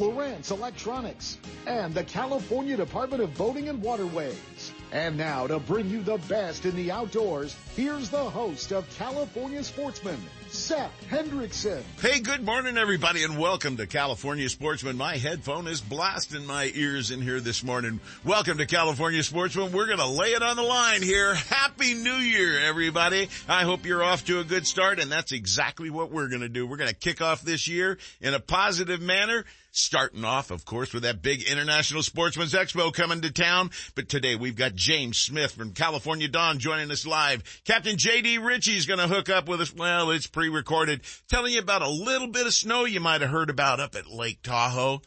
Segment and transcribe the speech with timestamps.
[0.00, 1.36] Lowrance Electronics,
[1.66, 4.72] and the California Department of Boating and Waterways.
[4.92, 9.62] And now to bring you the best in the outdoors, here's the host of California
[9.62, 10.18] Sportsman,
[10.48, 11.82] Seth Hendrickson.
[12.00, 14.96] Hey, good morning everybody and welcome to California Sportsman.
[14.96, 18.00] My headphone is blasting my ears in here this morning.
[18.24, 19.70] Welcome to California Sportsman.
[19.70, 21.34] We're gonna lay it on the line here.
[21.34, 23.28] Happy New Year, everybody.
[23.48, 26.66] I hope you're off to a good start and that's exactly what we're gonna do.
[26.66, 31.04] We're gonna kick off this year in a positive manner Starting off, of course, with
[31.04, 33.70] that big International Sportsman's Expo coming to town.
[33.94, 37.44] But today we've got James Smith from California Dawn joining us live.
[37.64, 39.72] Captain JD Richey is going to hook up with us.
[39.72, 43.48] Well, it's pre-recorded telling you about a little bit of snow you might have heard
[43.48, 45.02] about up at Lake Tahoe.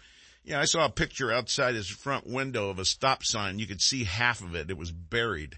[0.46, 3.60] Yeah, I saw a picture outside his front window of a stop sign.
[3.60, 4.70] You could see half of it.
[4.70, 5.58] It was buried.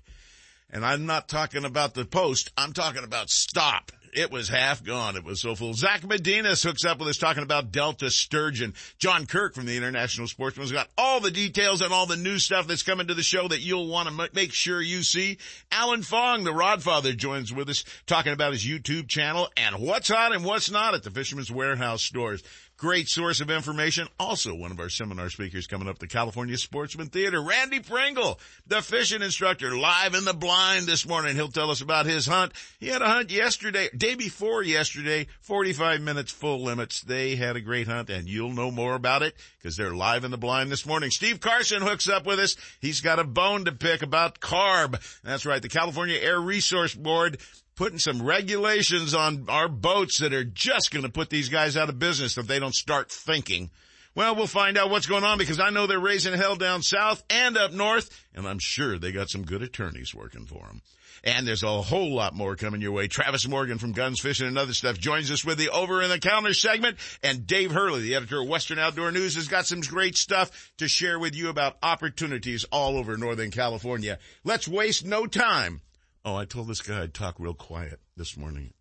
[0.72, 2.52] And I'm not talking about the post.
[2.58, 3.92] I'm talking about stop.
[4.16, 5.18] It was half gone.
[5.18, 5.74] It was so full.
[5.74, 8.74] Zach Medinas hooks up with us talking about Delta Sturgeon.
[8.98, 12.66] John Kirk from the International Sportsman's got all the details and all the new stuff
[12.66, 15.38] that's coming to the show that you'll want to make sure you see.
[15.70, 20.34] Alan Fong, the Rodfather, joins with us talking about his YouTube channel and what's hot
[20.34, 22.42] and what's not at the Fisherman's Warehouse stores.
[22.78, 24.06] Great source of information.
[24.20, 28.82] Also one of our seminar speakers coming up, the California Sportsman Theater, Randy Pringle, the
[28.82, 31.38] fishing instructor, live in the blind this morning.
[31.38, 32.52] He'll tell us about his hunt.
[32.78, 37.00] He had a hunt yesterday, day before yesterday, 45 minutes full limits.
[37.00, 40.32] They had a great hunt and you'll know more about it because they're live in
[40.32, 41.12] the blind this morning.
[41.12, 42.58] Steve Carson hooks up with us.
[42.82, 45.00] He's got a bone to pick about carb.
[45.24, 45.62] That's right.
[45.62, 47.38] The California Air Resource Board
[47.76, 51.90] putting some regulations on our boats that are just going to put these guys out
[51.90, 53.70] of business if they don't start thinking.
[54.16, 57.22] Well, we'll find out what's going on because I know they're raising hell down south
[57.30, 60.82] and up north, and I'm sure they got some good attorneys working for them.
[61.26, 63.08] And there's a whole lot more coming your way.
[63.08, 66.20] Travis Morgan from Guns Fishing and Other Stuff joins us with the Over in the
[66.20, 66.98] Counter segment.
[67.24, 70.88] And Dave Hurley, the editor of Western Outdoor News, has got some great stuff to
[70.88, 74.20] share with you about opportunities all over Northern California.
[74.44, 75.82] Let's waste no time
[76.26, 78.74] Oh, I told this guy I'd talk real quiet this morning.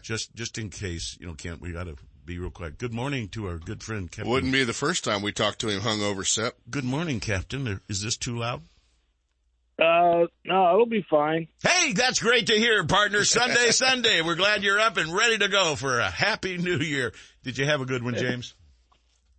[0.00, 2.78] Just, just in case, you know, can't, we gotta be real quiet.
[2.78, 4.32] Good morning to our good friend, Captain.
[4.32, 6.56] Wouldn't be the first time we talked to him hungover, Sep.
[6.70, 7.78] Good morning, Captain.
[7.90, 8.62] Is this too loud?
[9.78, 11.48] Uh, no, it'll be fine.
[11.62, 13.22] Hey, that's great to hear, partner.
[13.22, 14.22] Sunday, Sunday.
[14.22, 17.12] We're glad you're up and ready to go for a happy new year.
[17.42, 18.54] Did you have a good one, James?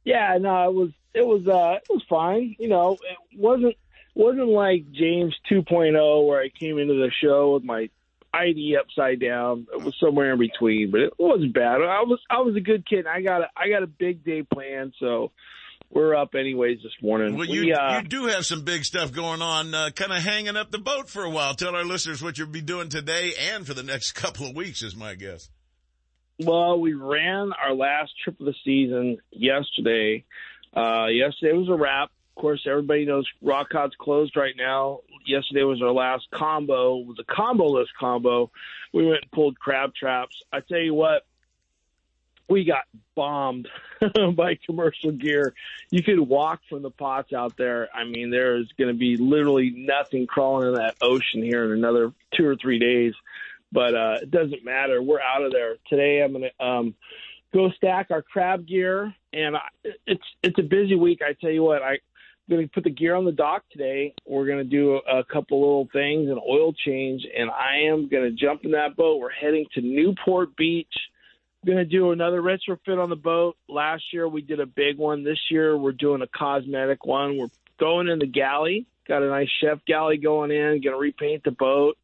[0.03, 2.55] Yeah, no, it was, it was, uh, it was fine.
[2.59, 3.75] You know, it wasn't,
[4.19, 7.89] wasn't like James 2.0 where I came into the show with my
[8.33, 9.65] ID upside down.
[9.73, 11.81] It was somewhere in between, but it wasn't bad.
[11.81, 13.07] I was I was a good kid.
[13.07, 15.31] I got a I got a big day planned, so
[15.89, 17.37] we're up anyways this morning.
[17.37, 20.19] Well, you, we, uh, you do have some big stuff going on, uh, kind of
[20.19, 21.55] hanging up the boat for a while.
[21.55, 24.83] Tell our listeners what you'll be doing today and for the next couple of weeks,
[24.83, 25.49] is my guess.
[26.39, 30.25] Well, we ran our last trip of the season yesterday.
[30.75, 35.01] Uh, yesterday was a wrap course, everybody knows Rock Cod's closed right now.
[35.25, 36.95] Yesterday was our last combo.
[36.97, 38.49] Was a combo list combo.
[38.93, 40.41] We went and pulled crab traps.
[40.51, 41.25] I tell you what,
[42.49, 43.67] we got bombed
[44.35, 45.53] by commercial gear.
[45.91, 47.89] You could walk from the pots out there.
[47.93, 51.71] I mean, there is going to be literally nothing crawling in that ocean here in
[51.71, 53.13] another two or three days.
[53.71, 55.01] But uh, it doesn't matter.
[55.01, 56.23] We're out of there today.
[56.23, 56.95] I'm going to um,
[57.53, 59.61] go stack our crab gear, and I,
[60.07, 61.21] it's it's a busy week.
[61.21, 61.99] I tell you what, I
[62.49, 64.13] going to put the gear on the dock today.
[64.25, 68.23] We're going to do a, couple little things, an oil change, and I am going
[68.23, 69.19] to jump in that boat.
[69.19, 70.93] We're heading to Newport Beach.
[71.65, 73.57] Going to do another retrofit on the boat.
[73.67, 75.23] Last year we did a big one.
[75.23, 77.37] This year we're doing a cosmetic one.
[77.37, 77.49] We're
[77.79, 78.85] going in the galley.
[79.07, 80.81] Got a nice chef galley going in.
[80.81, 81.97] Going to repaint the boat,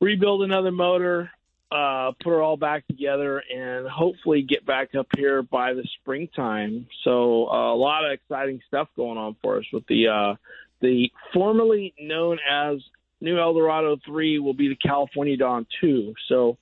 [0.00, 1.30] rebuild another motor,
[1.70, 6.86] uh, put it all back together and hopefully get back up here by the springtime.
[7.04, 10.34] So uh, a lot of exciting stuff going on for us with the uh,
[10.80, 12.78] the formerly known as
[13.20, 16.14] New Eldorado Three will be the California Dawn Two.
[16.28, 16.56] So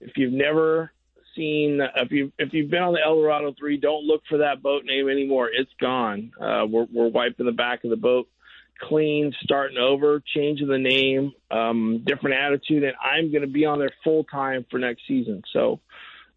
[0.00, 0.90] if you've never
[1.34, 4.84] seen if you if you've been on the Eldorado Three, don't look for that boat
[4.86, 5.50] name anymore.
[5.52, 6.32] It's gone.
[6.40, 8.26] Uh, we're we're wiping the back of the boat
[8.80, 13.78] clean, starting over, changing the name, um, different attitude, and I'm going to be on
[13.78, 15.42] there full time for next season.
[15.52, 15.80] So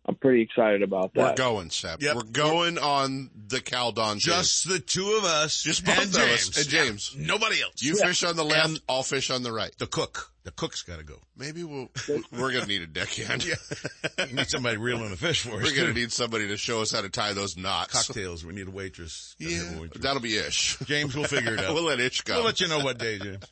[0.05, 1.21] I'm pretty excited about that.
[1.21, 2.01] We're going, Sep.
[2.01, 2.15] Yep.
[2.15, 4.17] We're going on the Cal Dawn.
[4.17, 5.61] Just the two of us.
[5.61, 6.47] Just both and of us.
[6.49, 6.57] James.
[6.57, 7.15] And James.
[7.15, 7.73] Yeah, nobody else.
[7.83, 9.71] You fish on the left, And- I'll fish on the right.
[9.77, 10.31] the cook.
[10.45, 11.19] The cook's got to go.
[11.37, 11.89] Maybe we'll,
[12.31, 13.45] we're going to need a deckhand.
[13.45, 13.53] You
[14.33, 15.63] need somebody reeling the fish for us.
[15.63, 17.93] We're going to need somebody to show us how to tie those knots.
[18.07, 18.43] cocktails.
[18.43, 19.35] We need a waitress.
[19.39, 20.01] Gotta a Yeah, waitress.
[20.03, 20.77] that'll be Ish.
[20.85, 21.73] James we'll figure it out.
[21.75, 22.35] we'll let Ish go.
[22.37, 23.43] We'll let you know what day, James.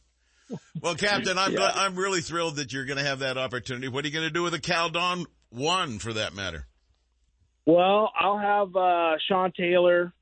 [0.82, 1.72] Well, Captain, I'm Yeah.
[1.76, 3.90] I'm really thrilled that you're going to have that opportunity.
[3.90, 6.66] What are you going to do with the Cal Dawn one, for that matter?
[7.66, 10.14] Well, I'll have uh, Sean Taylor,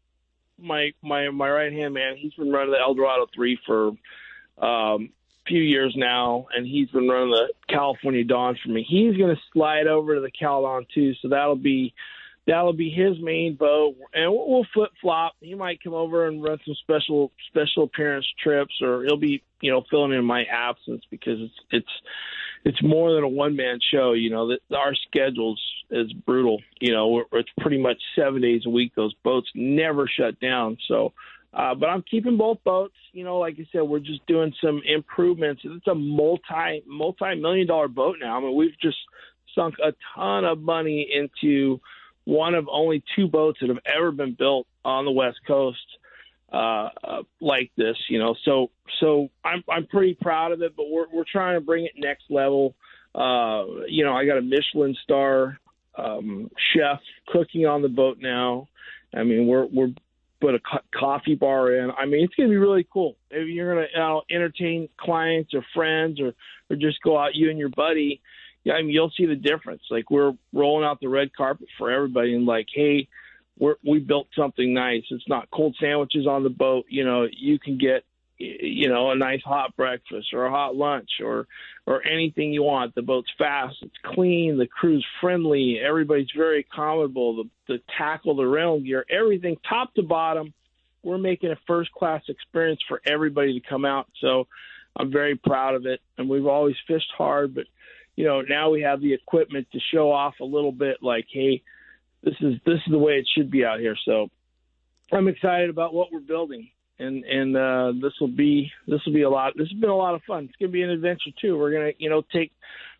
[0.59, 2.15] my my my right hand man.
[2.17, 3.89] He's been running the Eldorado three for
[4.57, 5.09] um,
[5.45, 8.85] a few years now, and he's been running the California Dawn for me.
[8.87, 11.93] He's going to slide over to the Cal Dawn too, so that'll be
[12.47, 15.33] that'll be his main boat, and we'll, we'll flip flop.
[15.39, 19.71] He might come over and run some special special appearance trips, or he'll be you
[19.71, 22.01] know filling in my absence because it's it's
[22.65, 24.13] it's more than a one man show.
[24.13, 26.61] You know that our schedules is brutal.
[26.81, 28.93] You know we're, it's pretty much seven days a week.
[28.95, 30.77] Those boats never shut down.
[30.87, 31.13] So,
[31.53, 32.95] uh, but I'm keeping both boats.
[33.13, 35.61] You know, like I said, we're just doing some improvements.
[35.63, 38.37] It's a multi multi million dollar boat now.
[38.37, 38.97] I mean, we've just
[39.53, 41.79] sunk a ton of money into
[42.25, 45.77] one of only two boats that have ever been built on the West Coast
[46.51, 48.35] uh, uh, like this, you know.
[48.45, 51.93] So so I'm I'm pretty proud of it, but we're we're trying to bring it
[51.97, 52.75] next level.
[53.13, 55.59] Uh, you know, I got a Michelin star
[55.97, 58.67] um, chef cooking on the boat now.
[59.13, 59.93] I mean, we're we're
[60.41, 61.91] put a co- coffee bar in.
[61.91, 63.15] I mean, it's to be really cool.
[63.31, 66.33] If you're to you know, entertain clients or friends or
[66.69, 68.21] or just go out you and your buddy,
[68.63, 69.83] yeah, I mean, you'll see the difference.
[69.89, 73.07] Like we're rolling out the red carpet for everybody, and like, hey,
[73.57, 75.03] we're, we built something nice.
[75.09, 76.85] It's not cold sandwiches on the boat.
[76.89, 78.03] You know, you can get,
[78.37, 81.47] you know, a nice hot breakfast or a hot lunch or,
[81.85, 82.93] or anything you want.
[82.95, 83.75] The boat's fast.
[83.81, 84.57] It's clean.
[84.57, 85.79] The crew's friendly.
[85.79, 87.43] Everybody's very accommodable.
[87.43, 90.53] The, the tackle, the rental gear, everything top to bottom.
[91.01, 94.07] We're making a first class experience for everybody to come out.
[94.19, 94.47] So
[94.97, 96.01] I'm very proud of it.
[96.17, 97.65] And we've always fished hard, but
[98.15, 101.61] you know, now we have the equipment to show off a little bit like, hey,
[102.25, 103.95] this is this is the way it should be out here.
[104.03, 104.29] So
[105.11, 106.69] I'm excited about what we're building,
[106.99, 109.53] and and uh, this will be this will be a lot.
[109.55, 110.45] This has been a lot of fun.
[110.45, 111.57] It's gonna be an adventure too.
[111.57, 112.51] We're gonna you know take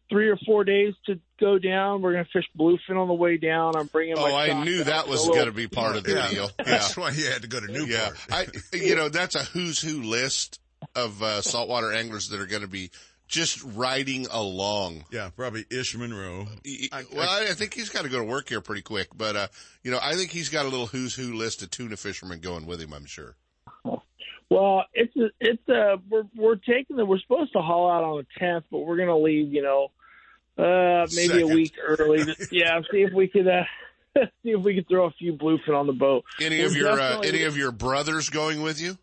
[0.08, 2.02] three or four days to go down.
[2.04, 3.76] We're gonna fish bluefin on the way down.
[3.76, 4.16] I'm bringing.
[4.16, 4.22] My.
[4.22, 6.30] Oh, my I knew down that was little- going to be part of the Yeah.
[6.30, 6.50] deal.
[6.60, 6.66] Yeah.
[6.66, 7.90] That's why you had to go to Newport.
[7.90, 8.10] Yeah.
[8.32, 10.60] I, you know, that's a who's who list
[10.96, 12.92] of uh, saltwater anglers that are going to be
[13.28, 15.06] just riding along.
[15.12, 16.48] Yeah, probably Ish Monroe.
[16.64, 19.10] He- I- well, I, I think he's got to go to work here pretty quick,
[19.16, 19.48] but, uh,
[19.84, 22.66] you know, I think he's got a little who's who list of tuna fishermen going
[22.66, 23.36] with him, I'm sure.
[24.48, 28.18] Well, it's a, it's a, we're we're taking the we're supposed to haul out on
[28.18, 29.88] the tenth, but we're gonna leave, you know,
[30.64, 31.52] uh maybe Second.
[31.52, 32.20] a week early.
[32.52, 33.64] yeah, see if we could uh
[34.44, 36.26] see if we could throw a few bluefin on the boat.
[36.40, 39.00] Any We're of your, uh, any of your brothers going with you?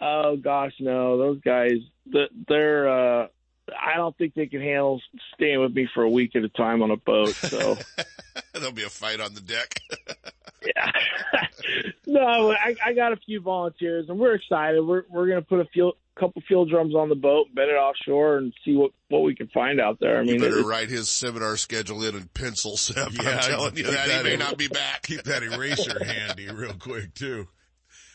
[0.00, 1.76] Oh gosh, no, those guys,
[2.12, 3.26] th- they're uh
[3.78, 5.00] I don't think they can handle
[5.34, 7.34] staying with me for a week at a time on a boat.
[7.34, 7.76] So
[8.54, 9.80] There'll be a fight on the deck.
[10.66, 10.90] yeah,
[12.06, 14.80] no, I, I got a few volunteers, and we're excited.
[14.80, 18.38] We're we're gonna put a few, couple fuel drums on the boat, bend it offshore,
[18.38, 20.18] and see what what we can find out there.
[20.18, 23.10] I You mean, better it- write his seminar schedule in in pencil, Sep.
[23.12, 24.24] Yeah, I'm telling you keep that.
[24.24, 25.02] He may not be back.
[25.02, 27.48] Keep that eraser handy real quick too.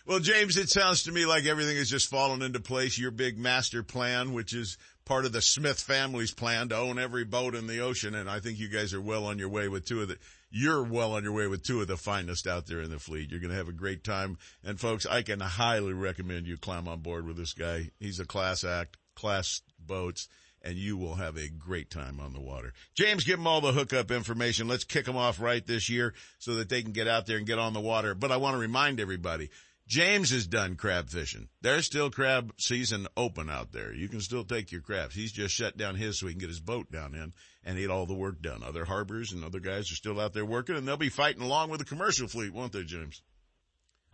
[0.06, 3.00] Well, James, it sounds to me like everything is just falling into place.
[3.00, 7.24] Your big master plan, which is part of the Smith family's plan to own every
[7.24, 8.14] boat in the ocean.
[8.14, 10.18] And I think you guys are well on your way with two of the,
[10.52, 13.32] you're well on your way with two of the finest out there in the fleet.
[13.32, 14.38] You're going to have a great time.
[14.62, 17.90] And folks, I can highly recommend you climb on board with this guy.
[17.98, 20.28] He's a class act, class boats
[20.64, 22.74] and you will have a great time on the water.
[22.96, 24.68] James, give them all the hookup information.
[24.68, 27.46] Let's kick them off right this year so that they can get out there and
[27.46, 28.16] get on the water.
[28.16, 29.50] But I want to remind everybody,
[29.88, 31.50] James is done crab fishing.
[31.62, 33.94] There's still crab season open out there.
[33.94, 35.14] You can still take your crabs.
[35.14, 37.34] He's just shut down his so he can get his boat down in
[37.66, 38.64] and get all the work done.
[38.64, 41.70] Other harbors and other guys are still out there working and they'll be fighting along
[41.70, 43.22] with the commercial fleet, won't they, James?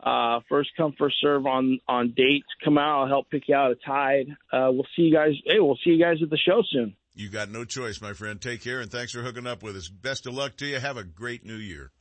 [0.00, 2.46] uh, first come, first serve on on dates.
[2.62, 4.28] Come out, I'll help pick you out a tide.
[4.52, 5.32] Uh, we'll see you guys.
[5.46, 6.94] Hey, we'll see you guys at the show soon.
[7.14, 8.40] You got no choice, my friend.
[8.40, 9.88] Take care and thanks for hooking up with us.
[9.88, 10.78] Best of luck to you.
[10.78, 11.92] Have a great new year.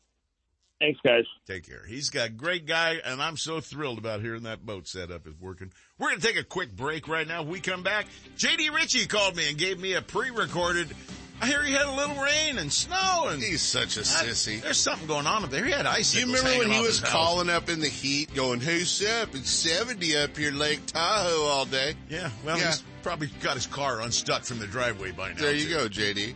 [0.79, 1.23] Thanks, guys.
[1.47, 1.85] Take care.
[1.87, 5.33] He's got a great guy, and I'm so thrilled about hearing that boat setup is
[5.39, 5.71] working.
[5.97, 7.43] We're going to take a quick break right now.
[7.43, 10.93] When we come back, JD Richey called me and gave me a pre-recorded
[11.41, 14.61] I hear he had a little rain and snow, and he's such a sissy.
[14.61, 15.65] There's something going on up there.
[15.65, 16.15] He had ice.
[16.15, 19.35] You remember when he was calling up in the heat, going, "Who's up?
[19.35, 22.67] It's 70 up here, Lake Tahoe, all day." Yeah, well, yeah.
[22.67, 25.41] he's probably got his car unstuck from the driveway by now.
[25.41, 25.73] There you too.
[25.73, 26.35] go, JD.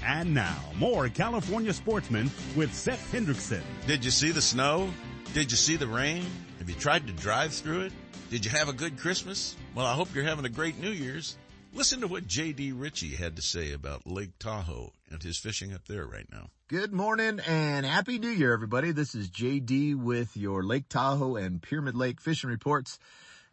[0.06, 3.62] And now, more California sportsmen with Seth Hendrickson.
[3.88, 4.88] Did you see the snow?
[5.34, 6.24] Did you see the rain?
[6.60, 7.92] Have you tried to drive through it?
[8.30, 9.56] Did you have a good Christmas?
[9.74, 11.36] Well, I hope you're having a great New Year's.
[11.74, 12.70] Listen to what J.D.
[12.70, 16.50] Richey had to say about Lake Tahoe and his fishing up there right now.
[16.68, 18.92] Good morning and happy new year, everybody.
[18.92, 23.00] This is JD with your Lake Tahoe and Pyramid Lake fishing reports.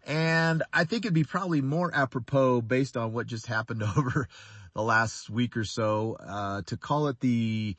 [0.05, 4.27] And I think it'd be probably more apropos based on what just happened over
[4.74, 7.75] the last week or so, uh, to call it the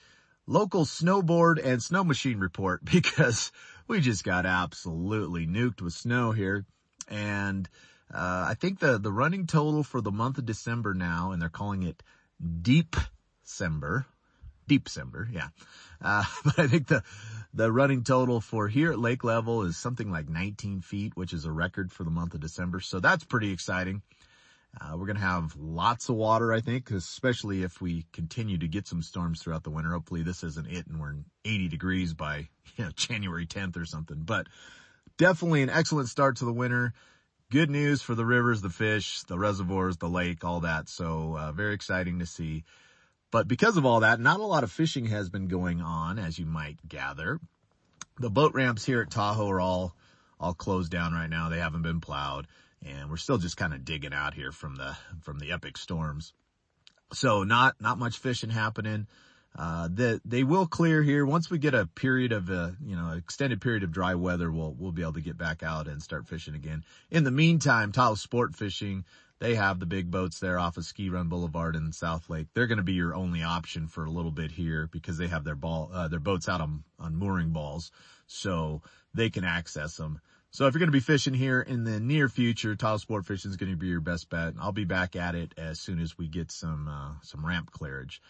[0.46, 3.52] local snowboard and snow machine report because
[3.88, 6.64] we just got absolutely nuked with snow here.
[7.08, 7.68] And,
[8.12, 11.48] uh, I think the, the running total for the month of December now, and they're
[11.48, 12.02] calling it
[12.62, 12.96] Deep
[13.44, 14.06] December,
[14.68, 15.48] Deep December, yeah.
[16.00, 17.02] Uh, but I think the,
[17.52, 21.44] the running total for here at lake level is something like 19 feet, which is
[21.44, 22.80] a record for the month of December.
[22.80, 24.02] So that's pretty exciting.
[24.80, 28.68] Uh, we're going to have lots of water, I think, especially if we continue to
[28.68, 29.92] get some storms throughout the winter.
[29.92, 33.84] Hopefully this isn't it and we're in 80 degrees by, you know, January 10th or
[33.84, 34.48] something, but
[35.16, 36.92] definitely an excellent start to the winter.
[37.50, 40.88] Good news for the rivers, the fish, the reservoirs, the lake, all that.
[40.88, 42.64] So, uh, very exciting to see.
[43.30, 46.38] But because of all that, not a lot of fishing has been going on, as
[46.38, 47.38] you might gather.
[48.18, 49.94] The boat ramps here at Tahoe are all,
[50.40, 51.48] all closed down right now.
[51.48, 52.46] They haven't been plowed
[52.84, 56.32] and we're still just kind of digging out here from the, from the epic storms.
[57.12, 59.06] So not, not much fishing happening.
[59.56, 63.12] Uh, that they will clear here once we get a period of, uh, you know,
[63.12, 64.50] extended period of dry weather.
[64.50, 66.84] We'll, we'll be able to get back out and start fishing again.
[67.08, 69.04] In the meantime, Tahoe Sport Fishing,
[69.38, 72.48] they have the big boats there off of Ski Run Boulevard in South Lake.
[72.52, 75.44] They're going to be your only option for a little bit here because they have
[75.44, 77.92] their ball, uh, their boats out on, on mooring balls.
[78.26, 78.82] So
[79.14, 80.20] they can access them.
[80.54, 83.50] So if you're going to be fishing here in the near future, Tahoe Sport Fishing
[83.50, 84.54] is going to be your best bet.
[84.60, 88.22] I'll be back at it as soon as we get some, uh, some ramp clearage.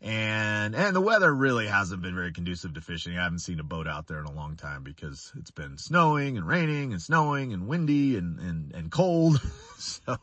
[0.00, 3.18] And, and the weather really hasn't been very conducive to fishing.
[3.18, 6.38] I haven't seen a boat out there in a long time because it's been snowing
[6.38, 9.38] and raining and snowing and windy and, and, and cold.
[9.76, 10.16] so,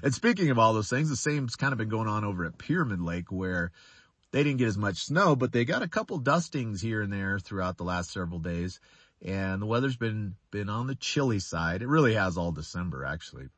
[0.00, 2.56] and speaking of all those things, the same's kind of been going on over at
[2.56, 3.72] Pyramid Lake where
[4.30, 7.40] they didn't get as much snow, but they got a couple dustings here and there
[7.40, 8.78] throughout the last several days
[9.22, 11.82] and the weather's been, been on the chilly side.
[11.82, 13.48] It really has all December actually.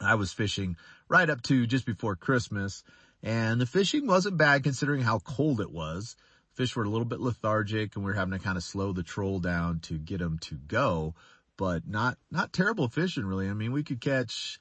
[0.00, 0.76] I was fishing
[1.08, 2.82] right up to just before Christmas
[3.22, 6.16] and the fishing wasn't bad considering how cold it was.
[6.52, 9.02] Fish were a little bit lethargic and we are having to kind of slow the
[9.02, 11.14] troll down to get them to go,
[11.56, 13.48] but not, not terrible fishing really.
[13.48, 14.58] I mean, we could catch,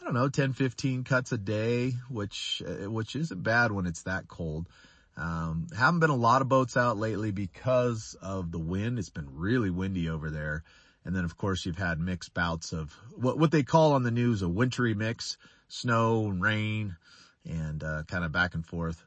[0.00, 4.02] I don't know, 10, 15 cuts a day, which, uh, which isn't bad when it's
[4.02, 4.68] that cold.
[5.16, 8.98] Um, haven't been a lot of boats out lately because of the wind.
[8.98, 10.62] It's been really windy over there.
[11.04, 14.10] And then of course you've had mixed bouts of what, what they call on the
[14.10, 16.96] news a wintry mix, snow and rain
[17.48, 19.06] and, uh, kind of back and forth.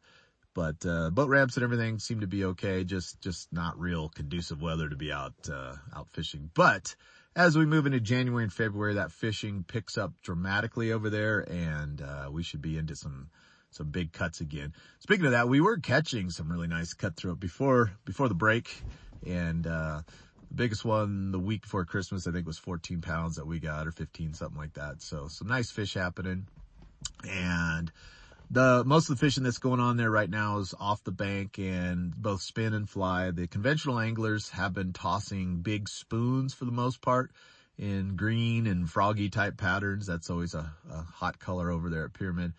[0.55, 2.83] But, uh, boat ramps and everything seem to be okay.
[2.83, 6.49] Just, just not real conducive weather to be out, uh, out fishing.
[6.53, 6.95] But
[7.35, 12.01] as we move into January and February, that fishing picks up dramatically over there and,
[12.01, 13.29] uh, we should be into some,
[13.71, 14.73] some big cuts again.
[14.99, 18.83] Speaking of that, we were catching some really nice cutthroat before, before the break.
[19.25, 20.01] And, uh,
[20.49, 23.87] the biggest one the week before Christmas, I think was 14 pounds that we got
[23.87, 25.01] or 15, something like that.
[25.01, 26.47] So some nice fish happening.
[27.27, 27.91] And
[28.49, 31.59] the, most of the fishing that's going on there right now is off the bank
[31.59, 33.29] and both spin and fly.
[33.29, 37.31] The conventional anglers have been tossing big spoons for the most part
[37.77, 40.07] in green and froggy type patterns.
[40.07, 42.53] That's always a, a hot color over there at Pyramid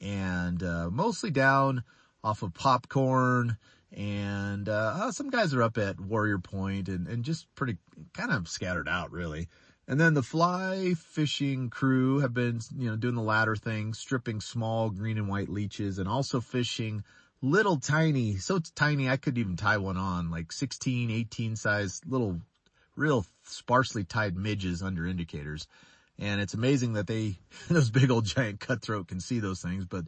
[0.00, 1.82] and uh, mostly down
[2.22, 3.56] off of popcorn
[3.92, 7.76] and uh, uh, some guys are up at Warrior Point and, and just pretty
[8.12, 9.48] kind of scattered out really.
[9.88, 14.40] And then the fly fishing crew have been, you know, doing the latter thing, stripping
[14.40, 17.02] small green and white leeches and also fishing
[17.42, 22.40] little tiny, so tiny I couldn't even tie one on, like 16, 18 size little,
[22.94, 25.66] real sparsely tied midges under indicators.
[26.20, 30.04] And it's amazing that they, those big old giant cutthroat can see those things, but,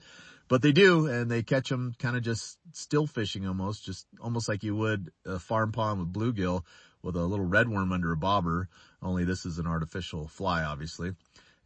[0.48, 4.48] but they do, and they catch them kind of just still fishing almost, just almost
[4.48, 6.62] like you would a farm pond with bluegill
[7.02, 8.68] with a little red worm under a bobber,
[9.02, 11.12] only this is an artificial fly, obviously.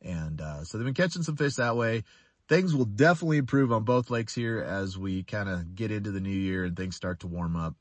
[0.01, 2.05] And, uh, so they've been catching some fish that way.
[2.49, 6.21] Things will definitely improve on both lakes here as we kind of get into the
[6.21, 7.75] new year and things start to warm up.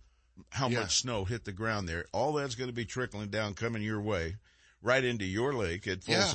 [0.49, 0.81] how Yeah.
[0.81, 2.05] much snow hit the ground there.
[2.13, 4.36] All that's going to be trickling down, coming your way,
[4.81, 6.31] right into your lake at Yeah.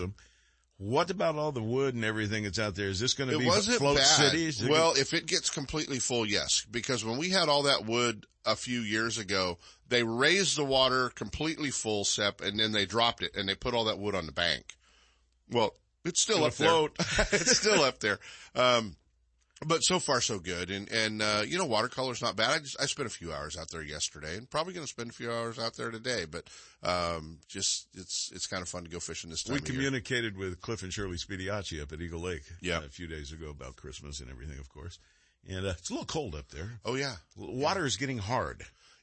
[0.83, 2.88] What about all the wood and everything that's out there?
[2.88, 4.05] Is this going to be float bad.
[4.05, 4.66] cities?
[4.66, 6.66] Well, if it gets completely full, yes.
[6.68, 11.11] Because when we had all that wood a few years ago, they raised the water
[11.11, 14.27] completely full, Sep, and then they dropped it and they put all that wood on
[14.27, 14.75] the bank.
[15.49, 16.99] Well, it's still Gonna up float.
[16.99, 17.27] there.
[17.33, 18.18] it's still up there.
[18.57, 18.97] Um,
[19.66, 20.70] but so far so good.
[20.70, 22.51] And, and, uh, you know, watercolor's not bad.
[22.51, 25.11] I just, I spent a few hours out there yesterday and probably going to spend
[25.11, 26.48] a few hours out there today, but,
[26.83, 29.75] um, just, it's, it's kind of fun to go fishing this time We of year.
[29.77, 32.79] communicated with Cliff and Shirley Spediacci up at Eagle Lake Yeah.
[32.79, 34.98] uh, a few days ago about Christmas and everything, of course.
[35.48, 36.79] And uh, it's a little cold up there.
[36.85, 37.14] Oh yeah.
[37.37, 38.62] Water is getting hard,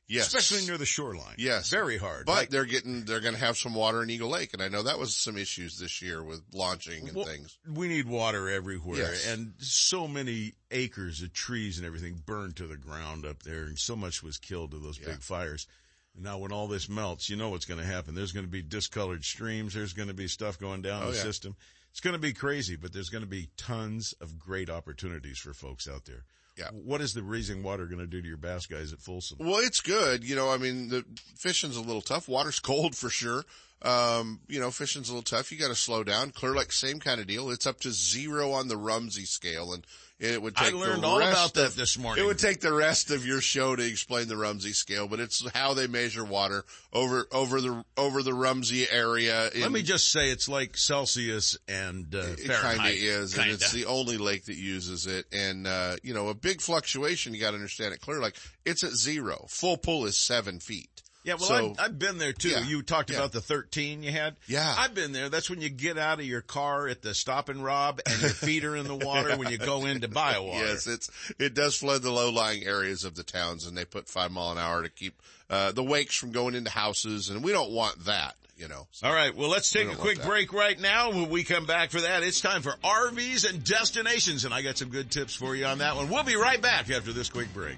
[0.10, 0.34] Yes.
[0.34, 1.36] especially near the shoreline.
[1.38, 1.70] Yes.
[1.70, 2.26] very hard.
[2.26, 4.54] But Like- they're getting, they're going to have some water in Eagle Lake.
[4.54, 7.58] And I know that was some issues this year with launching and Well, things.
[7.68, 9.28] We need water everywhere, Yes.
[9.28, 13.78] and so many acres of trees and everything burned to the ground up there, and
[13.78, 15.08] so much was killed to those Yeah.
[15.12, 15.68] big fires.
[16.16, 18.16] And now, when all this melts, you know what's going to happen.
[18.16, 19.76] There's going to be discolored streams.
[19.76, 21.24] There's going to be stuff going down Oh, the yeah.
[21.24, 21.56] system.
[21.92, 25.54] It's going to be crazy, but there's going to be tons of great opportunities for
[25.54, 26.26] folks out there.
[26.60, 26.72] Yeah.
[26.72, 29.38] What is the raising water going to do to your bass guys at Folsom?
[29.40, 30.26] Well, it's good.
[30.26, 31.06] You know, I mean, the
[31.38, 32.28] fishing's a little tough.
[32.28, 33.46] Water's cold for sure.
[33.82, 35.54] Um, you know, fishing's a little tough.
[35.54, 36.32] You got to slow down.
[36.32, 37.50] Clear Lake, same kind of deal.
[37.50, 39.88] It's up to zero on the Rumsey scale, and
[40.20, 40.74] it would I take.
[40.76, 42.24] learned the all rest about that of- this morning.
[42.24, 45.48] It would take the rest of your show to explain the Rumsey scale, but it's
[45.52, 49.50] how they measure water over over the over the Rumsey area.
[49.52, 52.78] In, Let me just say it's like Celsius and uh, It Fahrenheit.
[52.78, 53.56] kind of is, and Kinda.
[53.56, 55.26] it's the only lake that uses it.
[55.32, 57.34] And uh, you know, a big fluctuation.
[57.34, 59.46] You got to understand it Clear Like It's at zero.
[59.50, 60.99] Full pull is seven feet.
[61.30, 62.50] Yeah, well, So- I've, I've been there too.
[62.50, 63.18] Yeah, You talked yeah.
[63.18, 64.36] about the 13 you had.
[64.48, 64.76] Yeah.
[64.78, 65.30] I've been there.
[65.30, 68.32] That's when you get out of your car at the stop and rob and your
[68.32, 70.66] feet are in the water when you go in to buy a water.
[70.66, 74.08] Yes, it's it does flood the low lying areas of the towns, and they put
[74.10, 77.52] five mile an hour to keep uh, the wakes from going into houses, and we
[77.52, 78.36] don't want that.
[78.58, 78.88] You know.
[79.04, 79.34] All right.
[79.34, 81.12] Well, let's take a quick break right now.
[81.12, 84.44] When we come back for that, it's time for RVs and destinations.
[84.44, 86.10] And I got some good tips for you on that one.
[86.10, 87.78] We'll be right back after this quick break.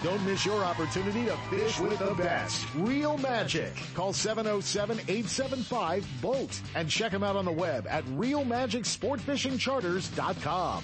[0.03, 2.65] Don't miss your opportunity to fish with the best.
[2.75, 3.71] Real Magic.
[3.93, 10.83] Call 707-875-BOAT and check them out on the web at realmagicsportfishingcharters.com.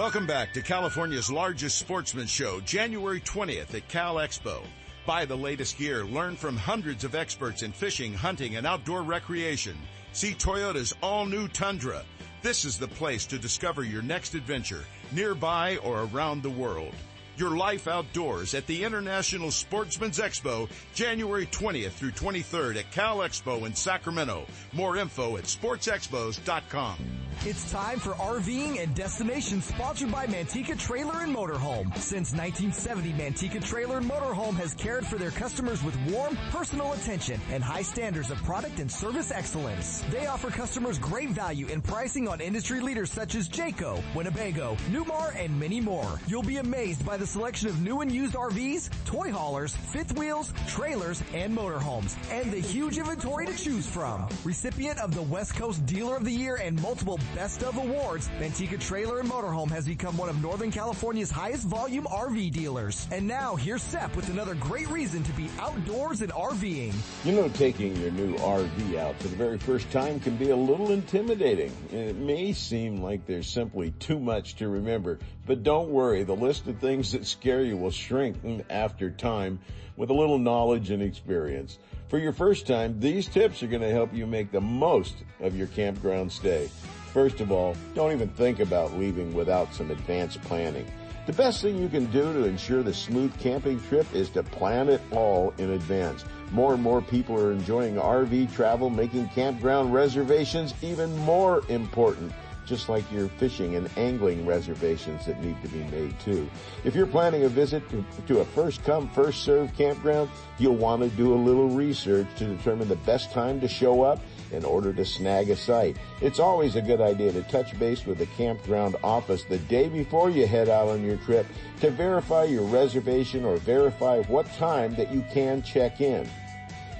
[0.00, 4.62] Welcome back to California's largest sportsman show, January 20th at Cal Expo.
[5.04, 9.76] Buy the latest gear, learn from hundreds of experts in fishing, hunting, and outdoor recreation.
[10.12, 12.02] See Toyota's all-new Tundra.
[12.40, 16.94] This is the place to discover your next adventure, nearby or around the world.
[17.40, 23.64] Your life outdoors at the International Sportsman's Expo, January 20th through 23rd at Cal Expo
[23.64, 24.44] in Sacramento.
[24.74, 26.98] More info at sportsexpos.com.
[27.46, 31.96] It's time for RVing and Destination sponsored by Manteca Trailer and Motorhome.
[31.96, 37.40] Since 1970, Manteca Trailer and Motorhome has cared for their customers with warm, personal attention
[37.50, 40.02] and high standards of product and service excellence.
[40.10, 45.34] They offer customers great value in pricing on industry leaders such as Jayco, Winnebago, Newmar,
[45.42, 46.20] and many more.
[46.26, 50.52] You'll be amazed by the selection of new and used RVs, toy haulers, fifth wheels,
[50.66, 54.28] trailers, and motorhomes, and the huge inventory to choose from.
[54.44, 58.80] Recipient of the West Coast Dealer of the Year and multiple Best of Awards, Manteca
[58.80, 63.06] Trailer and Motorhome has become one of Northern California's highest volume RV dealers.
[63.12, 66.94] And now here's Sep with another great reason to be outdoors and RVing.
[67.24, 70.56] You know, taking your new RV out for the very first time can be a
[70.56, 71.72] little intimidating.
[71.92, 76.66] It may seem like there's simply too much to remember, but don't worry, the list
[76.66, 78.36] of things that scare you will shrink
[78.70, 79.60] after time
[79.96, 81.78] with a little knowledge and experience.
[82.08, 85.54] For your first time, these tips are going to help you make the most of
[85.54, 86.70] your campground stay.
[87.12, 90.86] First of all, don't even think about leaving without some advanced planning.
[91.26, 94.88] The best thing you can do to ensure the smooth camping trip is to plan
[94.88, 96.24] it all in advance.
[96.52, 102.32] More and more people are enjoying RV travel, making campground reservations even more important
[102.70, 106.48] just like your fishing and angling reservations that need to be made too.
[106.84, 111.02] If you're planning a visit to, to, a first come, first served campground, you'll want
[111.02, 114.20] to do a little research to determine the best time to show up
[114.52, 115.96] in order to snag a site.
[116.20, 120.30] It's always a good idea to touch base with the campground office the day before
[120.30, 121.46] you head out on your trip
[121.80, 126.28] to verify your reservation or verify what time that you can check in.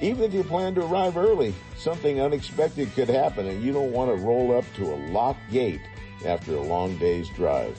[0.01, 4.11] Even if you plan to arrive early, something unexpected could happen and you don't want
[4.11, 5.81] to roll up to a locked gate
[6.25, 7.79] after a long day's drive.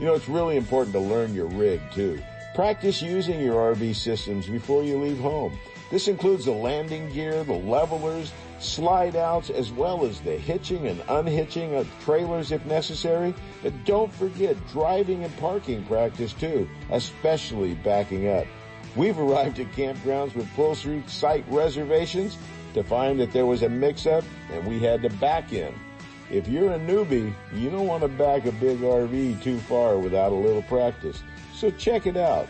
[0.00, 2.20] You know, it's really important to learn your rig too.
[2.54, 5.56] Practice using your RV systems before you leave home.
[5.90, 11.00] This includes the landing gear, the levelers, slide outs, as well as the hitching and
[11.08, 13.32] unhitching of trailers if necessary.
[13.62, 18.46] But don't forget driving and parking practice too, especially backing up.
[18.96, 22.38] We've arrived at campgrounds with pull-through site reservations
[22.72, 25.74] to find that there was a mix-up and we had to back in.
[26.30, 30.32] If you're a newbie, you don't want to back a big RV too far without
[30.32, 31.22] a little practice.
[31.54, 32.48] So check it out.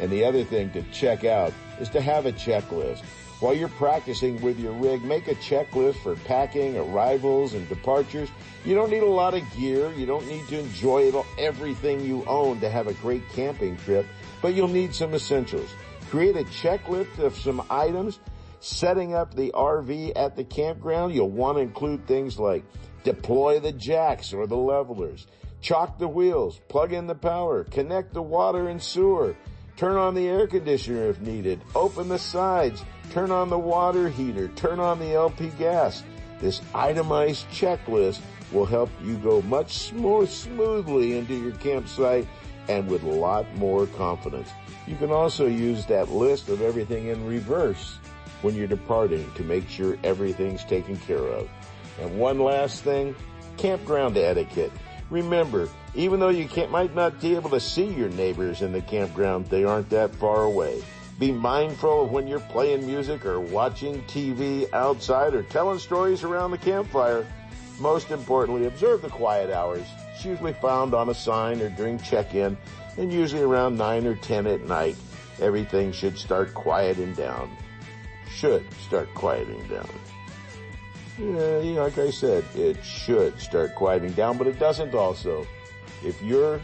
[0.00, 3.02] And the other thing to check out is to have a checklist.
[3.40, 8.28] While you're practicing with your rig, make a checklist for packing, arrivals, and departures.
[8.66, 9.90] You don't need a lot of gear.
[9.92, 14.04] You don't need to enjoy everything you own to have a great camping trip,
[14.42, 15.70] but you'll need some essentials.
[16.10, 18.18] Create a checklist of some items.
[18.62, 22.62] Setting up the RV at the campground, you'll want to include things like
[23.04, 25.26] deploy the jacks or the levelers,
[25.62, 29.34] chalk the wheels, plug in the power, connect the water and sewer,
[29.76, 34.48] turn on the air conditioner if needed, open the sides, turn on the water heater,
[34.48, 36.02] turn on the LP gas.
[36.38, 38.20] This itemized checklist
[38.52, 42.26] will help you go much more smoothly into your campsite
[42.70, 44.48] and with a lot more confidence.
[44.86, 47.98] You can also use that list of everything in reverse
[48.42, 51.48] when you're departing to make sure everything's taken care of.
[52.00, 53.16] And one last thing,
[53.56, 54.70] campground etiquette.
[55.10, 59.46] Remember, even though you might not be able to see your neighbors in the campground,
[59.46, 60.80] they aren't that far away.
[61.18, 66.52] Be mindful of when you're playing music or watching TV outside or telling stories around
[66.52, 67.26] the campfire.
[67.80, 69.86] Most importantly, observe the quiet hours.
[70.20, 72.54] It's usually found on a sign or during check-in,
[72.98, 74.96] and usually around 9 or 10 at night,
[75.40, 77.50] everything should start quieting down.
[78.28, 79.88] Should start quieting down.
[81.18, 85.46] Yeah, like I said, it should start quieting down, but it doesn't also.
[86.04, 86.60] If you're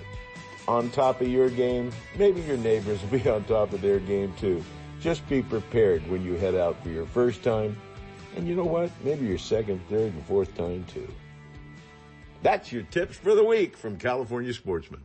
[0.68, 4.34] on top of your game, maybe your neighbors will be on top of their game
[4.38, 4.62] too.
[5.00, 7.74] Just be prepared when you head out for your first time.
[8.36, 8.90] And you know what?
[9.02, 11.08] Maybe your second, third, and fourth time too.
[12.42, 15.04] That's your tips for the week from California Sportsman.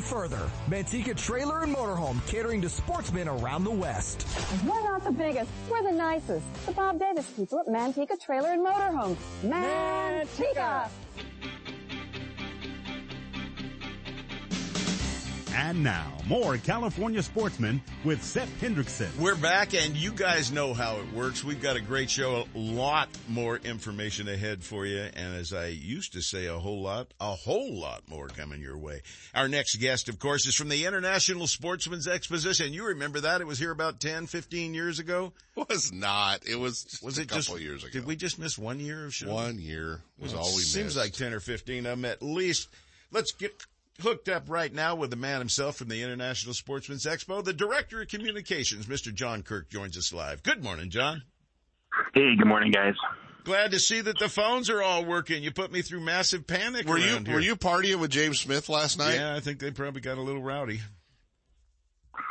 [0.00, 0.50] further.
[0.68, 4.26] Manteca Trailer and Motorhome catering to sportsmen around the West.
[4.64, 6.44] We're not the biggest, we're the nicest.
[6.66, 9.16] The Bob Davis people at Manteca Trailer and Motorhome.
[9.42, 10.88] Manteca!
[15.56, 19.16] And now, more California sportsmen with Seth Hendrickson.
[19.18, 21.44] We're back and you guys know how it works.
[21.44, 24.98] We've got a great show, a lot more information ahead for you.
[25.14, 28.76] And as I used to say a whole lot, a whole lot more coming your
[28.76, 29.02] way.
[29.32, 32.72] Our next guest, of course, is from the International Sportsman's Exposition.
[32.72, 33.40] You remember that?
[33.40, 35.32] It was here about 10, 15 years ago.
[35.54, 36.48] Was not.
[36.48, 37.92] It was just Was a couple just, years ago.
[37.92, 39.32] did we just miss one year of show?
[39.32, 40.72] One year was Well, all we Seems missed.
[40.72, 42.68] Seems like 10 or 15 of them at least.
[43.12, 43.52] Let's get
[44.00, 47.44] hooked up right now with the man himself from the International Sportsman's Expo.
[47.44, 49.12] The Director of Communications, Mr.
[49.14, 50.42] John Kirk, joins us live.
[50.42, 51.22] Good morning, John.
[52.12, 52.94] Hey, good morning, guys.
[53.44, 55.42] Glad to see that the phones are all working.
[55.42, 57.36] You put me through massive panic were you around here.
[57.36, 59.16] were you partying with James Smith last night?
[59.16, 60.80] Yeah, I think they probably got a little rowdy.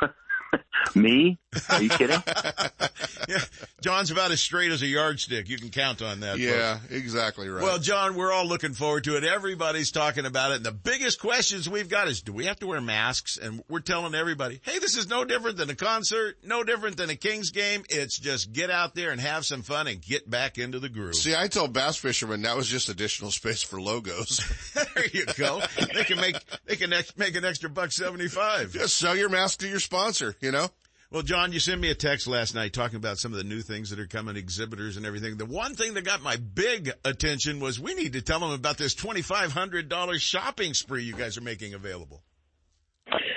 [0.94, 1.38] Me?
[1.70, 2.22] Are you kidding?
[3.28, 3.38] yeah,
[3.80, 5.48] John's about as straight as a yardstick.
[5.48, 6.38] You can count on that.
[6.38, 6.92] Yeah, folks.
[6.92, 7.62] exactly right.
[7.62, 9.24] Well, John, we're all looking forward to it.
[9.24, 10.56] Everybody's talking about it.
[10.56, 13.36] And the biggest questions we've got is, do we have to wear masks?
[13.36, 17.10] And we're telling everybody, hey, this is no different than a concert, no different than
[17.10, 17.84] a Kings game.
[17.88, 21.14] It's just get out there and have some fun and get back into the groove.
[21.14, 24.40] See, I told bass fishermen that was just additional space for logos.
[24.74, 25.60] there you go.
[25.94, 28.72] They can make, they can ex- make an extra buck 75.
[28.72, 30.68] Just sell your mask to your sponsor, you know?
[31.14, 33.60] Well, John, you sent me a text last night talking about some of the new
[33.60, 35.36] things that are coming, exhibitors and everything.
[35.36, 38.78] The one thing that got my big attention was we need to tell them about
[38.78, 42.24] this $2,500 shopping spree you guys are making available.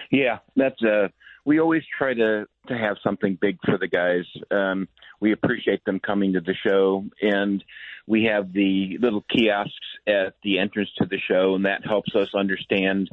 [0.10, 1.10] Yeah, that's uh
[1.46, 4.26] we always try to to have something big for the guys.
[4.50, 4.88] Um
[5.20, 7.64] we appreciate them coming to the show and
[8.08, 9.76] we have the little kiosks
[10.08, 13.08] at the entrance to the show and that helps us understand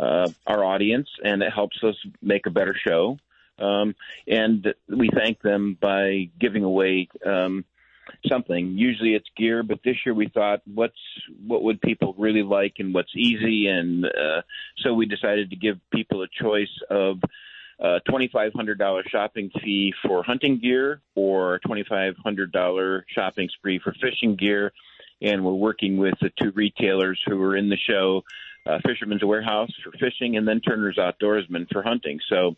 [0.00, 3.18] uh our audience and it helps us make a better show.
[3.58, 3.94] Um
[4.26, 7.64] and we thank them by giving away um
[8.28, 8.76] something.
[8.78, 10.94] Usually it's gear, but this year we thought what's
[11.46, 14.42] what would people really like and what's easy and uh
[14.78, 17.18] so we decided to give people a choice of
[17.78, 24.72] a $2500 shopping fee for hunting gear or $2500 shopping spree for fishing gear
[25.20, 28.22] and we're working with the two retailers who are in the show
[28.66, 32.18] uh, Fisherman's Warehouse for fishing, and then Turner's Outdoorsman for hunting.
[32.28, 32.56] So,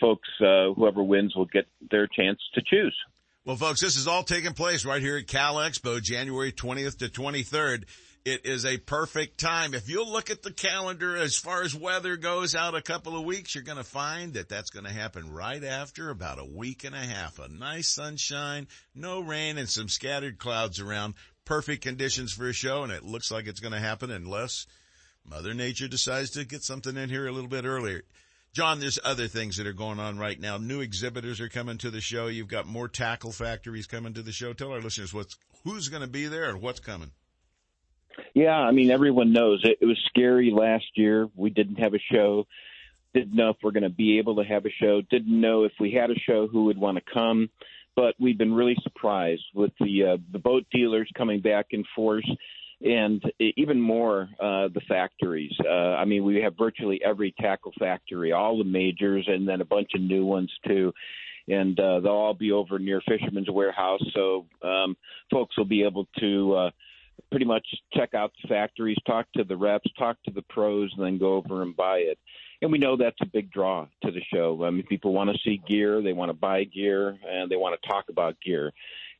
[0.00, 2.96] folks, uh, whoever wins will get their chance to choose.
[3.44, 7.08] Well, folks, this is all taking place right here at Cal Expo, January 20th to
[7.08, 7.84] 23rd.
[8.22, 9.72] It is a perfect time.
[9.72, 13.24] If you'll look at the calendar as far as weather goes out a couple of
[13.24, 16.84] weeks, you're going to find that that's going to happen right after about a week
[16.84, 17.38] and a half.
[17.38, 21.14] A nice sunshine, no rain and some scattered clouds around.
[21.46, 24.66] Perfect conditions for a show and it looks like it's going to happen unless
[25.24, 28.02] Mother Nature decides to get something in here a little bit earlier.
[28.52, 30.58] John, there's other things that are going on right now.
[30.58, 32.26] New exhibitors are coming to the show.
[32.26, 34.52] You've got more tackle factories coming to the show.
[34.52, 37.12] Tell our listeners what's, who's going to be there and what's coming.
[38.34, 41.28] Yeah, I mean, everyone knows it, it was scary last year.
[41.36, 42.46] We didn't have a show.
[43.14, 45.00] Didn't know if we're going to be able to have a show.
[45.10, 47.50] Didn't know if we had a show who would want to come.
[47.96, 52.28] But we've been really surprised with the uh, the boat dealers coming back in force
[52.82, 53.22] and
[53.56, 55.52] even more uh, the factories.
[55.64, 59.66] Uh, I mean, we have virtually every tackle factory, all the majors, and then a
[59.66, 60.92] bunch of new ones too.
[61.48, 64.96] And uh, they'll all be over near Fisherman's Warehouse, so um,
[65.30, 66.70] folks will be able to uh,
[67.30, 71.04] pretty much check out the factories, talk to the reps, talk to the pros, and
[71.04, 72.18] then go over and buy it.
[72.62, 74.64] And we know that's a big draw to the show.
[74.64, 77.80] I mean, people want to see gear, they want to buy gear, and they want
[77.80, 78.72] to talk about gear.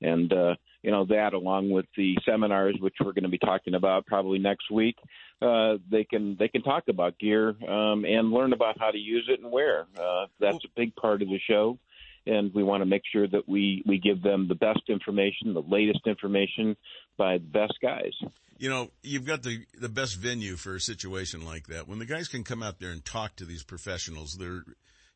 [0.03, 3.75] And uh, you know that along with the seminars which we're going to be talking
[3.75, 4.97] about probably next week
[5.43, 9.29] uh, they can they can talk about gear um, and learn about how to use
[9.29, 11.79] it and where uh, that's a big part of the show
[12.27, 15.63] and we want to make sure that we we give them the best information the
[15.63, 16.77] latest information
[17.17, 18.13] by the best guys
[18.61, 21.89] you know, you've got the, the best venue for a situation like that.
[21.89, 24.65] When the guys can come out there and talk to these professionals, they're,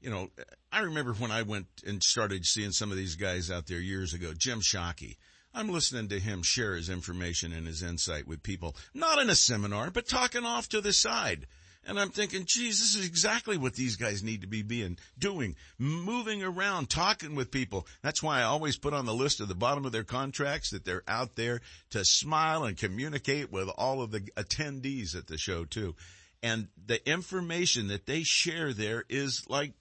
[0.01, 0.31] you know,
[0.73, 4.15] I remember when I went and started seeing some of these guys out there years
[4.15, 5.17] ago, Jim Shockey.
[5.55, 9.37] I'm listening to him share his information and his insight with people, not in a
[9.37, 11.47] seminar, but talking off to the side.
[11.87, 15.55] And I'm thinking, geez, this is exactly what these guys need to be being, doing,
[15.79, 17.87] moving around, talking with people.
[18.03, 20.85] That's why I always put on the list at the bottom of their contracts that
[20.85, 25.65] they're out there to smile and communicate with all of the attendees at the show
[25.67, 25.95] too.
[26.43, 29.73] And the information that they share there is like,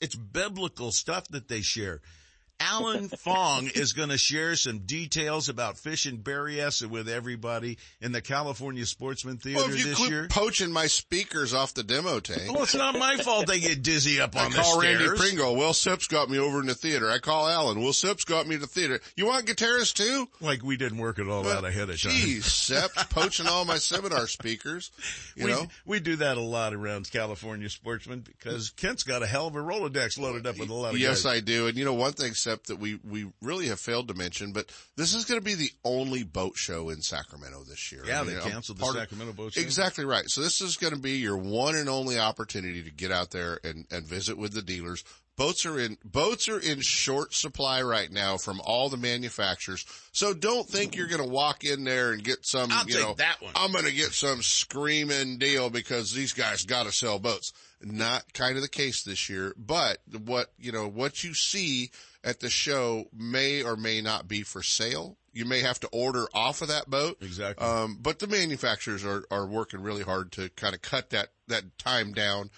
[0.00, 2.00] it's biblical stuff that they share.
[2.60, 8.20] Alan Fong is going to share some details about fishing Berryessa with everybody in the
[8.20, 10.28] California Sportsman Theater well, if you this year.
[10.28, 12.52] poaching my speakers off the demo tank.
[12.52, 15.00] Well, it's not my fault they get dizzy up I on the call stairs.
[15.00, 15.56] Randy Pringle.
[15.56, 17.10] Will Sips got me over in the theater.
[17.10, 17.80] I call Alan.
[17.80, 19.00] Will Sips got me to the theater.
[19.16, 20.28] You want guitarists too?
[20.40, 22.12] Like we didn't work it all out ahead of time.
[22.12, 24.90] Geez, Sips poaching all my seminar speakers.
[25.34, 29.26] You we, know, we do that a lot around California Sportsman because Kent's got a
[29.26, 31.36] hell of a Rolodex loaded up with a lot of yes, guys.
[31.36, 31.66] I do.
[31.66, 34.70] And you know, one thing, Sep, that we we really have failed to mention, but
[34.96, 38.02] this is going to be the only boat show in Sacramento this year.
[38.06, 39.60] Yeah, I mean, they canceled the part of- Sacramento boat show.
[39.60, 40.24] Exactly right.
[40.28, 43.60] So this is going to be your one and only opportunity to get out there
[43.64, 45.04] and, and visit with the dealers.
[45.40, 49.86] Boats are in, boats are in short supply right now from all the manufacturers.
[50.12, 53.02] So don't think you're going to walk in there and get some, I'll you take
[53.02, 53.52] know, that one.
[53.56, 57.54] I'm going to get some screaming deal because these guys got to sell boats.
[57.82, 61.90] Not kind of the case this year, but what, you know, what you see
[62.22, 65.16] at the show may or may not be for sale.
[65.32, 67.16] You may have to order off of that boat.
[67.22, 67.66] Exactly.
[67.66, 71.78] Um, but the manufacturers are, are working really hard to kind of cut that, that
[71.78, 72.50] time down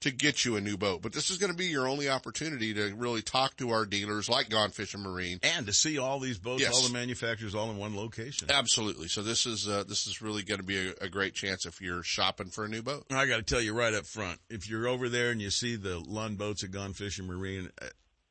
[0.00, 1.02] to get you a new boat.
[1.02, 4.28] But this is going to be your only opportunity to really talk to our dealers
[4.28, 5.38] like Gone Fishing Marine.
[5.42, 6.74] and to see all these boats, Yes.
[6.74, 8.48] all the manufacturers, all in one location.
[8.50, 9.08] Absolutely.
[9.08, 11.80] So this is, uh, this is really going to be a, a great chance if
[11.80, 13.04] you're shopping for a new boat.
[13.10, 15.76] I got to tell you right up front, if you're over there and you see
[15.76, 17.70] the Lund boats at Gone Fishing Marine,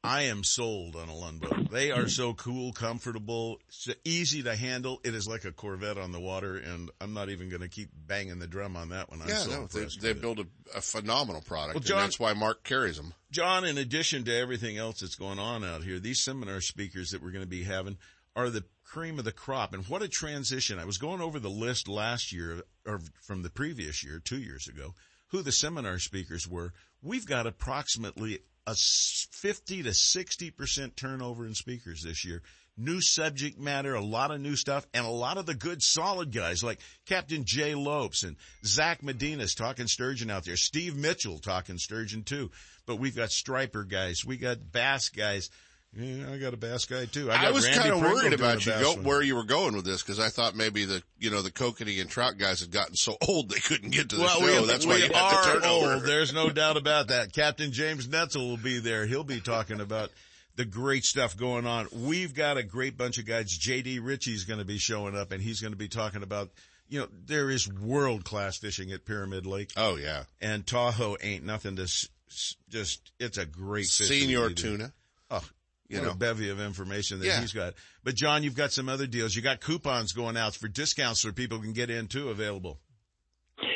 [0.04, 1.46] I am sold on a Lund.
[1.72, 5.02] They are so cool, comfortable, so easy to handle.
[5.04, 7.90] It is like a Corvette on the water, and I'm not even going to keep
[7.94, 9.22] banging the drum on that one.
[9.22, 10.46] I'm yeah, so no, they, they build a,
[10.78, 11.76] a phenomenal product.
[11.76, 13.14] Well, and John- that's why Mark carries them.
[13.32, 17.22] John, in addition to everything else that's going on out here, these seminar speakers that
[17.22, 17.98] we're going to be having
[18.38, 19.74] are the cream of the crop.
[19.74, 20.80] And what a transition.
[20.80, 24.68] I was going over the list last year or from the previous year, two years
[24.68, 24.96] ago,
[25.28, 26.74] who the seminar speakers were.
[27.02, 28.40] We've got approximately
[28.70, 32.42] a s- 50 to 60% turnover in speakers this year.
[32.78, 36.32] New subject matter, a lot of new stuff, and a lot of the good solid
[36.32, 40.56] guys like Captain Jay Lopes and Zach Medina's talking sturgeon out there.
[40.56, 42.50] Steve Mitchell talking sturgeon too.
[42.86, 44.24] But we've got striper guys.
[44.26, 45.50] We got bass guys.
[45.98, 47.32] Yeah, I got a bass guy too.
[47.32, 50.04] I, got was kind of worried about you go, where you were going with this
[50.04, 53.18] because I thought maybe the you know the kokanee and trout guys had gotten so
[53.28, 54.62] old they couldn't get to the Well, show.
[54.62, 56.04] we, That's we why you the are old.
[56.04, 57.34] There's no doubt about that.
[57.34, 59.08] Captain James Netzel will be there.
[59.08, 60.12] He'll be talking about
[60.56, 61.88] the great stuff going on.
[61.92, 63.58] We've got a great bunch of guys.
[63.58, 66.50] JD Richey's going to be showing up and he's going to be talking about,
[66.88, 71.46] you know, there is world class fishing at Pyramid Lake Oh yeah, and Tahoe ain't
[71.46, 74.94] nothing to s- s- just, it's a great senior tuna.
[75.32, 75.42] Oh,
[75.90, 76.12] You what know.
[76.12, 77.42] a bevy of information that Yeah.
[77.42, 77.74] he's got.
[78.04, 79.36] But John, you've got some other deals.
[79.36, 82.80] You got coupons going out for discounts so people can get in too available.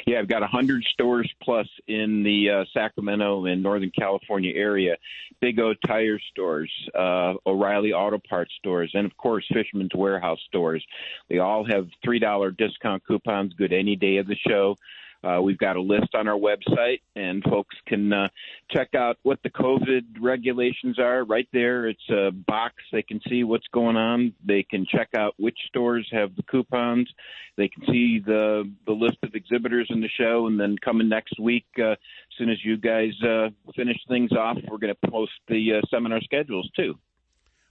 [0.06, 4.96] Yeah, I've got a 100 stores plus in the uh, Sacramento and Northern California area.
[5.42, 10.86] Big O Tire stores, uh, O'Reilly Auto Parts stores, and of course Fisherman's Warehouse stores.
[11.30, 14.76] They all have $3 discount coupons good any day of the show.
[15.24, 18.28] Uh, we've got a list on our website, and folks can uh,
[18.72, 21.88] check out what the COVID regulations are right there.
[21.88, 22.76] It's a box.
[22.92, 24.34] They can see what's going on.
[24.46, 27.10] They can check out which stores have the coupons.
[27.56, 31.40] They can see the the list of exhibitors in the show, and then coming next
[31.40, 31.98] week, uh, as
[32.38, 36.20] soon as you guys uh, finish things off, we're going to post the uh, seminar
[36.22, 36.96] schedules too.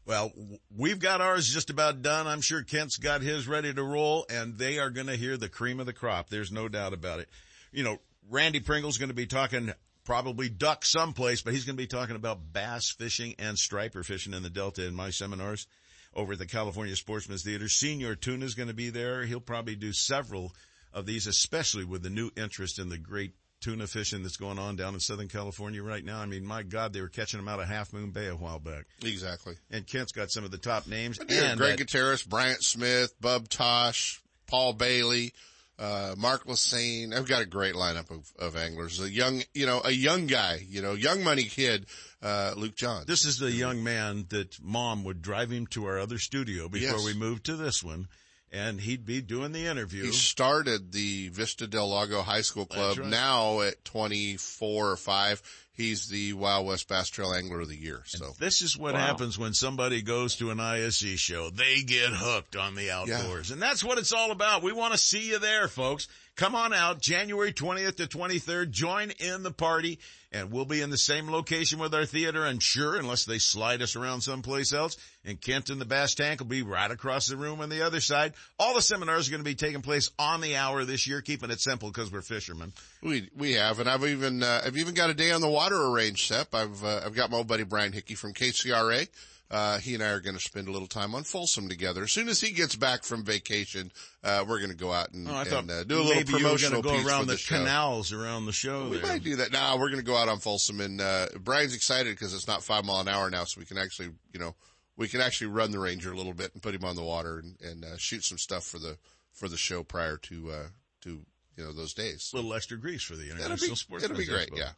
[0.05, 0.33] Well,
[0.77, 2.27] we've got ours just about done.
[2.27, 5.49] I'm sure Kent's got his ready to roll and they are going to hear the
[5.49, 6.29] cream of the crop.
[6.29, 7.29] There's no doubt about it.
[7.71, 7.99] You know,
[8.29, 9.73] Randy Pringle's going to be talking
[10.05, 14.35] probably duck someplace, but he's going to be talking about bass fishing and striper fishing
[14.35, 15.67] in the Delta in my seminars
[16.15, 17.69] over at the California Sportsman's Theater.
[17.69, 19.25] Senior Tuna's going to be there.
[19.25, 20.53] He'll probably do several
[20.93, 24.77] of these, especially with the new interest in the great tuna fishing that's going on
[24.77, 26.19] down in Southern California right now.
[26.21, 28.59] I mean, my God, they were catching them out of Half Moon Bay a while
[28.59, 28.85] back.
[29.03, 29.55] Exactly.
[29.71, 31.19] And Kent's got some of the top names.
[31.19, 35.33] And Greg that- Gutierrez, Bryant Smith, Bub Tosh, Paul Bailey,
[35.79, 37.15] uh, Mark Lassagne.
[37.15, 39.01] I've got a great lineup of, of anglers.
[39.01, 41.87] A young, you know, a young guy, you know, young money kid,
[42.23, 43.07] uh, Luke Johns.
[43.07, 46.99] This is the young man that mom would drive him to our other studio before
[46.99, 47.05] Yes.
[47.05, 48.09] we moved to this one.
[48.55, 50.05] And he'd be doing the interview.
[50.05, 52.99] He started the Vista del Lago High School Club.
[52.99, 53.09] right.
[53.09, 55.43] Now at 24 or 5,
[55.73, 58.03] he's the Wild West Bass Trail Angler of the Year.
[58.05, 61.49] So This is what happens when somebody goes to an ISE show.
[61.49, 63.51] They get hooked on the outdoors.
[63.51, 64.63] And that's what it's all about.
[64.63, 66.07] We want to see you there, folks.
[66.35, 68.71] Come on out January 20th to 23rd.
[68.71, 69.99] Join in the party
[70.33, 72.47] and we'll be in the same location with our theater.
[72.47, 76.41] I'm sure unless they slide us around someplace else and Kent and the Bass Tank
[76.41, 78.33] will be right across the room on the other side.
[78.59, 81.51] All the seminars are going to be taking place on the hour this year, keeping
[81.51, 82.73] it simple because we're fishermen.
[83.03, 85.77] we, we have, and I've even, uh, I've even got a day on the water
[85.77, 86.55] arranged, Sep.
[86.55, 89.07] I've, uh, I've got my old buddy Brian Hickey from KCRA.
[89.53, 92.05] Uh, he and I are going to spend a little time on Folsom together.
[92.05, 93.93] As soon as he gets back from vacation,
[94.25, 96.37] uh, we're going to go out and, Oh, and uh, do a little maybe you
[96.37, 98.97] were promotional going to piece go around for the, the, canals around the show We
[98.97, 99.07] there.
[99.13, 99.53] might do that.
[99.53, 102.63] No, we're going to go out on Folsom, and uh, Brian's excited because it's not
[102.63, 104.55] five mile an hour now, so we can actually, you know,
[104.97, 107.39] we can actually run the Ranger a little bit and put him on the water
[107.39, 108.97] and, and uh, shoot some stuff for the
[109.35, 110.67] for the show prior to uh,
[111.03, 111.21] to
[111.59, 112.31] you know those days.
[112.33, 114.05] A little extra grease for the It'll International be, Sports.
[114.05, 114.51] it'll be great.
[114.55, 114.71] Yeah.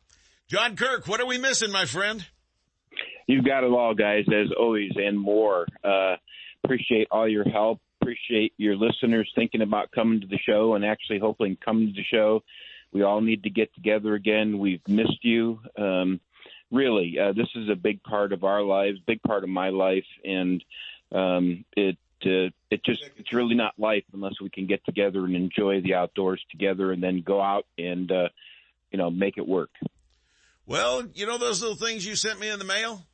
[0.48, 2.26] John Kirk, what are we missing, my friend?
[3.26, 5.66] You've got it all, guys, as always, and more.
[5.82, 6.16] Uh,
[6.62, 7.80] appreciate all your help.
[8.00, 12.04] Appreciate your listeners thinking about coming to the show and actually hopefully coming to the
[12.04, 12.42] show.
[12.92, 14.58] We all need to get together again.
[14.58, 15.60] We've missed you.
[15.76, 16.20] Um,
[16.70, 20.06] really, uh, this is a big part of our lives, big part of my life,
[20.24, 20.62] and
[21.12, 21.96] um, it
[22.26, 25.94] uh, it just it's really not life unless we can get together and enjoy the
[25.94, 28.28] outdoors together, and then go out and uh,
[28.90, 29.70] you know make it work.
[30.66, 33.04] Well, you know those little things you sent me in the mail?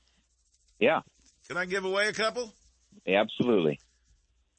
[0.80, 1.00] Yeah,
[1.48, 2.52] Can I give away a couple?
[3.06, 3.78] absolutely.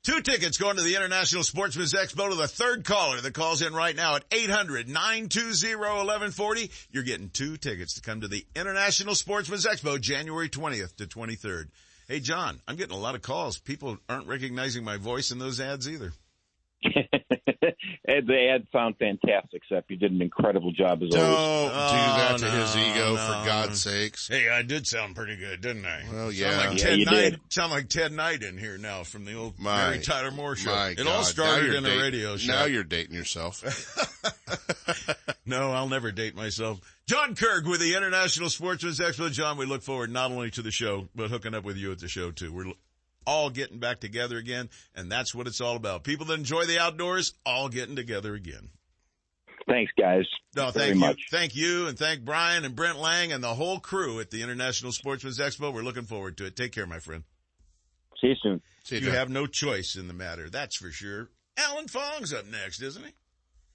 [0.03, 3.71] Two tickets going to the International Sportsman's Expo to the third caller that calls in
[3.73, 6.87] right now at 800-920-1140.
[6.91, 11.65] You're getting two tickets to come to the International Sportsman's Expo January 20th to 23rd.
[12.07, 13.59] Hey, John, I'm getting a lot of calls.
[13.59, 16.11] People aren't recognizing my voice in those ads either.
[18.07, 19.83] Ed, the ad sound fantastic, Seth.
[19.89, 21.71] You did an incredible job as Don't always.
[21.71, 23.17] do that to Oh, his ego, no.
[23.17, 24.27] for God's sakes.
[24.27, 26.03] Hey, I did sound pretty good, didn't I?
[26.11, 26.57] Well, Sound yeah.
[26.57, 27.13] like Yeah, Ted you Knight.
[27.31, 27.39] did.
[27.49, 30.71] Sound like Ted Knight in here now from the old My- Mary Tyler Moore show.
[30.71, 31.07] My it God.
[31.07, 32.51] all started you're in a radio show.
[32.51, 33.63] Now you're dating yourself.
[35.45, 36.79] No, I'll never date myself.
[37.07, 39.29] John Kirk with the International Sportsman's Expo.
[39.31, 41.99] John, we look forward not only to the show, but hooking up with you at
[41.99, 42.53] the show too.
[42.53, 42.71] We're
[43.25, 46.03] all getting back together again, and that's what it's all about.
[46.03, 48.69] People that enjoy the outdoors, all getting together again.
[49.67, 50.25] Thanks, guys.
[50.55, 50.99] No, very thank you.
[50.99, 51.21] much.
[51.29, 54.91] Thank you and thank Brian and Brent Lang and the whole crew at the International
[54.91, 55.73] Sportsman's Expo.
[55.73, 56.55] We're looking forward to it.
[56.55, 57.23] Take care, my friend.
[58.19, 58.61] See you soon.
[58.83, 60.49] See you, You have no choice in the matter.
[60.49, 61.29] That's for sure.
[61.57, 63.11] Alan Fong's up next, isn't he?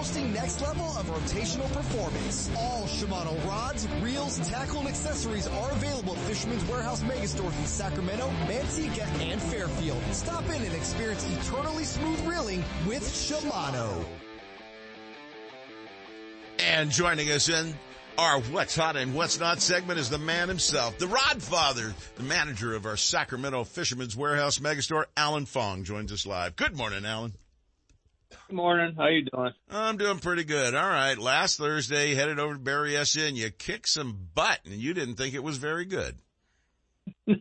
[0.00, 2.50] boasting next level of rotational performance.
[2.56, 8.30] All Shimano rods, reels, tackle, and accessories are available at Fisherman's Warehouse Megastores in Sacramento,
[8.46, 10.02] Manteca, and Fairfield.
[10.12, 14.06] Stop in and experience eternally smooth reeling with Shimano.
[16.60, 17.74] And joining us in
[18.16, 22.22] our What's Hot and What's Not segment is the man himself, the Rod Father, the
[22.22, 26.56] manager of our Sacramento Fisherman's Warehouse Megastore, Alan Fong, joins us live.
[26.56, 27.34] Good morning, Alan.
[28.30, 28.94] Good morning.
[28.96, 29.52] How you doing?
[29.70, 30.74] I'm doing pretty good.
[30.74, 31.18] All right.
[31.18, 35.34] Last Thursday, headed over to Berryessa and you kicked some butt and you didn't think
[35.34, 36.16] it was very good.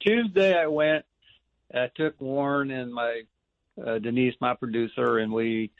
[0.00, 1.04] Tuesday I went.
[1.74, 3.22] I took Warren and my
[3.84, 5.70] uh, Denise, my producer, and we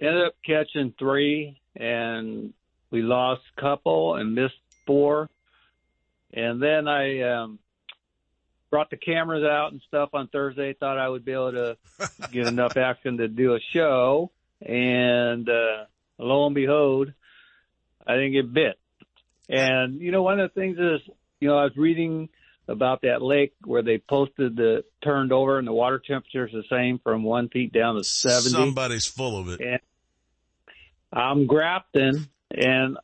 [0.00, 2.52] ended up catching three, and
[2.90, 4.54] we lost a couple and missed
[4.86, 5.30] four.
[6.32, 7.58] And then I um,
[8.74, 10.72] brought the cameras out and stuff on Thursday.
[10.72, 11.76] Thought I would be able to
[12.32, 15.84] get enough action to do a show, and uh,
[16.18, 17.12] lo and behold,
[18.04, 18.76] I didn't get bit.
[19.48, 21.08] And you know, one of the things is,
[21.38, 22.30] you know, I was reading
[22.66, 26.64] about that lake where they posted the turned over and the water temperature is the
[26.68, 28.48] same from one feet down to seventy.
[28.48, 29.60] Somebody's full of it.
[29.60, 29.80] And
[31.12, 32.98] I'm grafting and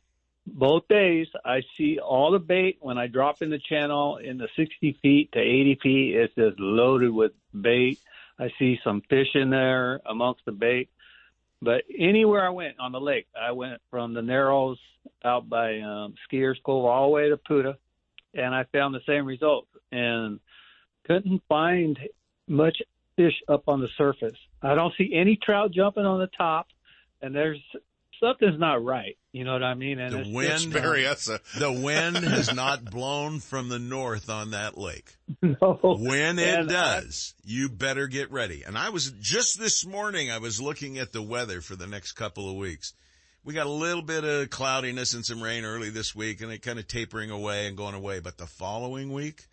[0.45, 4.47] both days I see all the bait when I drop in the channel in the
[4.55, 6.15] 60 feet to 80 feet.
[6.15, 7.99] It's just loaded with bait.
[8.39, 10.89] I see some fish in there amongst the bait.
[11.61, 14.79] But anywhere I went on the lake, I went from the Narrows
[15.23, 17.77] out by um, Skiers Cove all the way to Putah,
[18.33, 20.39] and I found the same result and
[21.05, 21.99] couldn't find
[22.47, 22.81] much
[23.15, 24.37] fish up on the surface.
[24.61, 26.67] I don't see any trout jumping on the top,
[27.21, 27.61] and there's
[28.21, 29.17] something's not right.
[29.33, 29.99] You know what I mean?
[29.99, 34.51] And the it's wind, just- uh, the wind has not blown from the north on
[34.51, 35.15] that lake.
[35.41, 35.79] No.
[35.99, 38.63] When it And I- does, you better get ready.
[38.63, 42.13] And I was just this morning, I was looking at the weather for the next
[42.13, 42.93] couple of weeks.
[43.43, 46.61] We got a little bit of cloudiness and some rain early this week and it
[46.61, 48.19] kind of tapering away and going away.
[48.19, 49.47] But the following week,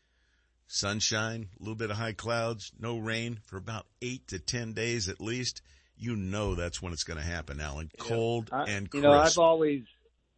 [0.66, 5.08] sunshine, a little bit of high clouds, no rain for about eight to 10 days
[5.08, 5.62] at least.
[5.98, 7.90] You know that's when it's going to happen, Alan.
[7.98, 9.82] Cold I- and you know, I've always,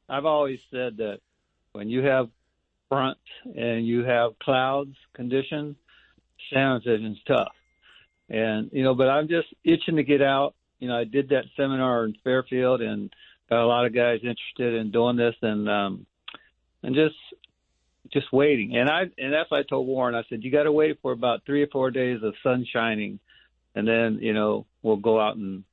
[0.09, 1.21] I've always said that
[1.73, 2.29] when you have
[2.89, 5.77] fronts and you have clouds conditions,
[6.53, 7.53] salmon fishing's tough.
[8.29, 10.55] And you know, but I'm just itching to get out.
[10.79, 13.13] You know, I did that seminar in Fairfield and
[13.49, 16.07] got a lot of guys interested in doing this, and um,
[16.83, 17.17] and just
[18.13, 18.77] just waiting.
[18.77, 20.15] And I and that's what I told Warren.
[20.15, 23.19] I said you got to wait for about three or four days of sun shining,
[23.75, 25.65] and then you know we'll go out and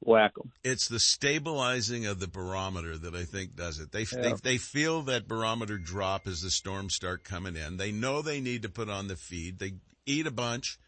[0.00, 0.52] whack them.
[0.62, 3.90] it's the stabilizing of the barometer that I think does it.
[3.92, 4.22] They, Yeah.
[4.22, 7.76] they they feel that barometer drop as the storms start coming in.
[7.76, 9.58] They know they need to put on the feed.
[9.58, 9.74] They
[10.04, 10.78] eat a bunch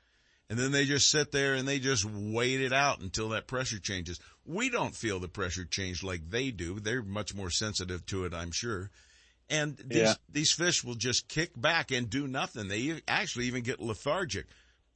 [0.48, 3.78] and then they just sit there and they just wait it out until that pressure
[3.80, 4.20] changes.
[4.46, 6.78] We don't feel the pressure change like they do.
[6.80, 8.90] They're much more sensitive to it, I'm sure.
[9.50, 10.14] And these Yeah.
[10.30, 12.68] these fish will just kick back and do nothing.
[12.68, 14.46] They actually even get lethargic.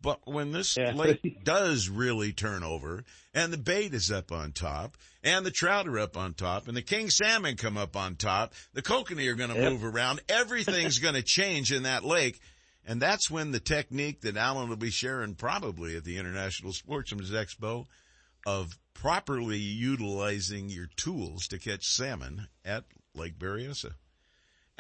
[0.03, 0.93] But when this Yeah.
[0.97, 5.87] lake does really turn over and the bait is up on top and the trout
[5.87, 9.35] are up on top and the king salmon come up on top, the kokanee are
[9.37, 9.71] going to Yep.
[9.73, 10.21] move around.
[10.29, 12.41] Everything's going to change in that lake.
[12.85, 17.31] And that's when the technique that Alan will be sharing probably at the International Sportsman's
[17.31, 17.87] Expo
[18.45, 22.85] of properly utilizing your tools to catch salmon at
[23.15, 23.93] Lake Berryessa.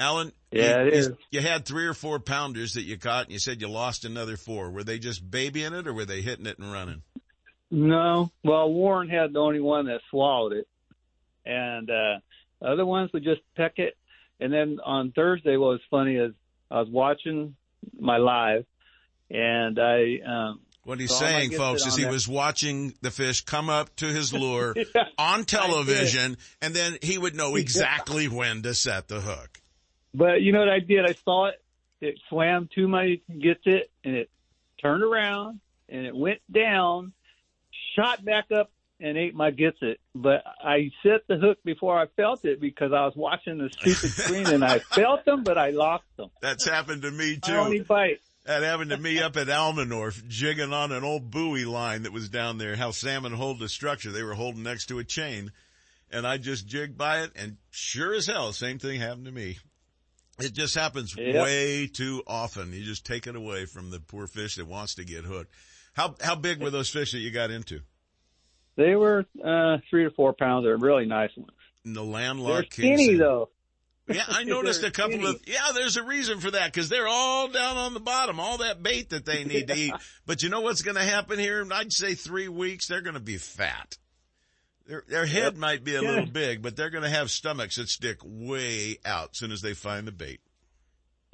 [0.02, 3.32] Alan, Yeah, you, it you- you had three or four pounders that you caught and
[3.32, 4.70] you said you lost another four.
[4.70, 7.02] Were they just babying it or were they hitting it and running?
[7.70, 8.30] No.
[8.44, 10.68] Well, Warren had the only one that swallowed it,
[11.46, 12.18] and uh,
[12.60, 13.96] other ones would just peck it.
[14.40, 16.32] And then on Thursday, what was funny is
[16.70, 17.56] I was watching
[17.98, 18.66] my live,
[19.30, 20.18] and I.
[20.26, 22.12] Um, What he's saying, folks, is he there.
[22.12, 27.16] was watching the fish come up to his lure Yeah, on television and then he
[27.16, 29.60] would know exactly when to set the hook.
[30.14, 31.04] But you know what I did?
[31.04, 31.62] I saw it.
[32.00, 34.30] It swam to my gets it, and it
[34.80, 37.12] turned around and it went down,
[37.94, 40.00] shot back up, and ate my gets it.
[40.14, 44.10] But I set the hook before I felt it because I was watching the stupid
[44.10, 46.30] screen and I felt them, but I lost them.
[46.40, 47.84] That's happened to me I only too.
[47.84, 48.20] bite.
[48.44, 52.28] That happened to me up at Almanor, jigging on an old buoy line that was
[52.28, 52.74] down there.
[52.74, 54.10] How salmon hold the structure.
[54.10, 55.52] They were holding next to a chain
[56.12, 59.58] and I just jigged by it and sure as hell, same thing happened to me.
[60.38, 61.44] It just happens Yep.
[61.44, 62.72] way too often.
[62.72, 65.52] You just take it away from the poor fish that wants to get hooked.
[65.94, 67.80] How, how big were those fish that you got into?
[68.76, 70.64] They were uh, three to four pounds.
[70.64, 71.50] They're really nice ones.
[71.84, 73.18] In the They're landlocked king skinny salmon.
[73.18, 73.48] though.
[74.08, 75.28] Yeah, I noticed a couple skinny.
[75.28, 78.58] of, yeah, there's a reason for that because they're all down on the bottom, all
[78.58, 79.92] that bait that they need to eat.
[80.26, 81.64] But you know what's going to happen here?
[81.70, 83.98] I'd say three weeks, they're going to be fat.
[84.92, 85.56] Their, their head Yep.
[85.56, 86.10] might be a Yeah.
[86.10, 89.62] little big, but they're going to have stomachs that stick way out as soon as
[89.62, 90.40] they find the bait.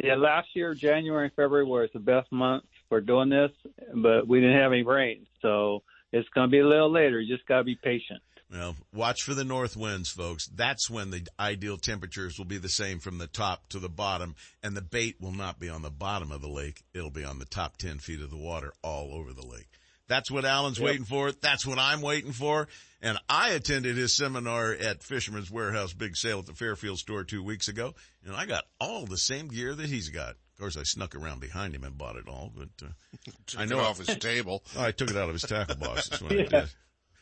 [0.01, 3.51] Yeah, last year January and February was the best months for doing this,
[3.97, 5.83] but we didn't have any rain, so
[6.13, 7.19] it's going to be a little later.
[7.21, 8.23] You just got to be patient.
[8.49, 10.47] Well, watch for the north winds, folks.
[10.47, 14.37] That's when the ideal temperatures will be the same from the top to the bottom,
[14.63, 16.85] and the bait will not be on the bottom of the lake.
[16.95, 19.67] It'll be on the top 10 feet of the water all over the lake.
[20.07, 20.87] That's what Alan's Yep.
[20.87, 21.33] waiting for.
[21.33, 22.69] That's what I'm waiting for.
[23.01, 27.43] And I attended his seminar at Fisherman's Warehouse Big Sale at the Fairfield store two
[27.45, 27.95] weeks ago,
[28.27, 30.31] and I got all the same gear that he's got.
[30.31, 32.89] Of course, I snuck around behind him and bought it all, but uh,
[33.47, 34.65] Took I it know off his table.
[34.79, 36.09] I took it out of his tackle box.
[36.09, 36.71] That's what I did.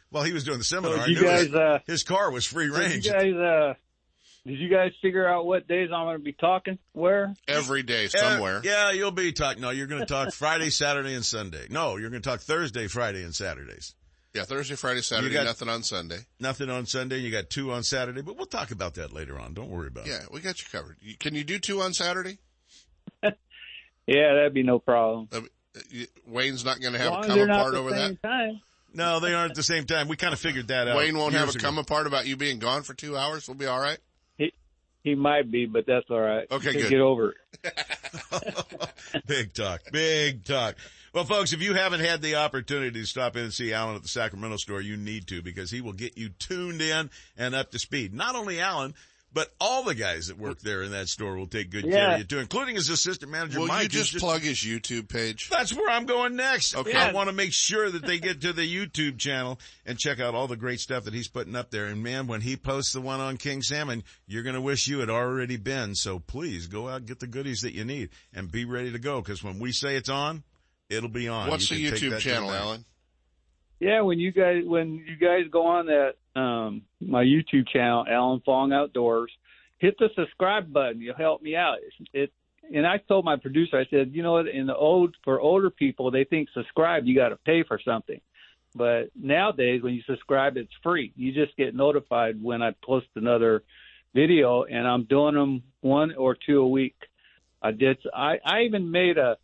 [0.09, 2.31] While he was doing the seminar, So I you knew his, guys, uh, his car
[2.31, 3.07] was free Did range.
[3.07, 3.75] you guys, uh,
[4.47, 6.79] did you guys figure out what days I'm going to be talking?
[6.93, 7.35] Where?
[7.49, 8.63] Every day Yeah, somewhere.
[8.65, 9.61] Yeah, you'll be talking.
[9.61, 11.67] No, you're going to talk Friday, Saturday, and Sunday.
[11.69, 13.95] No, you're going to talk Thursday, Friday, and Saturdays.
[14.37, 16.19] Yeah, Thursday, Friday, Saturday, got- nothing on Sunday.
[16.39, 17.19] Nothing on Sunday.
[17.19, 19.55] You got two on Saturday, but we'll talk about that later on.
[19.55, 20.21] Don't worry about Yeah, it.
[20.23, 20.97] Yeah, we got you covered.
[21.19, 22.39] Can you do two on Saturday?
[24.09, 25.29] Yeah, that'd be no problem.
[25.33, 25.41] Uh,
[26.29, 28.29] Wayne's not going to have a come they're not apart the over same that.
[28.29, 28.61] time.
[28.95, 30.07] No, they aren't at the same time.
[30.07, 30.97] We kind of figured that out.
[30.97, 31.65] Wayne won't have a years ago.
[31.67, 33.49] come apart about you being gone for two hours.
[33.49, 33.99] We'll be all right.
[34.39, 34.53] He
[35.03, 36.47] he might be, but that's all right.
[36.53, 36.89] Okay, good.
[36.89, 37.35] Get over
[37.65, 39.27] it.
[39.27, 39.81] Big talk.
[39.93, 40.77] Big talk.
[41.17, 44.03] Well, folks, if you haven't had the opportunity to stop in and see Alan at
[44.03, 47.09] the Sacramento store, you need to because he will get you tuned in
[47.39, 48.13] and up to speed.
[48.13, 48.93] Not only Alan,
[49.33, 52.19] but all the guys that work there in that store will take good care of
[52.19, 53.91] you too, including his assistant manager, Will Mike.
[53.95, 55.49] you who's just plug his YouTube page?
[55.49, 56.77] That's where I'm going next.
[56.77, 56.93] Okay.
[56.93, 60.35] I want to make sure that they get to the YouTube channel and check out
[60.35, 61.87] all the great stuff that he's putting up there.
[61.87, 64.99] And man, when he posts the one on King Salmon, you're going to wish you
[64.99, 65.95] had already been.
[65.95, 68.99] So please go out and get the goodies that you need and be ready to
[68.99, 69.23] go.
[69.23, 70.43] Cause when we say it's on,
[70.89, 71.49] it'll be on.
[71.49, 72.63] What's You the YouTube that to the channel, bank.
[72.63, 72.85] Alan?
[73.81, 78.41] Yeah, when you guys when you guys go on that um my YouTube channel, Alan
[78.45, 79.31] Fong Outdoors,
[79.79, 81.01] hit the subscribe button.
[81.01, 81.79] You'll help me out.
[81.79, 82.33] It, it
[82.75, 85.71] and I told my producer, I said, you know what, in the old for older
[85.71, 88.21] people, they think subscribe you got to pay for something.
[88.75, 91.13] But nowadays, when you subscribe, it's free.
[91.17, 93.63] You just get notified when I post another
[94.15, 96.97] video, and I'm doing them one or two a week.
[97.63, 97.99] I did.
[98.15, 99.37] I I even made a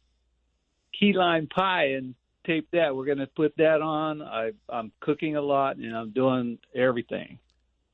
[0.99, 2.14] key lime pie and
[2.47, 2.95] tape that.
[2.95, 4.22] We're going to put that on.
[4.22, 7.38] I I'm cooking a lot and I'm doing everything.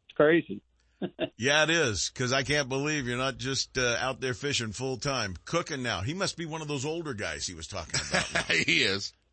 [0.09, 0.62] It's crazy.
[1.36, 2.11] Yeah, it is.
[2.11, 6.01] Cause I can't believe you're not just uh, out there fishing full time, cooking now.
[6.01, 8.46] He must be one of those older guys he was talking about.
[8.51, 9.12] he is.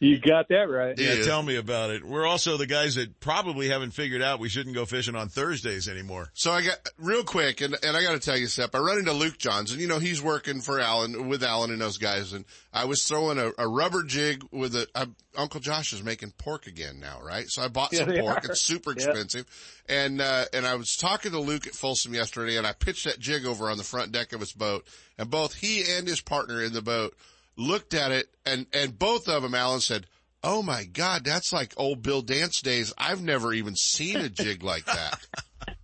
[0.00, 0.96] You got that right.
[0.96, 2.04] Yeah, tell me about it.
[2.04, 5.88] We're also the guys that probably haven't figured out we shouldn't go fishing on Thursdays
[5.88, 6.30] anymore.
[6.34, 8.98] So I got real quick, and, and I got to tell you, Sep, I run
[8.98, 12.32] into Luke Johns, and you know he's working for Alan with Alan and those guys,
[12.32, 16.30] and I was throwing a, a rubber jig with a, I, Uncle Josh is making
[16.38, 17.46] pork again now, right?
[17.48, 18.44] So I bought Yeah, some pork.
[18.44, 18.50] are.
[18.50, 19.06] It's super Yeah.
[19.06, 19.46] expensive,
[19.88, 23.18] and uh, and I was talking to Luke at Folsom yesterday, and I pitched that
[23.18, 24.86] jig over on the front deck of his boat,
[25.18, 27.16] and both he and his partner in the boat
[27.58, 30.06] looked at it, and and both of them, Alan said.
[30.44, 32.92] Oh my God, that's like old Bill Dance days.
[32.96, 35.18] I've never even seen a jig like that.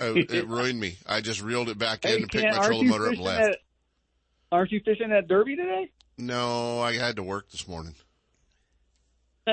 [0.00, 0.96] Oh, it ruined me.
[1.08, 3.20] I just reeled it back in Hey, and picked my aren't trolling motor up and
[3.20, 3.48] left.
[3.48, 3.56] at-
[4.52, 5.90] Aren't you fishing at Derby today?
[6.16, 7.96] No, I had to work this morning.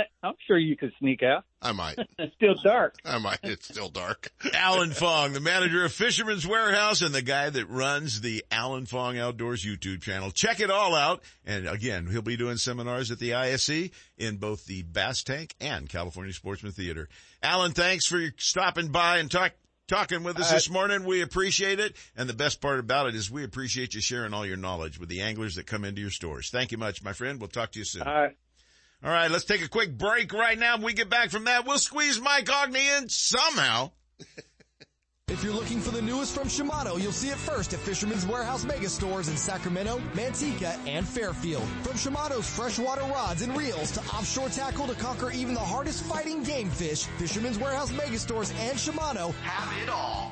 [0.23, 1.43] I'm sure you could sneak out.
[1.61, 1.97] I might.
[2.19, 2.95] It's still dark.
[3.05, 3.39] I might.
[3.43, 4.29] It's still dark.
[4.53, 9.17] Alan Fong, the manager of Fisherman's Warehouse and the guy that runs the Alan Fong
[9.17, 10.31] Outdoors YouTube channel.
[10.31, 11.21] Check it all out.
[11.45, 15.89] And again, he'll be doing seminars at the ISE in both the Bass Tank and
[15.89, 17.09] California Sportsman Theater.
[17.43, 19.51] Alan, thanks for stopping by and talk,
[19.87, 21.03] talking with us Uh, this morning.
[21.03, 21.95] We appreciate it.
[22.15, 25.09] And the best part about it is we appreciate you sharing all your knowledge with
[25.09, 26.49] the anglers that come into your stores.
[26.49, 27.39] Thank you much, my friend.
[27.39, 28.03] We'll talk to you soon.
[28.03, 28.35] All right.
[29.03, 30.75] All right, let's take a quick break right now.
[30.75, 33.91] When we get back from that, we'll squeeze Mike Aughney in somehow.
[35.27, 38.63] If you're looking for the newest from Shimano, you'll see it first at Fisherman's Warehouse
[38.63, 41.63] Mega Stores in Sacramento, Manteca, and Fairfield.
[41.81, 46.43] From Shimano's freshwater rods and reels to offshore tackle to conquer even the hardest fighting
[46.43, 50.31] game fish, Fisherman's Warehouse Mega Stores and Shimano have it all.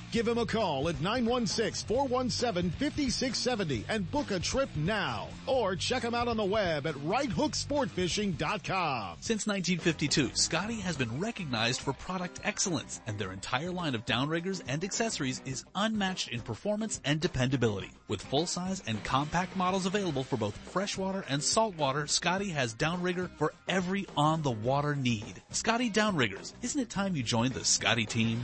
[0.11, 5.29] Give him a call at 916-417-5670 and book a trip now.
[5.47, 9.17] Or check him out on the web at righthooksportfishing.com.
[9.21, 14.61] Since 1952, Scotty has been recognized for product excellence, and their entire line of downriggers
[14.67, 17.91] and accessories is unmatched in performance and dependability.
[18.09, 23.53] With full-size and compact models available for both freshwater and saltwater, Scotty has downrigger for
[23.69, 25.41] every on-the-water need.
[25.51, 28.43] Scotty Downriggers, isn't it time you joined the Scotty team?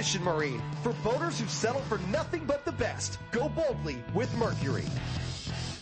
[0.23, 0.61] Marine.
[0.81, 3.19] For boaters who settle for nothing but the best.
[3.31, 4.85] Go boldly with Mercury.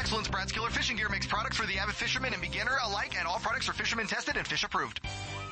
[0.00, 3.28] excellence, Brad's Killer Fishing Gear makes products for the avid fisherman and beginner alike, and
[3.28, 5.00] all products are fisherman tested and fish approved.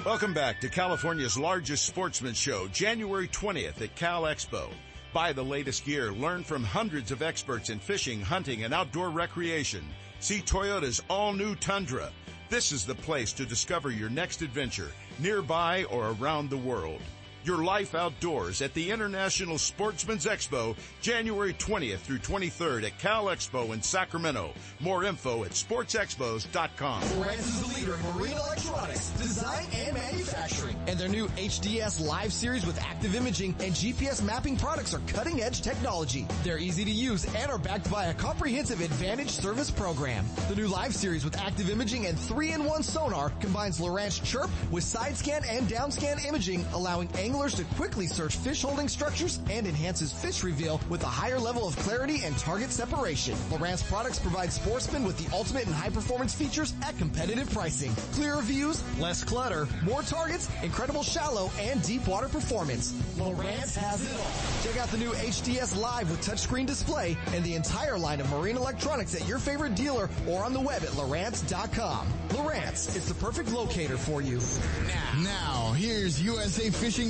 [0.07, 4.71] Welcome back to California's largest sportsman show, January 20th at Cal Expo.
[5.13, 9.85] Buy the latest gear, learn from hundreds of experts in fishing, hunting, and outdoor recreation.
[10.21, 12.11] See Toyota's all-new Tundra.
[12.49, 17.03] This is the place to discover your next adventure, nearby or around the world.
[17.45, 23.73] Your life outdoors at the International Sportsman's Expo, January 20th through 23rd at Cal Expo
[23.73, 24.53] in Sacramento.
[24.81, 27.03] More info at sportsexpos.com.
[27.03, 30.77] Lowrance is the leader in marine electronics, design, and manufacturing.
[30.89, 35.41] And their new HDS Live series with active imaging and GPS mapping products are cutting
[35.41, 36.27] edge technology.
[36.43, 40.27] They're easy to use and are backed by a comprehensive advantage service program.
[40.49, 45.17] The new Live series with active imaging and 3-in-1 sonar combines Lowrance Chirp with side
[45.17, 50.11] scan and down scan imaging, allowing anglers to quickly search fish holding structures and enhances
[50.11, 53.35] fish reveal with a higher level of clarity and target separation.
[53.51, 57.95] Lowrance products provide sportsmen with the ultimate and high performance features at competitive pricing.
[58.13, 62.93] Clearer views, less clutter, more targets, incredible shallow and deep water performance.
[63.19, 64.63] Lowrance has it all.
[64.65, 68.57] Check out the new HDS Live with touchscreen display and the entire line of marine
[68.57, 72.07] electronics at your favorite dealer or on the web at Lowrance.com.
[72.31, 74.41] Lowrance is the perfect locator for you.
[74.87, 76.23] Now, now here's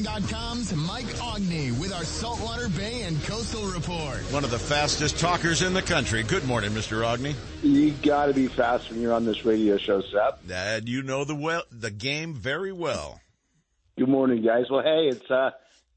[0.09, 4.19] USAFishing.com's Mike Aughney with our Saltwater Bay and Coastal Report.
[4.33, 6.23] One of the fastest talkers in the country.
[6.23, 7.03] Good morning, Mr.
[7.03, 7.35] Aughney.
[7.63, 10.47] You got to be fast when you're on this radio show, Seth.
[10.47, 13.21] Dad, you know the well, the game very well.
[13.99, 14.65] Good morning, guys.
[14.71, 15.51] Well, hey, it's uh,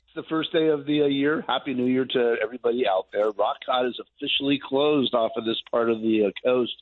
[0.06, 1.44] it's the first day of the uh, year.
[1.48, 3.30] Happy New Year to everybody out there.
[3.30, 6.74] Rock Cod is officially closed off of this part of the uh, coast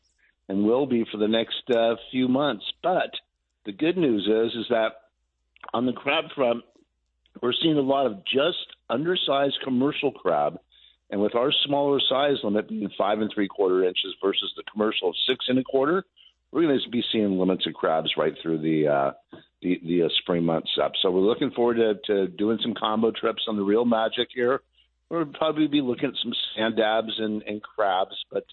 [0.48, 2.66] and will be for the next uh, few months.
[2.82, 3.12] But
[3.66, 4.94] the good news is, is that
[5.74, 6.64] on the crab front,
[7.42, 10.60] we're seeing a lot of just undersized commercial crab.
[11.12, 15.10] And with our smaller size limit being five and three quarter inches versus the commercial
[15.10, 16.04] of six and a quarter,
[16.52, 19.12] we're going to be seeing limits of crabs right through the uh,
[19.62, 20.94] the, the uh, spring months up.
[21.02, 24.62] So we're looking forward to, to doing some combo trips on the Real Magic here.
[25.10, 28.46] We'll probably be looking at some sand dabs and, and crabs, but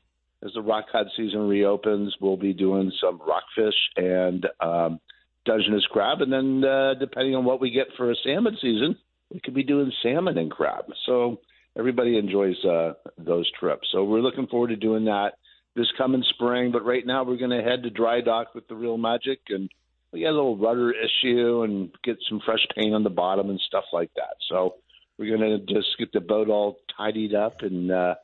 [0.45, 5.01] as the rock cod season reopens, we'll be doing some rockfish and um,
[5.47, 8.97] Dungeness crab, and then uh, depending on what we get for a salmon season,
[9.33, 10.85] we could be doing salmon and crab.
[11.07, 11.41] So
[11.79, 13.89] everybody enjoys uh, those trips.
[13.93, 15.33] So we're looking forward to doing that
[15.77, 16.73] this coming spring.
[16.73, 19.71] But right now, we're going to head to dry dock with the Real Magic, and
[20.13, 23.61] we got a little rudder issue and get some fresh paint on the bottom and
[23.61, 24.37] stuff like that.
[24.49, 24.77] So
[25.19, 28.15] we're going to just get the boat all tidied up and uh,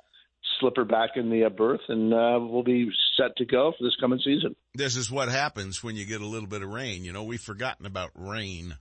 [0.58, 3.84] slip her back in the uh, berth, and uh, we'll be set to go for
[3.84, 4.54] this coming season.
[4.74, 7.04] This is what happens when you get a little bit of rain.
[7.04, 8.76] You know, we've forgotten about rain.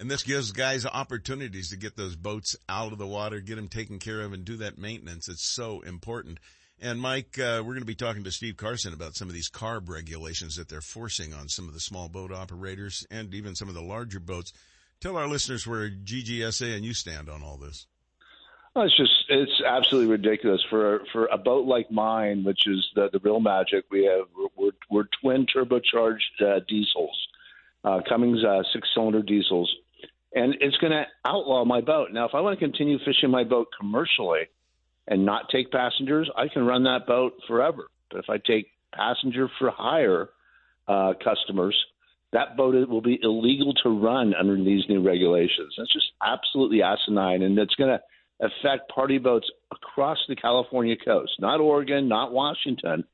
[0.00, 3.68] And this gives guys opportunities to get those boats out of the water, get them
[3.68, 5.28] taken care of, and do that maintenance.
[5.28, 6.38] It's so important.
[6.80, 9.50] And Mike, uh, we're going to be talking to Steve Carson about some of these
[9.50, 13.68] CARB regulations that they're forcing on some of the small boat operators and even some
[13.68, 14.52] of the larger boats.
[15.00, 17.86] Tell our listeners where GGSA and you stand on all this.
[18.78, 23.08] Well, it's just it's absolutely ridiculous for for a boat like mine, which is the
[23.12, 23.86] the real magic.
[23.90, 27.26] We have we're, we're twin turbocharged uh, diesels,
[27.82, 29.68] uh, Cummins uh, six cylinder diesels,
[30.32, 32.12] and it's going to outlaw my boat.
[32.12, 34.42] Now, if I want to continue fishing my boat commercially
[35.08, 37.88] and not take passengers, I can run that boat forever.
[38.12, 40.28] But if I take passenger for hire
[40.86, 41.76] uh, customers,
[42.32, 45.74] that boat will be illegal to run under these new regulations.
[45.76, 48.00] That's just absolutely asinine, and it's going to
[48.40, 53.04] affect party boats across the California coast, not Oregon, not Washington,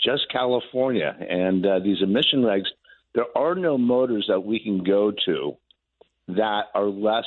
[0.00, 1.16] just California.
[1.28, 2.66] And uh, these emission regs,
[3.14, 5.56] there are no motors that we can go to
[6.28, 7.26] that are less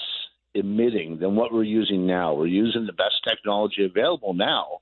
[0.54, 2.34] emitting than what we're using now.
[2.34, 4.80] We're using the best technology available now,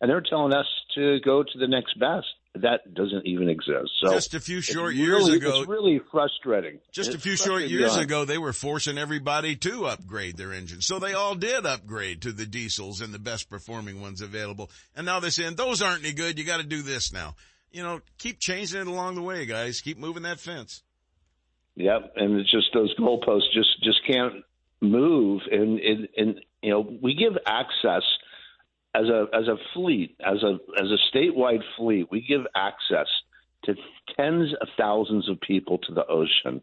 [0.00, 2.26] and they're telling us to go to the next best
[2.56, 3.90] that doesn't even exist.
[4.00, 6.78] So just a few short really, years ago, it's really frustrating.
[6.92, 10.86] Just it's a few short years ago, they were forcing everybody to upgrade their engines,
[10.86, 14.70] so they all did upgrade to the diesels and the best performing ones available.
[14.94, 16.38] And now they're saying those aren't any good.
[16.38, 17.34] You got to do this now.
[17.72, 19.80] You know, keep changing it along the way, guys.
[19.80, 20.82] Keep moving that fence.
[21.74, 24.44] Yep, and it's just those goalposts just just can't
[24.80, 28.02] move, and and, and you know we give access
[28.94, 33.08] as a as a fleet, as a as a statewide fleet, we give access
[33.64, 33.74] to
[34.16, 36.62] tens of thousands of people to the ocean.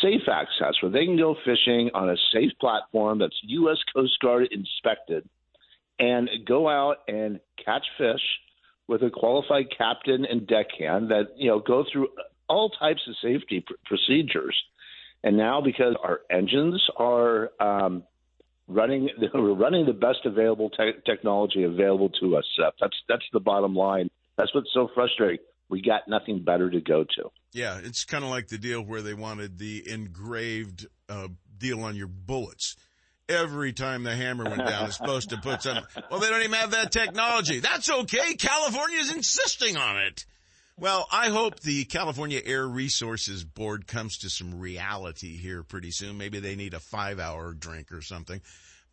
[0.00, 3.78] Safe access where they can go fishing on a safe platform that's U.S.
[3.94, 5.28] Coast Guard inspected
[5.98, 8.20] and go out and catch fish
[8.88, 12.08] with a qualified captain and deckhand that you know go through
[12.48, 14.56] all types of safety pr- procedures.
[15.24, 18.02] And now, because our engines are um,
[18.68, 22.44] running, we're running the best available te- technology available to us.
[22.56, 22.74] Seth.
[22.80, 24.10] That's that's the bottom line.
[24.36, 25.44] That's what's so frustrating.
[25.68, 27.30] We got nothing better to go to.
[27.52, 31.96] Yeah, it's kind of like the deal where they wanted the engraved uh, deal on
[31.96, 32.76] your bullets.
[33.28, 35.78] Every time the hammer went down, it's supposed to put some.
[36.10, 37.60] Well, they don't even have that technology.
[37.60, 38.34] That's okay.
[38.34, 40.26] California's insisting on it.
[40.78, 46.16] Well, I hope the California Air Resources Board comes to some reality here pretty soon.
[46.16, 48.40] Maybe they need a five hour drink or something.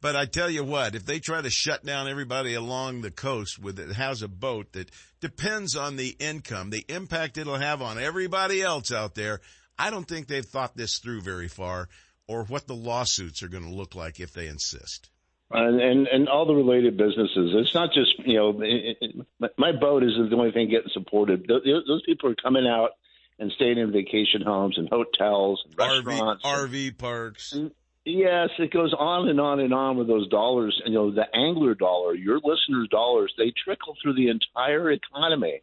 [0.02, 3.60] But I tell you what, if they try to shut down everybody along the coast
[3.60, 7.98] with it has a boat that depends on the income, the impact it'll have on
[7.98, 9.42] everybody else out there,
[9.78, 11.90] I don't think they've thought this through very far
[12.28, 15.10] or what the lawsuits are going to look like if they insist
[15.52, 17.54] and, and and all the related businesses.
[17.56, 19.26] It's not just you know, it, it,
[19.58, 21.46] my boat is the only thing getting supported.
[21.48, 22.92] Those, those people are coming out
[23.40, 27.58] and staying in vacation homes and hotels, and restaurants, RV, RV parks.
[28.06, 30.82] Yes, it goes on and on and on with those dollars.
[30.84, 35.62] And, you know, the angler dollar, your listeners' dollars, they trickle through the entire economy,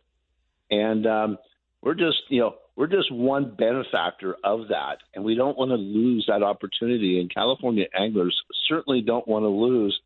[0.71, 1.39] and um,
[1.81, 5.77] we're just you know we're just one benefactor of that, and we don't want to
[5.77, 7.19] lose that opportunity.
[7.19, 9.99] And California anglers certainly don't want to lose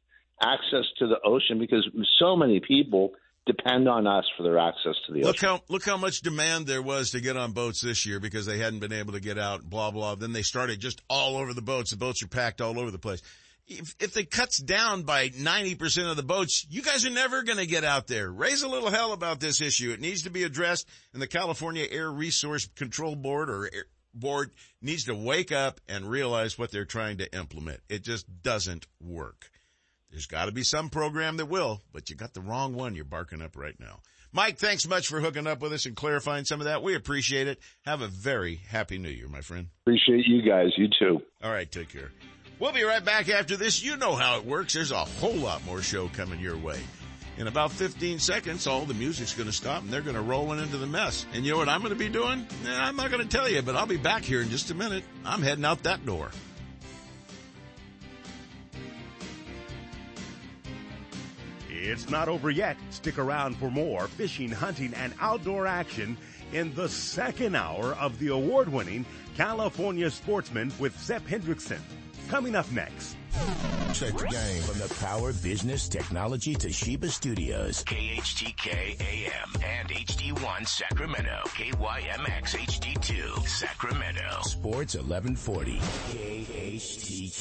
[0.42, 3.12] access to the ocean because so many people
[3.46, 5.26] depend on us for their access to the ocean.
[5.26, 5.48] look ocean.
[5.48, 8.58] How, look how much demand there was to get on boats this year because they
[8.58, 10.14] hadn't been able to get out, blah, blah.
[10.14, 11.90] Then they started just all over the boats.
[11.90, 13.22] The boats are packed all over the place
[13.70, 17.58] if, if it cuts down by 90% of the boats, you guys are never going
[17.58, 18.30] to get out there.
[18.30, 19.92] Raise a little hell about this issue.
[19.92, 24.50] It needs to be addressed and the California Air Resource Control Board or Air board
[24.82, 27.80] needs to wake up and realize what they're trying to implement.
[27.88, 29.50] It just doesn't work.
[30.10, 33.04] There's got to be some program that will, but you got the wrong one you're
[33.04, 34.00] barking up right now.
[34.32, 36.82] Mike, thanks much for hooking up with us and clarifying some of that.
[36.82, 37.58] We appreciate it.
[37.84, 39.68] Have a very happy new year, my friend.
[39.84, 40.70] Appreciate you guys.
[40.76, 41.20] You too.
[41.42, 41.70] All right.
[41.70, 42.10] Take care.
[42.60, 43.82] We'll be right back after this.
[43.82, 44.74] You know how it works.
[44.74, 46.78] There's a whole lot more show coming your way.
[47.38, 50.52] In about 15 seconds, all the music's going to stop and they're going to roll
[50.52, 51.24] into the mess.
[51.32, 52.46] And you know what I'm going to be doing?
[52.68, 55.04] I'm not going to tell you, but I'll be back here in just a minute.
[55.24, 56.30] I'm heading out that door.
[61.70, 62.76] It's not over yet.
[62.90, 66.18] Stick around for more fishing, hunting, and outdoor action
[66.52, 71.80] in the second hour of the award-winning California Sportsman with Seth Hendrickson.
[72.30, 73.16] Coming up next.
[73.92, 74.62] Check the game.
[74.62, 77.82] From the Power Business Technology Toshiba Studios.
[77.82, 81.40] KHTK AM and HD1 Sacramento.
[81.46, 84.42] KYMX HD2 Sacramento.
[84.42, 85.78] Sports 1140.
[86.12, 87.40] KHTK.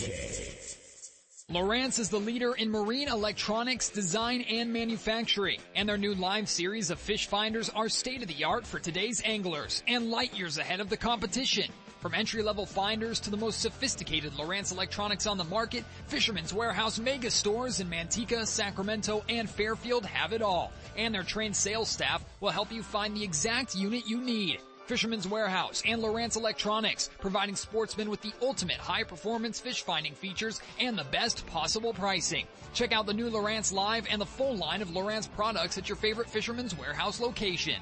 [1.51, 6.89] Lowrance is the leader in marine electronics design and manufacturing, and their new live series
[6.89, 10.79] of fish finders are state of the art for today's anglers and light years ahead
[10.79, 11.71] of the competition.
[11.99, 17.29] From entry-level finders to the most sophisticated Lowrance electronics on the market, Fisherman's Warehouse mega
[17.29, 20.71] stores in Manteca, Sacramento, and Fairfield have it all.
[20.95, 24.61] And their trained sales staff will help you find the exact unit you need.
[24.85, 30.61] Fisherman's Warehouse and Lowrance Electronics, providing sportsmen with the ultimate high performance fish finding features
[30.79, 32.47] and the best possible pricing.
[32.73, 35.97] Check out the new Lowrance Live and the full line of Lowrance products at your
[35.97, 37.81] favorite Fisherman's Warehouse location.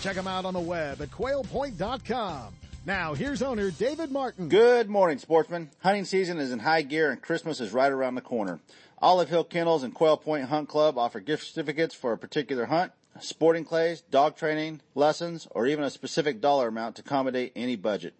[0.00, 2.54] Check them out on the web at quailpoint.com.
[2.86, 4.50] Now, here's owner David Martin.
[4.50, 5.70] Good morning, sportsmen.
[5.82, 8.60] Hunting season is in high gear and Christmas is right around the corner.
[9.00, 12.92] Olive Hill Kennels and Quail Point Hunt Club offer gift certificates for a particular hunt,
[13.20, 18.14] sporting clays, dog training, lessons, or even a specific dollar amount to accommodate any budget.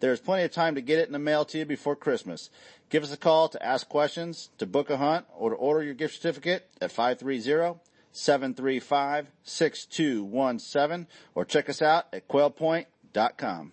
[0.00, 2.50] There is plenty of time to get it in the mail to you before Christmas.
[2.90, 5.94] Give us a call to ask questions, to book a hunt, or to order your
[5.94, 7.80] gift certificate at 530
[8.12, 13.72] 735 6217 or check us out at quailpoint.com.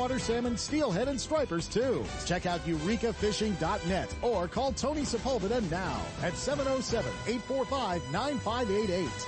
[0.19, 2.05] salmon, steelhead, and stripers too.
[2.25, 9.27] Check out eurekafishing.net or call Tony Sepulveda now at 707-845-9588.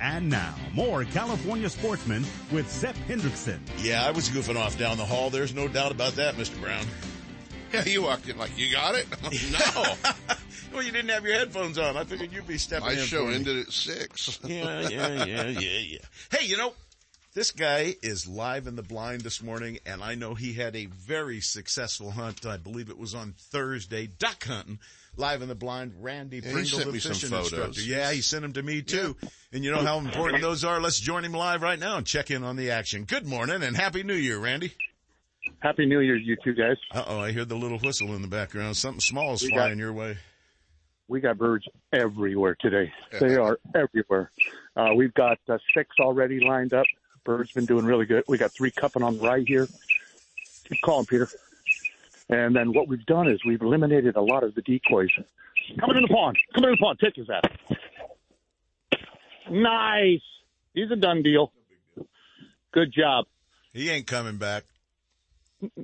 [0.00, 3.58] And now, more California sportsmen with Seth Hendrickson.
[3.78, 5.30] Yeah, I was goofing off down the hall.
[5.30, 6.60] There's no doubt about that, Mr.
[6.60, 6.84] Brown.
[7.72, 9.06] Yeah, you walked in like, you got it?
[9.74, 9.94] no.
[10.74, 11.96] Well, you didn't have your headphones on.
[11.96, 12.98] I figured you'd be stepping My in.
[12.98, 13.36] show for me.
[13.36, 14.38] ended at six.
[14.44, 15.98] yeah, yeah, yeah, yeah, yeah.
[16.30, 16.74] Hey, you know,
[17.34, 20.86] this guy is live in the blind this morning, and I know he had a
[20.86, 22.44] very successful hunt.
[22.46, 24.78] I believe it was on Thursday, duck hunting.
[25.16, 27.52] Live in the blind, Randy Yeah, he Pringle, sent the me some fishing photos.
[27.52, 27.80] instructor.
[27.82, 29.16] Yeah, he sent them to me too.
[29.52, 30.80] And you know how important those are?
[30.80, 33.04] Let's join him live right now and check in on the action.
[33.04, 34.72] Good morning and Happy New Year, Randy.
[35.60, 36.76] Happy New Year, you two guys.
[36.92, 38.76] Uh oh, I hear the little whistle in the background.
[38.76, 40.16] Something small is We got- flying your way.
[41.06, 42.92] We got birds everywhere today.
[43.20, 44.30] They are everywhere.
[44.74, 46.86] Uh, we've got uh, six already lined up.
[47.24, 48.24] Birds been doing really good.
[48.26, 49.68] We got three cupping on the right here.
[50.68, 51.28] Keep calling, Peter.
[52.28, 55.10] And then what we've done is we've eliminated a lot of the decoys.
[55.78, 56.38] Coming in the pond.
[56.54, 56.98] Coming in the pond.
[57.02, 59.00] Take his ass.
[59.50, 60.22] Nice.
[60.72, 61.52] He's a done deal.
[62.72, 63.26] Good job.
[63.72, 64.64] He ain't coming back.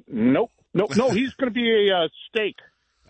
[0.08, 0.50] Nope.
[0.72, 0.96] Nope.
[0.96, 2.56] No, he's going to be a uh, steak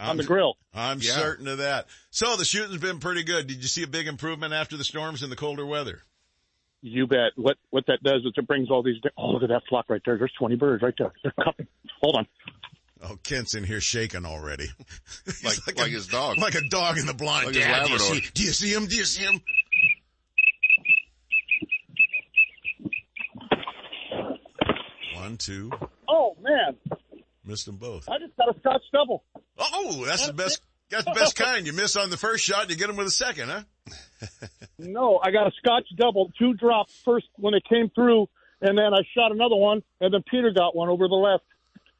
[0.01, 0.57] on the grill.
[0.75, 1.13] I'm Yeah.
[1.13, 1.87] certain of that.
[2.11, 3.47] So the shooting's been pretty good.
[3.47, 6.03] Did you see a big improvement after the storms and the colder weather?
[6.83, 7.33] You bet.
[7.37, 8.97] What what that does is it brings all these.
[9.19, 10.17] Oh, look at that flock right there.
[10.17, 11.13] There's 20 birds right there.
[11.23, 11.67] They're cupping.
[12.01, 12.27] Hold on.
[13.03, 14.67] Oh, Kent's in here shaking already.
[15.45, 16.39] like, like like a- his dog.
[16.39, 17.47] Like a dog in the blind.
[17.47, 18.87] Like Dad, do you, see, do you see him?
[18.87, 19.41] Do you see him?
[25.15, 25.71] One, two.
[26.09, 26.77] Oh man,
[27.45, 28.09] Missed them both.
[28.09, 29.25] I just got a Scotch double.
[29.59, 30.61] Oh, that's the best.
[30.91, 31.67] That's the best kind.
[31.67, 33.63] You miss on the first shot, you get them with a second, huh?
[34.79, 36.31] No, I got a Scotch double.
[36.39, 38.29] Two dropped first when it came through,
[38.63, 41.45] and then I shot another one, and then Peter got one over the left.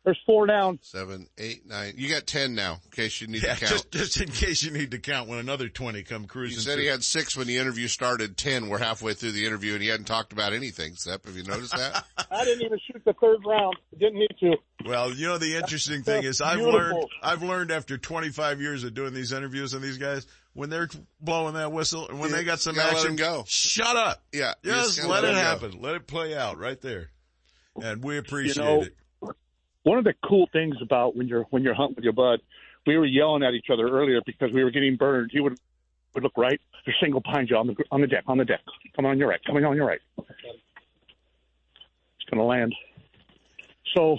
[0.03, 0.79] There's four down.
[0.83, 1.93] Seven, eight, nine.
[1.99, 3.71] You got ten now, in case you need Yeah, to count.
[3.73, 6.57] just just in case you need to count when another twenty come cruising.
[6.57, 6.83] He said through.
[6.85, 9.89] he had six when the interview started, ten We're halfway through the interview, and he
[9.89, 11.27] hadn't talked about anything, Sep.
[11.27, 12.03] Have you noticed that?
[12.31, 13.77] I didn't even shoot the third round.
[13.99, 14.57] Didn't need to.
[14.87, 16.81] Well, you know the interesting thing is I've Beautiful.
[16.81, 20.89] learned I've learned after 25 years of doing these interviews and these guys when they're
[21.21, 23.45] blowing that whistle and when Yeah, they got some you gotta let action, them go.
[23.47, 24.23] shut up.
[24.33, 25.41] Yeah, you just, let, let it them go.
[25.43, 25.81] happen.
[25.83, 27.11] Let it play out right there,
[27.83, 28.97] and we appreciate know, it.
[29.83, 32.41] One of the cool things about when you're when you're hunting with your bud,
[32.87, 35.31] we were yelling at each other earlier because we were getting burned.
[35.33, 35.59] He would
[36.15, 36.61] would look right.
[36.85, 38.61] There's single pine you on the on the deck on the deck.
[38.95, 39.41] Coming on your right.
[39.45, 40.01] Coming on your right.
[40.19, 40.29] It's
[42.31, 42.75] gonna land.
[43.95, 44.19] So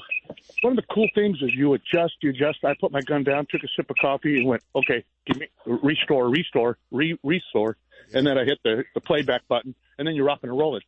[0.62, 2.60] one of the cool things is you adjust, you adjust.
[2.64, 5.48] I put my gun down, took a sip of coffee, and went, okay, give me
[5.66, 7.78] restore, restore, re restore,
[8.14, 10.82] and then I hit the the playback button, and then you're rocking and rolling.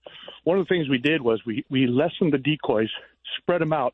[0.43, 2.89] One of the things we did was we we lessened the decoys,
[3.37, 3.93] spread them out,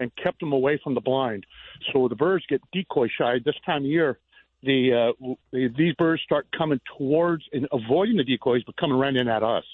[0.00, 1.44] and kept them away from the blind.
[1.92, 4.18] So the birds get decoy shy this time of year.
[4.64, 9.14] The, uh, the these birds start coming towards and avoiding the decoys, but coming right
[9.14, 9.64] in at us.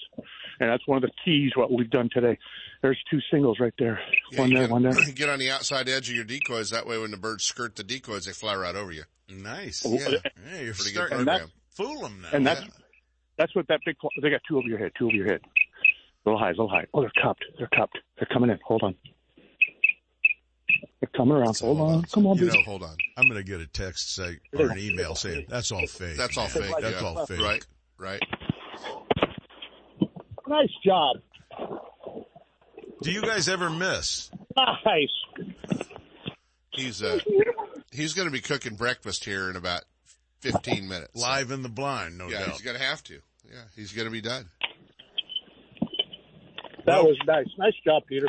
[0.59, 2.37] And that's one of the keys what we've done today.
[2.83, 3.99] There's two singles right there.
[4.31, 4.93] Yeah, one there, get, one there.
[5.15, 6.69] Get on the outside edge of your decoys.
[6.69, 9.03] That way, when the birds skirt the decoys, they fly right over you.
[9.27, 9.83] Nice.
[9.85, 10.09] Oh, Yeah,
[10.51, 11.51] Yeah, you're pretty good starting And to program.
[11.71, 12.29] fool them now.
[12.33, 12.61] And that's
[13.37, 13.95] that's what that big.
[14.21, 15.41] They got two over your head, two over your head.
[16.25, 16.85] Little high, little high.
[16.93, 17.43] Oh, they're cupped.
[17.57, 17.97] They're cupped.
[18.17, 18.59] They're coming in.
[18.65, 18.95] Hold on.
[20.99, 21.57] They're coming around.
[21.59, 22.03] Hold on.
[22.03, 22.57] Come on, you baby.
[22.57, 22.95] know, hold on.
[23.17, 26.17] I'm going to get a text say or an email saying that's all fake.
[26.17, 26.63] That's all man.
[26.63, 26.75] fake.
[26.81, 27.07] That's yeah.
[27.07, 27.41] all fake.
[27.41, 27.65] Right,
[27.97, 28.21] right.
[30.47, 31.17] Nice job.
[33.01, 34.31] Do you guys ever miss?
[34.55, 35.53] Nice.
[36.71, 37.19] He's uh,
[37.91, 39.83] he's going to be cooking breakfast here in about
[40.41, 41.15] 15 minutes.
[41.15, 42.49] Live in the blind, no yeah, doubt.
[42.49, 43.19] he's going to have to.
[43.47, 44.49] Yeah, he's going to be done.
[46.85, 47.47] That was nice.
[47.57, 48.27] Nice job, Peter.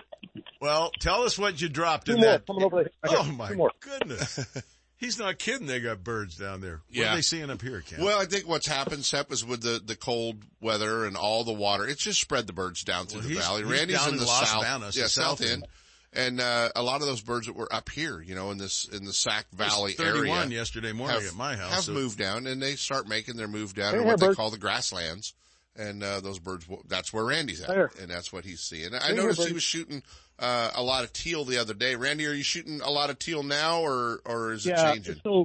[0.60, 2.46] Well, tell us what you dropped Two in more that.
[2.46, 2.90] coming over.
[3.02, 3.70] I got Oh my two more.
[3.80, 4.38] goodness.
[4.98, 5.66] He's not kidding.
[5.66, 6.80] They got birds down there.
[6.88, 7.12] What Yeah.
[7.12, 8.02] are they seeing up here, Ken?
[8.02, 11.52] Well, I think what's happened, Sep, is with the, the cold weather and all the
[11.52, 13.62] water, it's just spread the birds down through Well, the he's- valley.
[13.64, 15.66] he's Randy's in in the Las south, Vegas, yeah, the south south end, end.
[16.14, 18.86] and uh, a lot of those birds that were up here, you know, in this
[18.86, 21.92] in the Sac was Valley 31 area, yesterday morning have, at my house, have so-
[21.92, 24.36] moved down, and they start making their move down Hey, to here, what they bird.
[24.36, 25.34] call the grasslands.
[25.78, 27.90] And uh, those birds, that's where Randy's at, Here.
[28.00, 28.94] and that's what he's seeing.
[28.94, 30.02] I Hey, here, noticed he was shooting
[30.38, 31.96] uh, a lot of teal the other day.
[31.96, 35.20] Randy, are you shooting a lot of teal now, or or is it changing?
[35.22, 35.44] so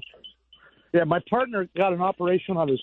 [0.93, 2.79] yeah, my partner got an operation on his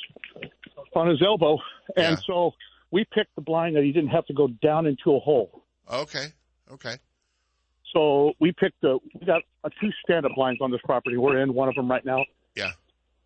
[0.94, 1.58] on his elbow,
[1.96, 2.22] and Yeah.
[2.26, 2.52] so
[2.90, 5.62] we picked the blind that he didn't have to go down into a hole.
[5.90, 6.26] Okay,
[6.72, 6.96] okay.
[7.94, 11.16] So we picked the we got a two stand up blinds on this property.
[11.16, 12.24] We're in one of them right now.
[12.54, 12.72] Yeah.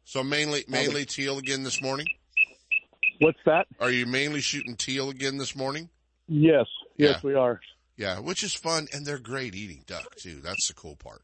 [0.05, 2.07] So mainly mainly teal again this morning.
[3.23, 3.67] What's that?
[3.81, 5.89] Are you mainly shooting teal again this morning?
[6.27, 6.67] Yes,
[6.97, 7.29] yes, Yeah.
[7.29, 7.61] we are.
[7.97, 10.41] Yeah, which is fun, and they're great eating duck too.
[10.41, 11.23] That's the cool part.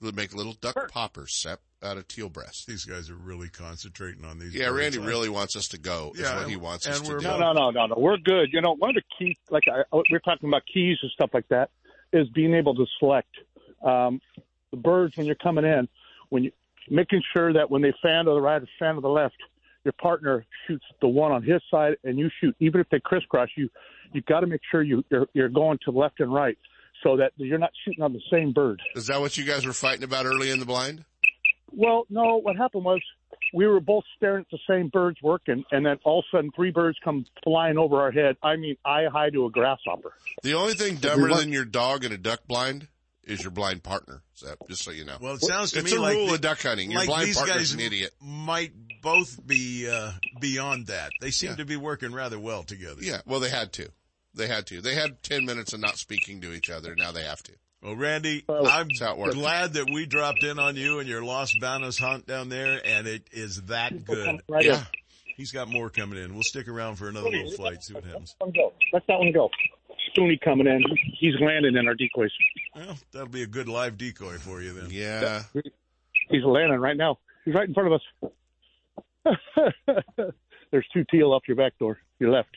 [0.00, 2.66] They make little duck poppers, Sep, out of teal breast.
[2.66, 4.54] These guys are really concentrating on these.
[4.54, 4.78] Yeah, birds.
[4.96, 6.12] Randy really wants us to go.
[6.14, 7.20] Is Yeah, what he wants us to do.
[7.20, 7.94] No, no, no, no, no.
[7.98, 8.50] We're good.
[8.52, 11.48] You know, one of the key, like I, we're talking about keys and stuff like
[11.48, 11.70] that,
[12.12, 13.28] is being able to select
[13.82, 14.20] um,
[14.70, 15.88] the birds when you're coming in.
[16.30, 16.52] When you
[16.90, 19.36] making sure that when they fan to the right or fan to the left,
[19.84, 22.54] your partner shoots the one on his side, and you shoot.
[22.60, 23.68] Even if they crisscross, you
[24.12, 26.56] you got to make sure you you're, you're going to left and right,
[27.02, 28.80] so that you're not shooting on the same bird.
[28.94, 31.04] Is that what you guys were fighting about early in the blind?
[31.72, 32.36] Well, no.
[32.40, 33.00] What happened was
[33.52, 36.50] we were both staring at the same birds working, and then all of a sudden
[36.54, 38.36] three birds come flying over our head.
[38.42, 40.12] I mean, eye high to a grasshopper.
[40.42, 42.86] The only thing dumber than your dog in a duck blind
[43.24, 45.16] is your blind partner, Sep, just so you know.
[45.20, 46.90] Well, it sounds to it's me a like rule the- of duck hunting.
[46.90, 48.12] Your like blind these partner's guys an idiot.
[48.20, 48.72] might
[49.04, 50.10] both be uh,
[50.40, 51.12] beyond that.
[51.20, 51.56] They seem Yeah.
[51.56, 53.00] to be working rather well together.
[53.02, 53.88] Yeah, well, they had to.
[54.34, 54.80] They had to.
[54.80, 56.96] They had 10 minutes of not speaking to each other.
[56.96, 57.52] Now they have to.
[57.82, 59.34] Well, Randy, I'm That's how it works.
[59.34, 63.06] glad that we dropped in on you and your Los Banos hunt down there, and
[63.06, 64.40] it is that good.
[64.48, 64.78] Right Yeah.
[64.80, 64.86] in.
[65.36, 66.32] He's got more coming in.
[66.32, 68.34] We'll stick around for another little flight, see what happens.
[68.40, 68.72] Let go.
[68.92, 69.50] Let that one go.
[70.16, 70.82] Spoonie coming in.
[71.18, 72.30] He's landing in our decoys.
[72.74, 74.88] Well, that'll be a good live decoy for you then.
[74.90, 75.42] Yeah.
[76.30, 77.18] He's landing right now.
[77.44, 78.32] He's right in front of us.
[80.70, 82.48] There's two teal up your back door, your left.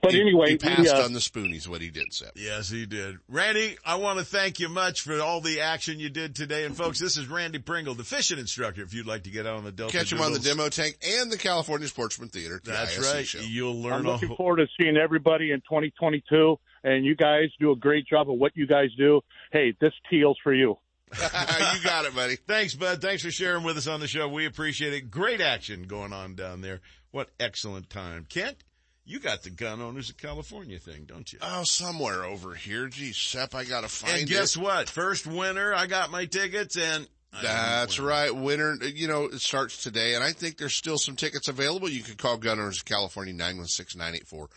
[0.00, 2.32] But He- anyway, he passed we, uh, on the spoonies, what he did, Sep.
[2.36, 3.16] Yes, he did.
[3.28, 6.64] Randy, I want to thank you much for all the action you did today.
[6.64, 8.82] And folks, this is Randy Pringle, the fishing instructor.
[8.82, 10.96] If you'd like to get out on the Delta Catch him on the demo tank
[11.04, 12.60] and the California Sportsman Theater.
[12.64, 13.26] That's TISC right.
[13.26, 13.40] Show.
[13.40, 13.92] You'll learn.
[13.92, 16.58] I'm learn a looking whole, forward to seeing everybody in 2022.
[16.84, 19.20] And you guys do a great job of what you guys do.
[19.50, 20.78] Hey, this teal's for you.
[21.20, 22.36] you got it, buddy.
[22.36, 23.00] Thanks, bud.
[23.00, 24.28] Thanks for sharing with us on the show.
[24.28, 25.10] We appreciate it.
[25.10, 26.80] Great action going on down there.
[27.12, 28.26] What excellent time.
[28.28, 28.56] Kent,
[29.04, 31.38] you got the gun owners of California thing, don't you?
[31.40, 32.88] Oh, somewhere over here.
[32.88, 34.20] Gee, Sep, I gotta find it.
[34.22, 34.62] and guess it.
[34.62, 34.88] what?
[34.88, 37.06] First winner, I got my tickets and
[37.40, 38.34] That's right.
[38.34, 41.88] Winter, you know, it starts today, and I think there's still some tickets available.
[41.88, 44.48] You can call Gun Owners of California 916-984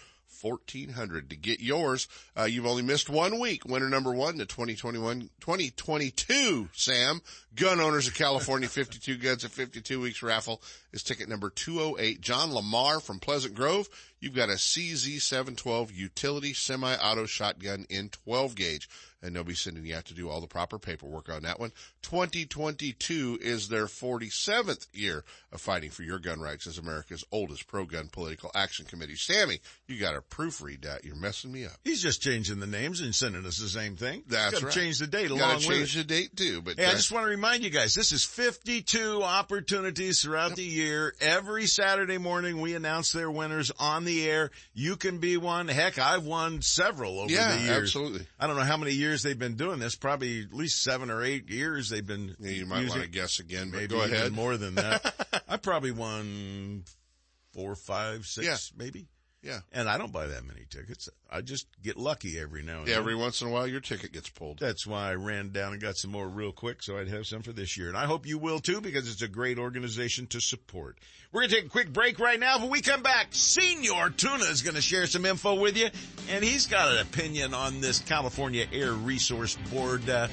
[0.42, 2.08] 1400 to get yours.
[2.38, 3.66] Uh, you've only missed one week.
[3.66, 7.22] Winner number one, the 2021, 2022, Sam.
[7.56, 10.62] Gun Owners of California 52 Guns at 52 Weeks raffle
[10.94, 12.22] is ticket number 208.
[12.22, 13.90] John Lamar from Pleasant Grove.
[14.20, 18.90] You've got a CZ712 utility semi-auto shotgun in 12 gauge.
[19.22, 21.74] And they'll be sending you out to do all the proper paperwork on that one.
[22.04, 28.08] 2022 is their 47th year of fighting for your gun rights as America's oldest pro-gun
[28.08, 29.18] political action committee.
[29.18, 29.60] Sammy,
[29.90, 31.04] you got to proofread that.
[31.04, 31.74] You're messing me up.
[31.84, 34.24] He's just changing the names and sending us the same thing.
[34.26, 34.72] That's right.
[34.72, 36.62] change the date along with change the date too.
[36.62, 40.64] But Hey, I just want to remind you guys, this is 52 opportunities throughout the
[40.64, 41.14] year.
[41.20, 44.52] Every Saturday morning, we announce their winners on the air.
[44.74, 45.68] You can be one.
[45.68, 47.78] Heck, I've won several over Yeah, the years.
[47.96, 48.26] absolutely.
[48.40, 49.96] I don't know how many years they've been doing this.
[49.96, 52.36] Probably at least seven or eight years they've been.
[52.40, 54.32] yeah, you might want to guess again, Maybe go even ahead.
[54.34, 55.44] more than that.
[55.48, 56.84] I probably won
[57.54, 58.58] four, five, six, Yeah.
[58.84, 59.08] maybe.
[59.42, 59.60] Yeah.
[59.72, 61.08] And I don't buy that many tickets.
[61.32, 63.04] I just get lucky every now and Yeah, then.
[63.04, 64.60] every once in a while your ticket gets pulled.
[64.60, 67.42] That's why I ran down and got some more real quick so I'd have some
[67.42, 67.88] for this year.
[67.88, 70.98] And I hope you will too because it's a great organization to support.
[71.32, 72.60] We're going to take a quick break right now.
[72.60, 75.88] When we come back, Senior Tuna is going to share some info with you.
[76.30, 80.28] And he's got an opinion on this California Air Resource Board uh,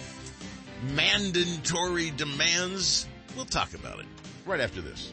[0.95, 3.07] mandatory demands.
[3.37, 4.07] We'll talk about it
[4.47, 5.13] right after this.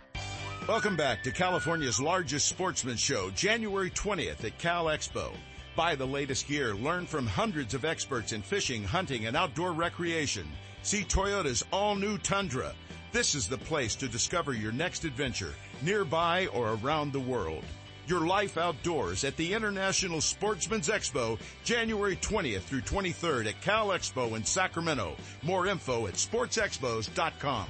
[0.69, 5.33] Welcome back to California's largest sportsman show, January 20th at Cal Expo.
[5.75, 10.47] Buy the latest gear, learn from hundreds of experts in fishing, hunting, and outdoor recreation.
[10.83, 12.75] See Toyota's all new Tundra.
[13.11, 17.65] This is the place to discover your next adventure, nearby or around the world.
[18.13, 24.37] Your life outdoors at the International Sportsman's Expo, January 20th through 23rd at Cal Expo
[24.37, 25.17] in Sacramento.
[25.43, 27.67] More info at sportsexpos.com.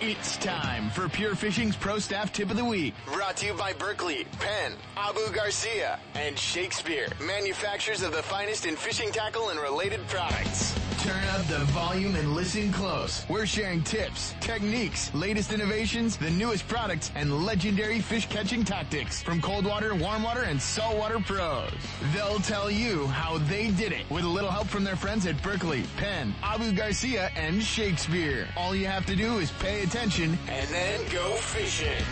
[0.00, 2.94] It's time for Pure Fishing's Pro Staff Tip of the Week.
[3.14, 8.74] Brought to you by Berkley, Penn, Abu Garcia, and Shakespeare, manufacturers of the finest in
[8.74, 10.74] fishing tackle and related products.
[11.02, 13.24] Turn up the volume and listen close.
[13.26, 19.40] We're sharing tips, techniques, latest innovations, the newest products, and legendary fish catching tactics from
[19.60, 21.70] cold water, warm water, and saltwater pros.
[22.14, 25.42] They'll tell you how they did it with a little help from their friends at
[25.42, 28.48] Berkley, Penn, Abu Garcia, and Shakespeare.
[28.56, 32.02] All you have to do is pay attention and then go fishing.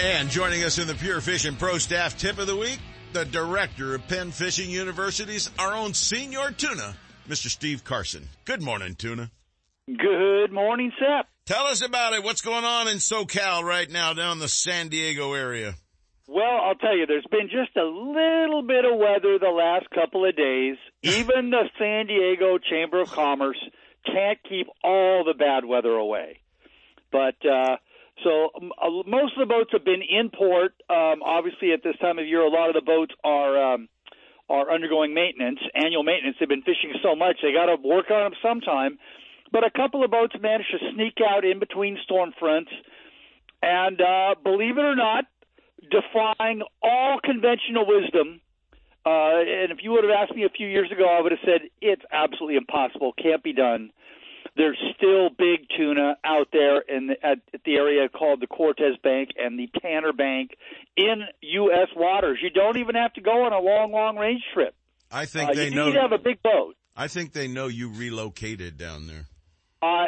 [0.00, 2.78] And joining us in the Pure Fishing Pro Staff Tip of the Week,
[3.12, 6.96] the director of Penn Fishing University's our own senior tuna,
[7.28, 7.48] Mr.
[7.48, 8.28] Steve Carson.
[8.46, 9.30] Good morning, Tuna.
[9.86, 11.28] Good morning, Sep.
[11.44, 12.24] Tell us about it.
[12.24, 15.74] What's going on in SoCal right now down the San Diego area?
[16.26, 20.26] Well, I'll tell you, there's been just a little bit of weather the last couple
[20.26, 20.76] of days.
[21.02, 23.58] Even the San Diego Chamber of Commerce
[24.06, 26.40] can't keep all the bad weather away.
[27.12, 27.76] But, uh,
[28.22, 30.74] so uh, most of the boats have been in port.
[30.88, 33.88] Um, obviously, at this time of year, a lot of the boats are um,
[34.48, 36.36] are undergoing maintenance, annual maintenance.
[36.38, 38.98] They've been fishing so much, they got to work on them sometime.
[39.50, 42.70] But a couple of boats managed to sneak out in between storm fronts,
[43.62, 45.24] and uh, believe it or not,
[46.02, 48.40] defying all conventional wisdom.
[49.06, 51.40] Uh, and if you would have asked me a few years ago, I would have
[51.44, 53.90] said it's absolutely impossible, can't be done.
[54.56, 58.96] There's still big tuna out there in the, at, at the area called the Cortez
[59.02, 60.52] Bank and the Tanner Bank
[60.96, 61.88] in U.S.
[61.96, 62.38] waters.
[62.40, 64.74] You don't even have to go on a long, long range trip.
[65.10, 65.92] I think uh, they you know.
[65.92, 66.76] to have a big boat.
[66.96, 69.26] I think they know you relocated down there.
[69.82, 70.06] I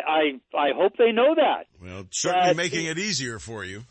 [0.56, 1.66] I, I hope they know that.
[1.82, 3.82] Well, certainly Uh, making it easier for you.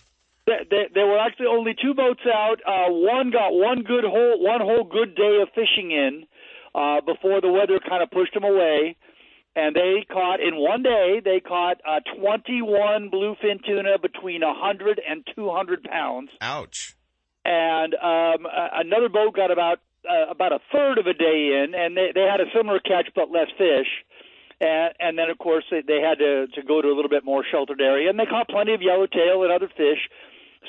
[0.45, 2.61] There, were actually only two boats out.
[2.65, 6.25] Uh, one got one good whole one whole good day of fishing in
[6.75, 8.95] uh, before the weather kind of pushed them away,
[9.55, 15.25] and they caught in one day they caught uh, 21 bluefin tuna between 100 and
[15.35, 16.29] 200 pounds.
[16.41, 16.95] Ouch.
[17.43, 21.97] And um, another boat got about uh, about a third of a day in, and
[21.97, 23.89] they they had a similar catch but less fish.
[24.61, 27.25] And, and then, of course, they, they had to, to go to a little bit
[27.25, 29.99] more sheltered area, and they caught plenty of yellowtail and other fish.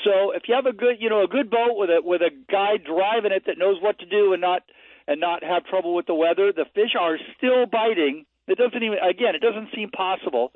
[0.04, 2.30] So if you have a good, you know, a good boat with a with a
[2.50, 4.62] guy driving it that knows what to do and not
[5.08, 8.26] and not have trouble with the weather, the fish are still biting.
[8.48, 10.52] It doesn't even again, it doesn't seem possible.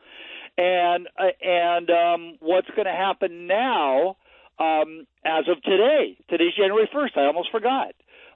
[0.58, 4.16] And uh, and um, what's going to happen now?
[4.58, 7.16] Um, as of today, today's January first.
[7.16, 7.94] I almost forgot.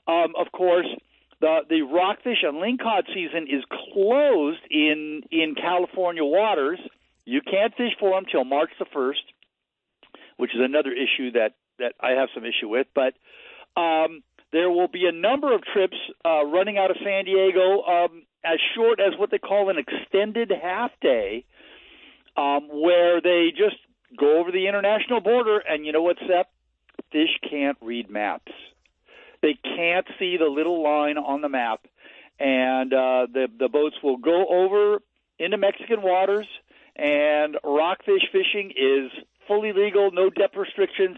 [0.08, 0.86] Um, of course,
[1.40, 3.62] the the rockfish and lingcod season is
[3.92, 6.78] closed in in California waters
[7.26, 9.22] You can't fish for them till March the first,
[10.36, 12.86] which is another issue that that I have some issue with.
[12.94, 13.14] But
[13.80, 18.22] um, there will be a number of trips uh, running out of San Diego um,
[18.44, 21.44] as short as what they call an extended half day,
[22.36, 23.76] um, where they just
[24.18, 25.58] go over the international border.
[25.58, 26.48] And you know what, Sep?
[27.10, 28.52] Fish can't read maps.
[29.42, 31.80] They can't see the little line on the map,
[32.40, 35.00] and uh, the the boats will go over
[35.38, 36.46] into Mexican waters.
[36.96, 39.10] And rockfish fishing is
[39.46, 41.16] fully legal, no depth restrictions.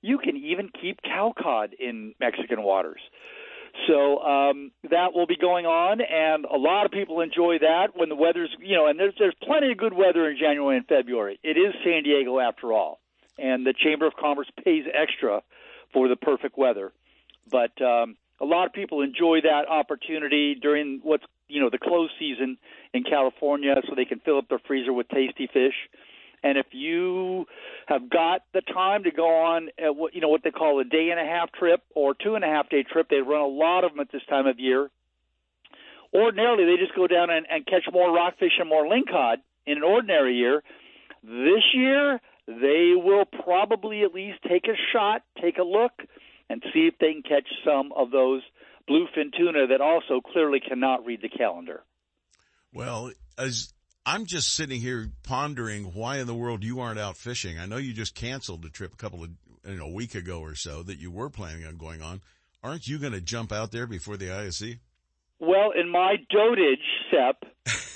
[0.00, 3.00] You can even keep cow cod in Mexican waters.
[3.86, 8.10] So um, that will be going on, and a lot of people enjoy that when
[8.10, 11.40] the weather's, you know, and there's there's plenty of good weather in January and February.
[11.42, 13.00] It is San Diego after all,
[13.38, 15.42] and the Chamber of Commerce pays extra
[15.92, 16.92] for the perfect weather.
[17.50, 22.12] But um, a lot of people enjoy that opportunity during what's you know the closed
[22.18, 22.58] season
[22.92, 25.74] in California, so they can fill up their freezer with tasty fish.
[26.42, 27.46] And if you
[27.86, 30.84] have got the time to go on, uh, what you know what they call a
[30.84, 33.46] day and a half trip or two and a half day trip, they run a
[33.46, 34.90] lot of them at this time of year.
[36.12, 39.36] Ordinarily, they just go down and, and catch more rockfish and more lingcod
[39.66, 40.62] in an ordinary year.
[41.22, 45.92] This year, they will probably at least take a shot, take a look,
[46.50, 48.42] and see if they can catch some of those
[48.90, 51.82] bluefin tuna that also clearly cannot read the calendar.
[52.72, 53.72] Well, as
[54.04, 57.58] I'm just sitting here pondering why in the world you aren't out fishing.
[57.58, 59.30] I know you just canceled a trip a couple of
[59.66, 62.20] you know, a week ago or so that you were planning on going on.
[62.64, 64.76] Aren't you going to jump out there before the ISE?
[65.38, 66.76] Well, in my dotage,
[67.10, 67.44] Sep,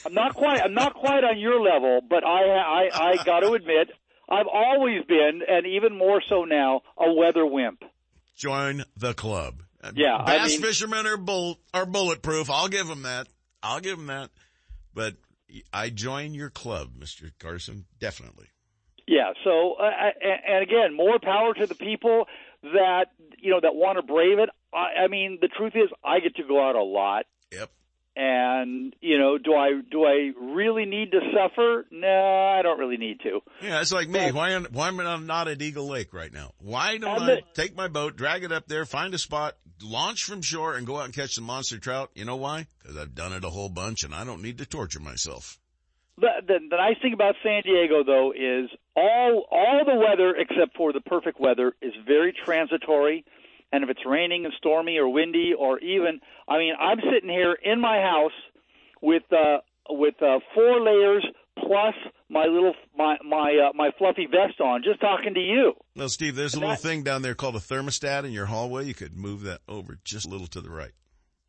[0.04, 3.52] I'm not quite I'm not quite on your level, but I I I got to
[3.52, 3.88] admit
[4.28, 7.84] I've always been, and even more so now, a weather wimp.
[8.34, 9.62] Join the club.
[9.94, 12.50] Yeah, bass I mean, fishermen are bull are bulletproof.
[12.50, 13.28] I'll give them that.
[13.62, 14.30] I'll give them that.
[14.92, 15.14] But
[15.72, 17.30] I join your club, Mr.
[17.38, 17.86] Carson.
[17.98, 18.46] Definitely.
[19.06, 19.32] Yeah.
[19.44, 19.90] So, uh,
[20.46, 22.26] and again, more power to the people
[22.62, 23.06] that
[23.38, 24.50] you know that want to brave it.
[24.72, 27.26] I, I mean, the truth is, I get to go out a lot.
[27.52, 27.70] Yep.
[28.18, 31.84] And you know, do I do I really need to suffer?
[31.90, 32.08] No,
[32.58, 33.40] I don't really need to.
[33.60, 34.32] Yeah, it's like me.
[34.32, 36.52] Why am, why am I not at Eagle Lake right now?
[36.58, 40.24] Why don't I the- take my boat, drag it up there, find a spot, launch
[40.24, 42.10] from shore, and go out and catch some monster trout?
[42.14, 42.66] You know why?
[42.80, 45.58] Because I've done it a whole bunch, and I don't need to torture myself.
[46.16, 50.74] The, the, the nice thing about San Diego, though, is all all the weather except
[50.74, 53.26] for the perfect weather is very transitory.
[53.72, 57.56] And if it's raining and stormy or windy or even, I mean, I'm sitting here
[57.62, 58.32] in my house
[59.02, 59.58] with uh,
[59.90, 61.26] with uh, four layers
[61.58, 61.94] plus
[62.28, 65.72] my little my my uh, my fluffy vest on, just talking to you.
[65.94, 68.84] Well, Steve, there's a little thing down there called a thermostat in your hallway.
[68.84, 70.92] You could move that over just a little to the right.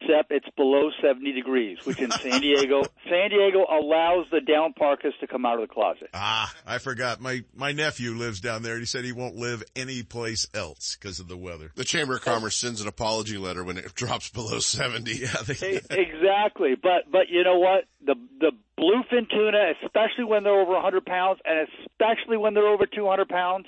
[0.08, 5.14] Except it's below 70 degrees, which in San Diego, San Diego allows the down parkas
[5.20, 6.10] to come out of the closet.
[6.14, 7.20] Ah, I forgot.
[7.20, 8.74] My my nephew lives down there.
[8.74, 11.72] and He said he won't live any place else because of the weather.
[11.76, 15.12] The Chamber of Commerce sends an apology letter when it drops below 70.
[15.12, 17.84] Yeah, E- exactly, but but you know what?
[18.06, 22.86] The the bluefin tuna, especially when they're over 100 pounds, and especially when they're over
[22.86, 23.66] 200 pounds,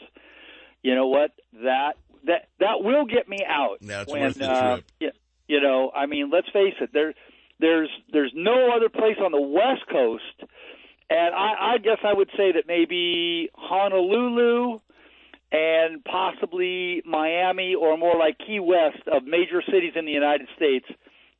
[0.84, 1.32] you know what?
[1.64, 1.94] That
[2.26, 3.78] that that will get me out.
[3.82, 4.86] That's when, worth the uh, trip.
[5.00, 5.10] yeah,
[5.50, 6.92] you know, I mean, let's face it.
[6.94, 7.14] There
[7.60, 10.52] there's there's no other place on the West Coast,
[11.10, 14.80] and I, I guess I would say that maybe Honolulu
[15.52, 20.86] and possibly Miami or more like Key West of major cities in the United States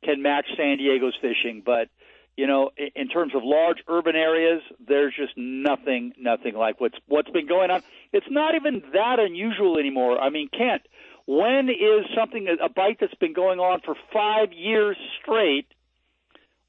[0.04, 1.62] can match San Diego's fishing.
[1.64, 1.88] But
[2.36, 7.30] you know, in, terms of large urban areas, there's just nothing, nothing like what's what's
[7.30, 7.82] been going on.
[8.12, 10.18] It's not even that unusual anymore.
[10.18, 10.82] I mean, Kent,
[11.30, 15.68] when is something a bite that's been going on for five years straight?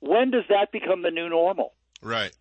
[0.01, 1.73] When does that become the new normal?
[1.99, 2.31] Right.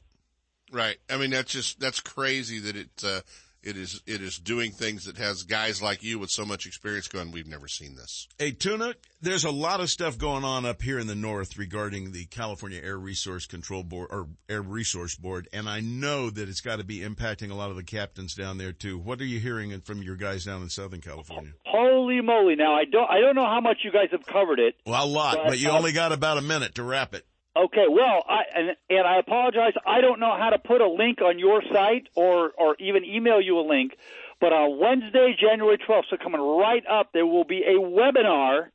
[0.70, 0.98] Right.
[1.09, 3.22] I mean, that's just, that's crazy that it, uh,
[3.62, 7.08] it is, it is doing things that has guys like you with so much experience
[7.08, 8.26] going, we've never seen this.
[8.38, 12.12] Hey, Tuna, there's a lot of stuff going on up here in the north regarding
[12.12, 16.60] the California Air Resource Control Board or Air Resource Board, and I know that it's
[16.60, 18.98] got to be impacting a lot of the captains down there too.
[18.98, 21.52] What are you hearing from your guys down in Southern California?
[21.66, 22.56] Holy moly!
[22.56, 24.74] Now I don't I don't know how much you guys have covered it.
[24.86, 27.26] Well, a lot, But, but you uh, only got about a minute to wrap it.
[27.56, 29.72] Okay, well, I and, and I apologize.
[29.85, 33.40] I don't know how to put a link on your site or or even email
[33.40, 33.93] you a link.
[34.40, 38.68] But on Wednesday, January 12th, so coming right up, there will be a webinar.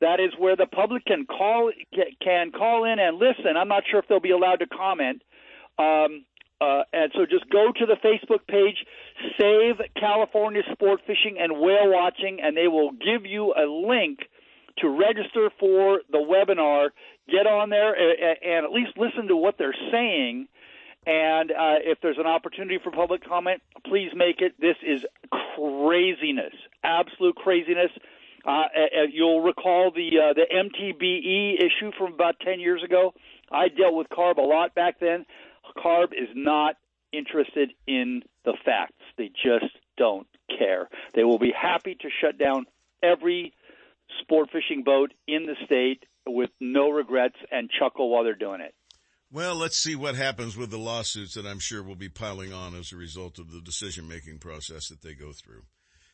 [0.00, 1.72] That is where the public can call
[2.20, 3.56] can call in and listen.
[3.56, 5.22] I'm not sure if they'll be allowed to comment.
[5.78, 6.24] Um,
[6.60, 8.76] uh, and so just go to the Facebook page,
[9.38, 14.20] Save California Sport Fishing and Whale Watching, and they will give you a link
[14.78, 16.90] to register for the webinar.
[17.30, 20.48] Get on there and, at least listen to what they're saying.
[21.06, 24.54] And uh, if there's an opportunity for public comment, please make it.
[24.60, 25.04] This is
[25.56, 27.90] craziness, absolute craziness.
[28.44, 28.66] Uh,
[29.12, 33.12] you'll recall the uh, the MTBE issue from about 10 years ago.
[33.50, 35.26] I dealt with CARB a lot back then.
[35.76, 36.76] CARB is not
[37.12, 39.02] interested in the facts.
[39.18, 40.26] They just don't
[40.58, 40.88] care.
[41.14, 42.66] They will be happy to shut down
[43.02, 43.52] every
[44.22, 48.74] sport fishing boat in the state with no regrets and chuckle while they're doing it.
[49.30, 52.74] Well, let's see what happens with the lawsuits that I'm sure will be piling on
[52.74, 55.62] as a result of the decision making process that they go through.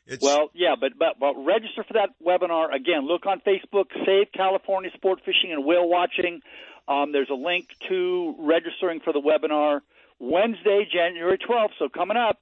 [0.07, 3.07] It's, well, yeah, but, but but register for that webinar again.
[3.07, 6.41] Look on Facebook, Save California Sport Fishing and Whale Watching.
[6.89, 9.81] Um, there's a link to registering for the webinar
[10.19, 11.71] Wednesday, January 12th.
[11.79, 12.41] So coming up,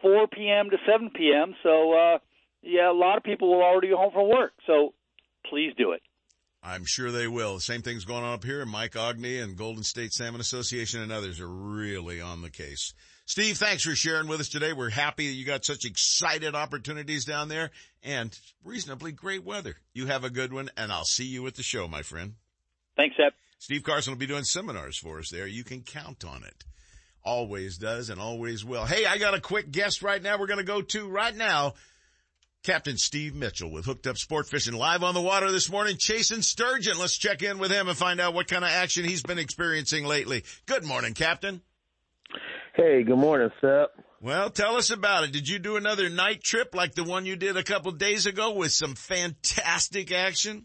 [0.00, 0.70] 4 p.m.
[0.70, 1.54] to 7 p.m.
[1.62, 2.18] So uh,
[2.64, 4.52] yeah, a lot of people will already be home from work.
[4.66, 4.94] So
[5.48, 6.02] please do it.
[6.62, 7.60] I'm sure they will.
[7.60, 8.64] Same thing's going on up here.
[8.64, 12.94] Mike Aughney and Golden State Salmon Association and others are really on the case.
[13.26, 14.72] Steve, thanks for sharing with us today.
[14.72, 17.70] We're happy that you got such excited opportunities down there
[18.02, 19.76] and reasonably great weather.
[19.92, 22.34] You have a good one and I'll see you at the show, my friend.
[22.96, 23.34] Thanks, Sep.
[23.58, 25.46] Steve Carson will be doing seminars for us there.
[25.46, 26.64] You can count on it.
[27.22, 28.84] Always does and always will.
[28.84, 31.74] Hey, I got a quick guest right now we're going to go to right now.
[32.64, 36.40] Captain Steve Mitchell with Hooked Up Sport Fishing live on the water this morning, chasing
[36.40, 36.98] sturgeon.
[36.98, 40.06] Let's check in with him and find out what kind of action he's been experiencing
[40.06, 40.44] lately.
[40.64, 41.60] Good morning, Captain.
[42.74, 43.90] Hey, good morning, Sep.
[44.22, 45.32] Well, tell us about it.
[45.32, 48.54] Did you do another night trip like the one you did a couple days ago
[48.54, 50.64] with some fantastic action?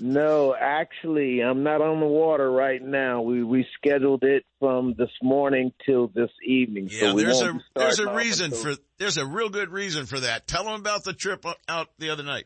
[0.00, 3.20] No, actually, I'm not on the water right now.
[3.20, 6.88] We we scheduled it from this morning till this evening.
[6.90, 10.46] Yeah, so there's a there's a reason for there's a real good reason for that.
[10.46, 12.44] Tell them about the trip out the other night.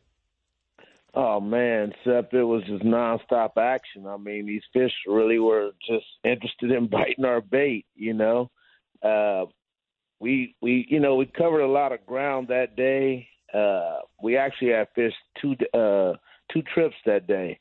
[1.15, 4.07] Oh man, Sep, it was just nonstop action.
[4.07, 7.87] I mean, these fish really were just interested in biting our bait.
[7.95, 8.51] You know,
[9.01, 9.45] uh,
[10.19, 13.29] we we you know we covered a lot of ground that day.
[13.53, 15.55] Uh, we actually had fish two.
[15.73, 16.15] Uh,
[16.53, 17.59] two trips that day.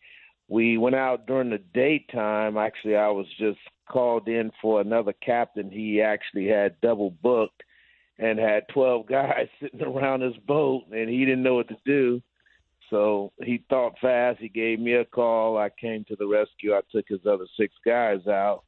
[0.48, 2.58] We went out during the daytime.
[2.58, 5.70] Actually, I was just called in for another captain.
[5.72, 7.64] He actually had double booked
[8.20, 12.22] and had 12 guys sitting around his boat, and he didn't know what to do.
[12.90, 14.40] So he thought fast.
[14.40, 15.58] He gave me a call.
[15.58, 16.76] I came to the rescue.
[16.76, 18.64] I took his other six guys out.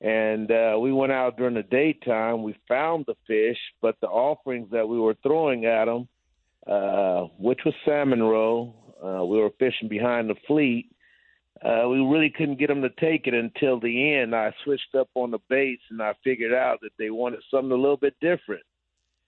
[0.00, 2.42] And uh, we went out during the daytime.
[2.42, 6.08] We found the fish, but the offerings that we were throwing at them,
[6.66, 8.74] uh, which was salmon roe,
[9.04, 10.90] uh, we were fishing behind the fleet.
[11.62, 14.34] Uh, we really couldn't get them to take it until the end.
[14.34, 17.74] I switched up on the baits and I figured out that they wanted something a
[17.74, 18.62] little bit different.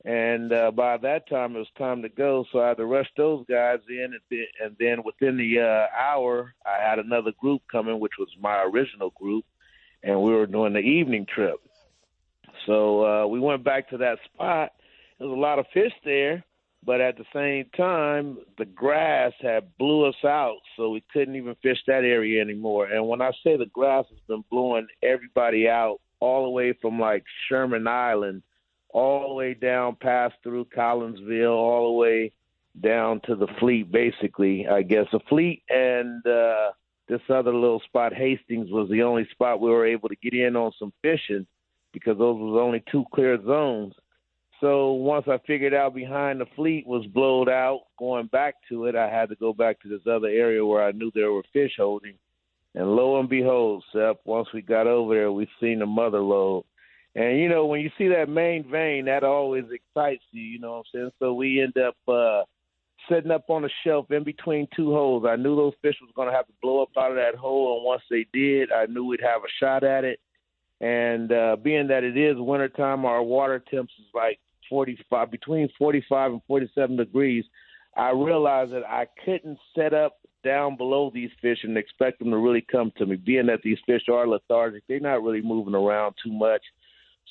[0.05, 2.45] And uh, by that time, it was time to go.
[2.51, 4.15] So I had to rush those guys in.
[4.63, 9.11] And then within the uh, hour, I had another group coming, which was my original
[9.11, 9.45] group.
[10.03, 11.61] And we were doing the evening trip.
[12.67, 14.73] So uh, we went back to that spot.
[15.19, 16.45] There was a lot of fish there
[16.85, 21.55] but at the same time, the grass had blew us out, so we couldn't even
[21.63, 22.87] fish that area anymore.
[22.87, 26.99] And when I say the grass has been blowing everybody out, all the way from
[26.99, 28.43] like Sherman Island,
[28.91, 32.33] all the way down past through Collinsville, all the way
[32.81, 34.67] down to the fleet, basically.
[34.69, 36.73] I guess the fleet and uh,
[37.09, 40.57] this other little spot, Hastings, was the only spot we were able to get in
[40.57, 41.47] on some fishing
[41.93, 43.95] because those was only two clear zones
[44.63, 48.95] so once I figured out behind the fleet was blowed out, going back to it,
[48.95, 51.73] I had to go back to this other area where I knew there were fish
[51.77, 52.15] holding.
[52.77, 56.63] And lo and behold, Sep, once we got over there, we seen the mother lode.
[57.17, 60.71] And you know, when you see that main vein, that always excites you, you know
[60.71, 61.11] what I'm saying?
[61.19, 62.43] So we end up uh
[63.09, 65.25] setting up on a shelf in between two holes.
[65.29, 67.85] I knew those fish was gonna have to blow up out of that hole and
[67.85, 70.21] once they did, I knew we'd have a shot at it.
[70.81, 76.33] And uh being that it is wintertime, our water temps is like 45, between 45
[76.33, 77.45] and 47 degrees,
[77.97, 82.39] I realized that I couldn't set up down below these fish and expect them to
[82.39, 83.17] really come to me.
[83.17, 86.63] Being that these fish are lethargic, they're not really moving around too much.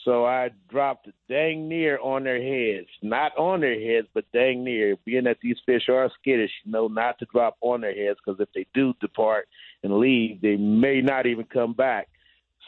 [0.06, 2.88] So I dropped dang near on their heads.
[3.04, 4.96] Not on their heads, but dang near.
[5.06, 8.40] Being that these fish are skittish, you know not to drop on their heads because
[8.40, 9.48] if they do depart
[9.84, 12.08] and leave, they may not even come back.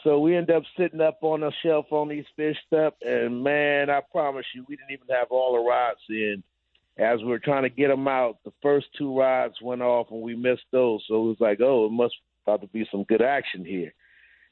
[0.04, 3.88] So we end up sitting up on a shelf on these fish stuff, and man,
[3.88, 6.42] I promise you, we didn't even have all the rods in.
[6.98, 10.20] As we were trying to get them out, the first two rods went off, and
[10.20, 11.02] we missed those.
[11.08, 12.14] So it was like, oh, it must
[12.46, 13.94] about to be some good action here.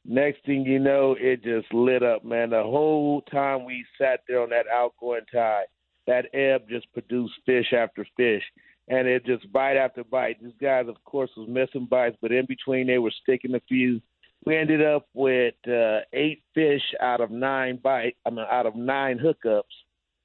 [0.03, 2.49] Next thing you know, it just lit up, man.
[2.49, 5.65] The whole time we sat there on that outgoing tide,
[6.07, 8.43] that ebb just produced fish after fish,
[8.87, 10.43] and it just bite after bite.
[10.43, 14.01] These guys, of course, was missing bites, but in between they were sticking a few
[14.45, 18.17] we ended up with uh, eight fish out of nine bite.
[18.25, 19.63] I mean, out of nine hookups,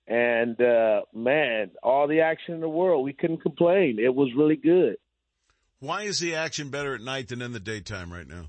[0.07, 3.05] and uh, man, all the action in the world.
[3.05, 3.99] We couldn't complain.
[3.99, 4.97] It was really good.
[5.81, 8.49] Why is the action better at night than in the daytime right now?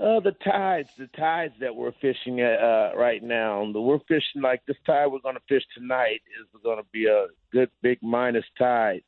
[0.00, 3.70] Uh, the tides, the tides that we're fishing at uh, right now.
[3.70, 7.04] The, we're fishing like this tide we're going to fish tonight is going to be
[7.04, 9.02] a good big minus tide,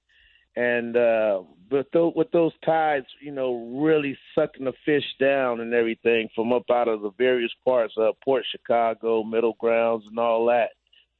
[0.57, 5.73] and uh, but th- with those tides, you know, really sucking the fish down and
[5.73, 10.47] everything from up out of the various parts of Port Chicago, Middle Grounds, and all
[10.47, 10.71] that.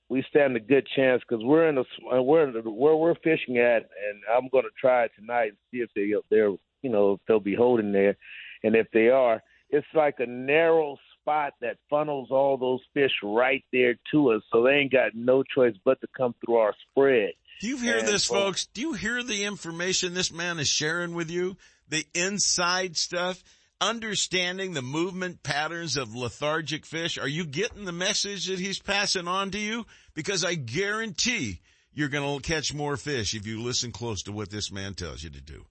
[0.09, 1.85] We stand a good chance because we're in the
[2.21, 5.57] we're in the, where we're fishing at, and I'm going to try it tonight and
[5.71, 6.51] see if they up there,
[6.83, 8.17] you know if they'll be holding there,
[8.63, 13.65] and if they are, it's like a narrow spot that funnels all those fish right
[13.73, 17.33] there to us, so they ain't got no choice but to come through our spread.
[17.61, 18.67] Do you hear And, this, well, folks?
[18.67, 21.57] Do you hear the information this man is sharing with you?
[21.89, 23.43] The inside stuff?
[23.81, 27.19] Understanding the movement patterns of lethargic fish?
[27.19, 29.87] Are you getting the message that he's passing on to you?
[30.15, 31.61] Because I guarantee
[31.93, 35.23] you're going to catch more fish if you listen close to what this man tells
[35.23, 35.67] you to do.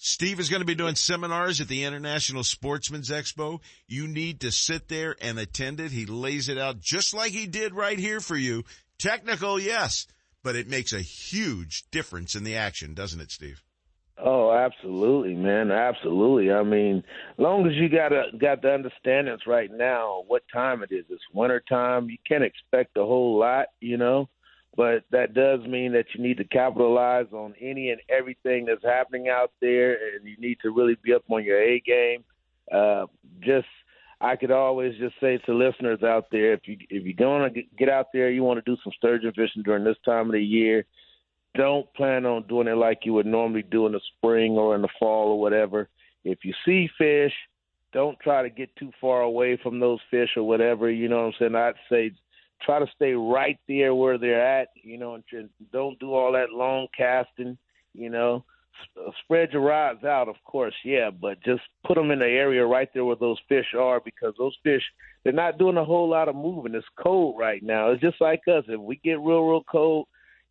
[0.00, 3.60] Steve is going to be doing seminars at the International Sportsman's Expo.
[3.88, 5.90] You need to sit there and attend it.
[5.90, 8.64] He lays it out just like he did right here for you.
[8.98, 10.06] Technical, yes,
[10.42, 13.62] but it makes a huge difference in the action, doesn't it, Steve?
[14.20, 16.50] Oh, absolutely, man, absolutely.
[16.50, 17.04] I mean,
[17.36, 21.04] long as you got a, got the understandings right now, what time it is.
[21.08, 22.10] It's winter time.
[22.10, 24.28] You can't expect a whole lot, you know,
[24.76, 29.28] but that does mean that you need to capitalize on any and everything that's happening
[29.28, 32.24] out there, and you need to really be up on your A game.
[32.72, 33.06] Uh,
[33.40, 33.68] just,
[34.20, 37.62] I could always just say to listeners out there, if you if you're going to
[37.78, 40.42] get out there, you want to do some sturgeon fishing during this time of the
[40.42, 40.84] year
[41.58, 44.82] don't plan on doing it like you would normally do in the spring or in
[44.82, 45.88] the fall or whatever.
[46.24, 47.32] If you see fish,
[47.92, 50.90] don't try to get too far away from those fish or whatever.
[50.90, 51.54] You know what I'm saying?
[51.56, 52.12] I'd say
[52.62, 54.68] try to stay right there where they're at.
[54.82, 57.58] You know, and don't do all that long casting.
[57.94, 58.44] You know,
[59.22, 62.88] spread your rods out, of course, yeah, but just put them in the area right
[62.94, 64.82] there where those fish are because those fish
[65.24, 66.74] they're not doing a whole lot of moving.
[66.74, 67.90] It's cold right now.
[67.90, 68.64] It's just like us.
[68.68, 70.06] If we get real, real cold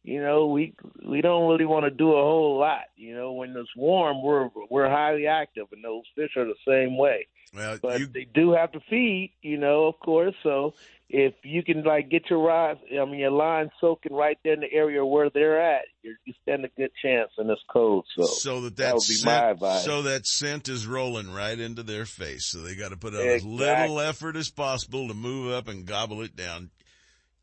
[0.08, 0.74] you know, we
[1.06, 2.86] we don't really want to do a whole lot.
[2.96, 6.98] You know, when it's warm, we're we're highly active, and those fish are the same
[6.98, 7.28] way.
[7.56, 10.36] Well, but they do have to feed, you know, of course.
[10.44, 10.74] So
[11.10, 14.60] if you can like get your rods, I mean, your line soaking right there in
[14.60, 18.06] the area where they're at, you're, you stand a good chance in this cold.
[18.16, 18.94] So, so that that,
[19.24, 22.48] my scent, so that scent is rolling right into their face.
[22.48, 25.86] So they got to put out as little effort as possible to move up and
[25.86, 26.72] gobble it down.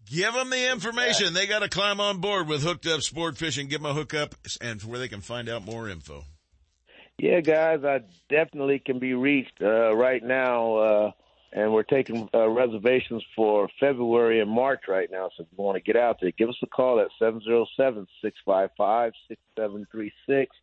[0.06, 1.32] Give them the information.
[1.32, 3.68] They got to climb on board with Hooked Up Sport Fishing.
[3.68, 6.24] Give them a hookup and where they can find out more info.
[7.18, 11.10] Yeah, guys, I definitely can be reached uh, right now, uh,
[11.52, 15.30] and we're taking uh, reservations for February and March right now.
[15.36, 17.66] So if you want to get out there, give us a call at seven zero
[17.76, 20.56] seven six five five six seven three six,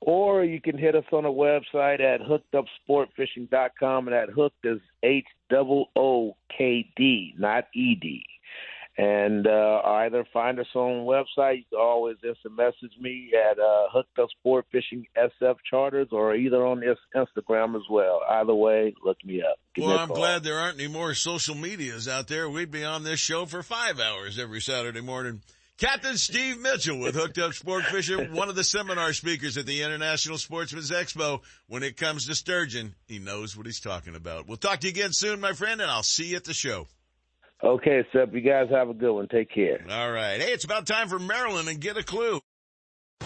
[0.00, 5.26] or you can hit us on the website at hookedupsportfishing.com, and that hooked is H
[5.48, 8.24] double O K D, not E D.
[9.00, 11.58] And uh, either find us on the website.
[11.58, 16.34] You can always instant message me at uh, Hooked Up Sport Fishing SF Charters or
[16.34, 18.22] either on this Instagram as well.
[18.28, 19.56] Either way, look me up.
[19.74, 22.50] Give me Well, a I'm glad there aren't any more social medias out there.
[22.50, 25.42] We'd be on this show for five hours every Saturday morning.
[25.76, 29.82] Captain Steve Mitchell with Hooked Up Sport Fishing, one of the seminar speakers at the
[29.82, 31.40] International Sportsman's Expo.
[31.68, 34.48] When it comes to sturgeon, he knows what he's talking about.
[34.48, 36.88] We'll talk to you again soon, my friend, and I'll see you at the show.
[37.62, 39.26] Okay, Sep, you guys have a good one.
[39.28, 39.84] Take care.
[39.90, 40.40] All right.
[40.40, 42.40] Hey, it's about time for Marilyn and get a clue.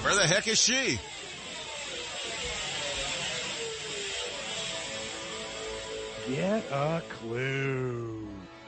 [0.01, 0.99] Where the heck is she?
[6.29, 8.12] Get a clue.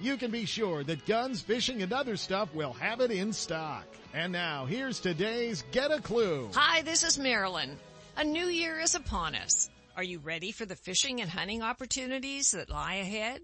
[0.00, 3.86] you can be sure that Guns, Fishing, and Other Stuff will have it in stock.
[4.12, 6.50] And now, here's today's Get a Clue.
[6.54, 7.76] Hi, this is Marilyn.
[8.16, 9.70] A new year is upon us.
[9.96, 13.42] Are you ready for the fishing and hunting opportunities that lie ahead?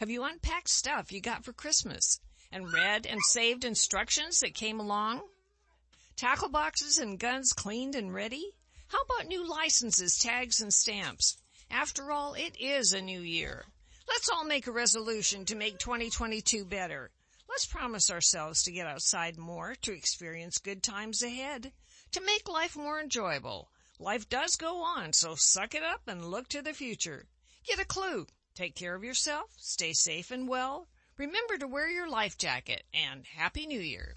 [0.00, 2.18] Have you unpacked stuff you got for Christmas
[2.50, 5.22] and read and saved instructions that came along?
[6.16, 8.52] Tackle boxes and guns cleaned and ready?
[8.88, 11.36] How about new licenses, tags, and stamps?
[11.70, 13.64] After all, it is a new year.
[14.08, 17.10] Let's all make a resolution to make 2022 better.
[17.48, 21.72] Let's promise ourselves to get outside more, to experience good times ahead,
[22.12, 23.68] to make life more enjoyable.
[23.98, 27.26] Life does go on, so suck it up and look to the future.
[27.64, 28.26] Get a clue.
[28.54, 30.88] Take care of yourself, stay safe and well.
[31.16, 34.16] Remember to wear your life jacket, and Happy New Year.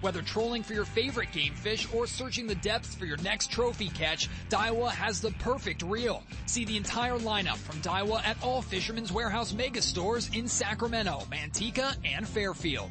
[0.00, 3.88] Whether trolling for your favorite game fish or searching the depths for your next trophy
[3.88, 6.22] catch, Daiwa has the perfect reel.
[6.46, 11.96] See the entire lineup from Daiwa at all Fisherman's Warehouse mega stores in Sacramento, Manteca,
[12.04, 12.90] and Fairfield.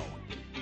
[0.01, 0.60] phone.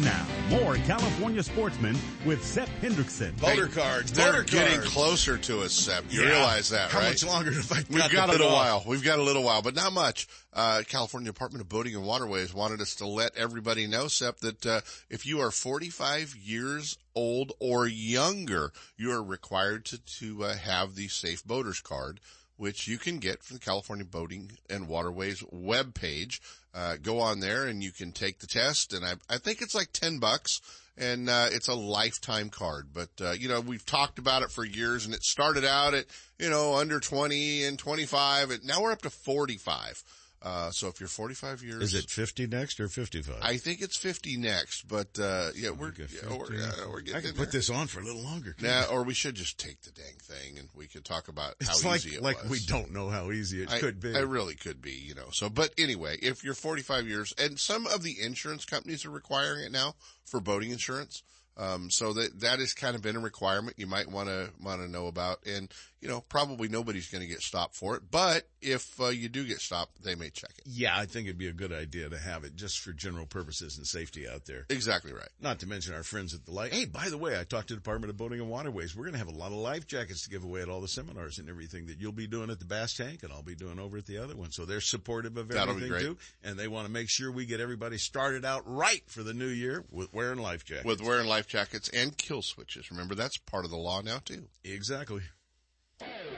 [0.00, 1.94] And now, more California sportsmen
[2.24, 3.32] with Sep Hendrickson.
[3.32, 4.92] Voter cards, They're voter getting cards.
[4.94, 6.04] closer to us, Sep.
[6.10, 6.28] You Yeah.
[6.30, 7.08] realize that, How right?
[7.10, 8.54] much longer have I We've got got a little off?
[8.54, 8.84] while.
[8.86, 10.26] We've got a little while, but not much.
[10.54, 14.64] Uh, California Department of Boating and Waterways wanted us to let everybody know, Sep, that
[14.64, 20.56] uh, if you are 45 years old or younger, you are required to to uh,
[20.56, 22.20] have the Safe Boaters Card,
[22.56, 26.40] which you can get from the California Boating and Waterways webpage.
[26.72, 29.74] Uh, go on there and you can take the test, and I I think it's
[29.74, 30.60] like 10 bucks
[31.00, 32.88] and uh, it's a lifetime card.
[32.92, 36.06] But uh, you know, we've talked about it for years, and it started out at
[36.38, 40.04] you know under 20 and 25, and now we're up to 45.
[40.42, 43.36] Uh, so if you're 45 years, Is it 50 next or 55?
[43.42, 47.20] I think it's 50 next, but uh, yeah, we're yeah, we're, uh, we're getting I
[47.20, 47.60] can put there.
[47.60, 48.56] this on for a little longer.
[48.58, 51.82] Nah, or we should just take the dang thing, and we could talk about It's
[51.82, 52.50] how like, easy it like was.
[52.50, 54.14] we don't know how easy it I, could be.
[54.14, 55.28] It really could be, you know.
[55.30, 59.64] So, but anyway, if you're 45 years, and some of the insurance companies are requiring
[59.64, 59.94] it now
[60.24, 61.22] for boating insurance.
[61.56, 64.80] Um, so that, that has kind of been a requirement you might want to, want
[64.80, 65.40] to know about.
[65.44, 68.02] And, you know, probably nobody's going to get stopped for it.
[68.10, 70.64] But if uh, you do get stopped, they may check it.
[70.66, 73.76] Yeah, I think it'd be a good idea to have it just for general purposes
[73.76, 74.64] and safety out there.
[74.70, 75.28] Exactly right.
[75.40, 76.72] Not to mention our friends at the light.
[76.72, 78.96] Hey, by the way, I talked to the Department of Boating and Waterways.
[78.96, 80.88] We're going to have a lot of life jackets to give away at all the
[80.88, 83.78] seminars and everything that you'll be doing at the Bass Tank and I'll be doing
[83.78, 84.50] over at the other one.
[84.52, 86.02] So they're supportive of That'll be everything great.
[86.02, 86.16] too.
[86.42, 89.48] And they want to make sure we get everybody started out right for the new
[89.48, 90.86] year with wearing life jackets.
[90.86, 92.90] With wearing life jackets and kill switches.
[92.90, 94.44] Remember, that's part of the law now too.
[94.64, 95.22] Exactly.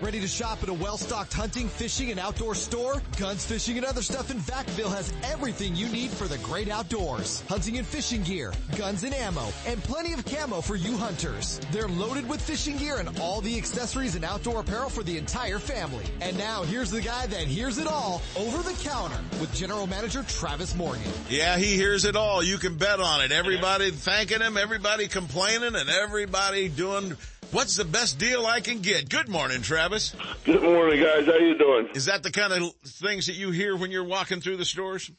[0.01, 3.01] Ready to shop at a well-stocked hunting, fishing, and outdoor store?
[3.19, 7.45] Guns Fishing and Other Stuff in Vacaville has everything you need for the great outdoors.
[7.49, 11.61] Hunting and fishing gear, guns and ammo, and plenty of camo for you hunters.
[11.71, 15.61] They're loaded with fishing gear and all the accessories and outdoor apparel for the entire
[15.61, 16.05] family.
[16.21, 20.25] And now here's the guy that hears it all over the counter with General Manager
[20.25, 21.03] Travis Morgan.
[21.31, 22.43] Yeah, he hears it all.
[22.43, 23.31] You can bet on it.
[23.31, 27.17] Everybody thanking him, everybody complaining, and everybody doing
[27.53, 29.09] what's the best deal I can get.
[29.09, 30.15] Good morning, Travis.
[30.45, 31.27] Good morning, guys.
[31.27, 31.89] How you doing?
[31.95, 35.11] Is that the kind of things that you hear when you're walking through the stores?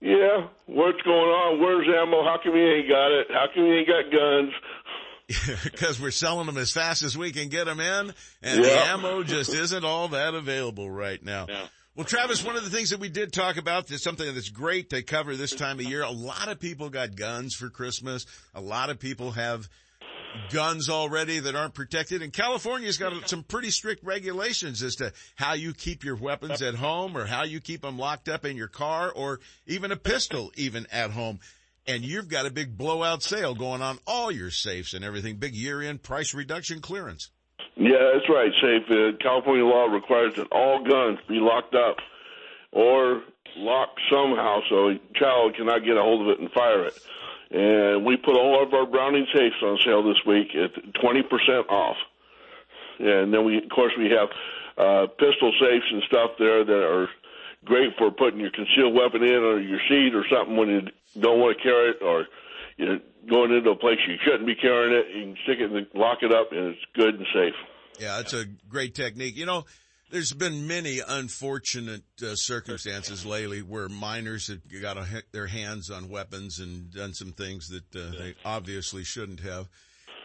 [0.00, 0.48] Yeah.
[0.66, 1.60] What's going on?
[1.60, 2.24] Where's ammo?
[2.24, 3.26] How come you ain't got it?
[3.30, 4.52] How come you ain't got guns?
[5.62, 8.12] Because we're selling them as fast as we can get them in,
[8.42, 11.46] and the ammo just isn't all that available right now.
[11.94, 14.90] Well, Travis, one of the things that we did talk about is something that's great
[14.90, 16.02] to cover this time of year.
[16.02, 18.26] A lot of people got guns for Christmas.
[18.56, 19.68] A lot of people have
[20.50, 22.22] guns already that aren't protected.
[22.22, 26.74] And California's got some pretty strict regulations as to how you keep your weapons at
[26.74, 30.52] home or how you keep them locked up in your car or even a pistol
[30.56, 31.40] even at home.
[31.86, 35.36] And you've got a big blowout sale going on all your safes and everything.
[35.36, 37.30] Big year end price reduction clearance.
[37.76, 38.90] Yeah, that's right, Safe.
[38.90, 41.96] Uh, California law requires that all guns be locked up
[42.72, 43.22] or
[43.56, 46.94] locked somehow so a child cannot get a hold of it and fire it.
[47.50, 51.96] And we put all of our Browning safes on sale this week at 20% off.
[53.00, 54.28] And then we, of course, we have
[54.78, 57.08] uh, pistol safes and stuff there that are
[57.64, 60.80] great for putting your concealed weapon in or your seat or something when you
[61.20, 62.26] don't want to carry it or
[62.76, 62.98] you're
[63.28, 65.16] going into a place you shouldn't be carrying it.
[65.16, 67.54] You can stick it and lock it up and it's good and safe.
[67.98, 69.36] Yeah, that's a great technique.
[69.36, 69.66] You know,
[70.10, 76.08] there's been many unfortunate uh, circumstances lately where minors have got a, their hands on
[76.08, 79.68] weapons and done some things that uh, they obviously shouldn't have.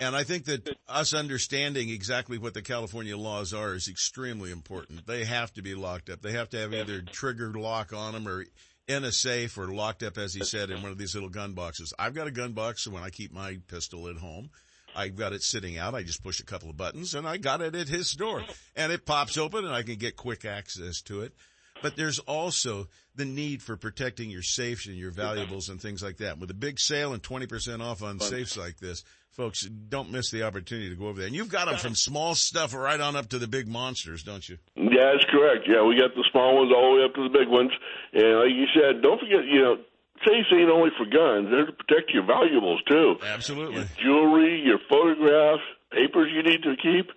[0.01, 5.07] And I think that us understanding exactly what the California laws are is extremely important.
[5.07, 6.21] They have to be locked up.
[6.21, 8.45] They have to have either trigger lock on them or
[8.87, 11.53] in a safe or locked up, as he said, in one of these little gun
[11.53, 11.93] boxes.
[11.97, 14.49] I've got a gun box when I keep my pistol at home.
[14.95, 15.95] I've got it sitting out.
[15.95, 18.43] I just push a couple of buttons and I got it at his store
[18.75, 21.33] and it pops open and I can get quick access to it.
[21.81, 26.17] But there's also the need for protecting your safes and your valuables and things like
[26.17, 26.39] that.
[26.39, 30.43] With a big sale and 20% off on safes like this, folks, don't miss the
[30.43, 31.27] opportunity to go over there.
[31.27, 34.47] And you've got them from small stuff right on up to the big monsters, don't
[34.47, 34.57] you?
[34.75, 35.67] Yeah, that's correct.
[35.67, 37.71] Yeah, we got the small ones all the way up to the big ones.
[38.13, 39.77] And like you said, don't forget, you know,
[40.23, 41.49] safes ain't only for guns.
[41.51, 43.15] They're to protect your valuables too.
[43.25, 43.75] Absolutely.
[43.75, 47.11] Your jewelry, your photographs, papers you need to keep.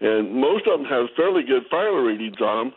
[0.00, 2.74] And most of them have fairly good fire ratings on them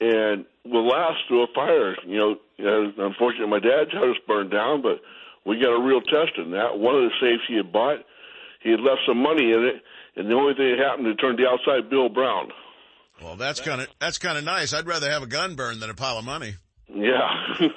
[0.00, 1.96] and will last through a fire.
[2.06, 5.00] You know, unfortunately, my dad's house burned down, but
[5.44, 6.78] we got a real test in that.
[6.78, 7.98] One of the safes he had bought,
[8.62, 9.82] he had left some money in it,
[10.16, 12.50] and the only thing that happened, to turn the outside Bill Brown.
[13.22, 14.74] Well, that's kind of, that's kind of nice.
[14.74, 16.54] I'd rather have a gun burn than a pile of money.
[16.88, 17.30] Yeah.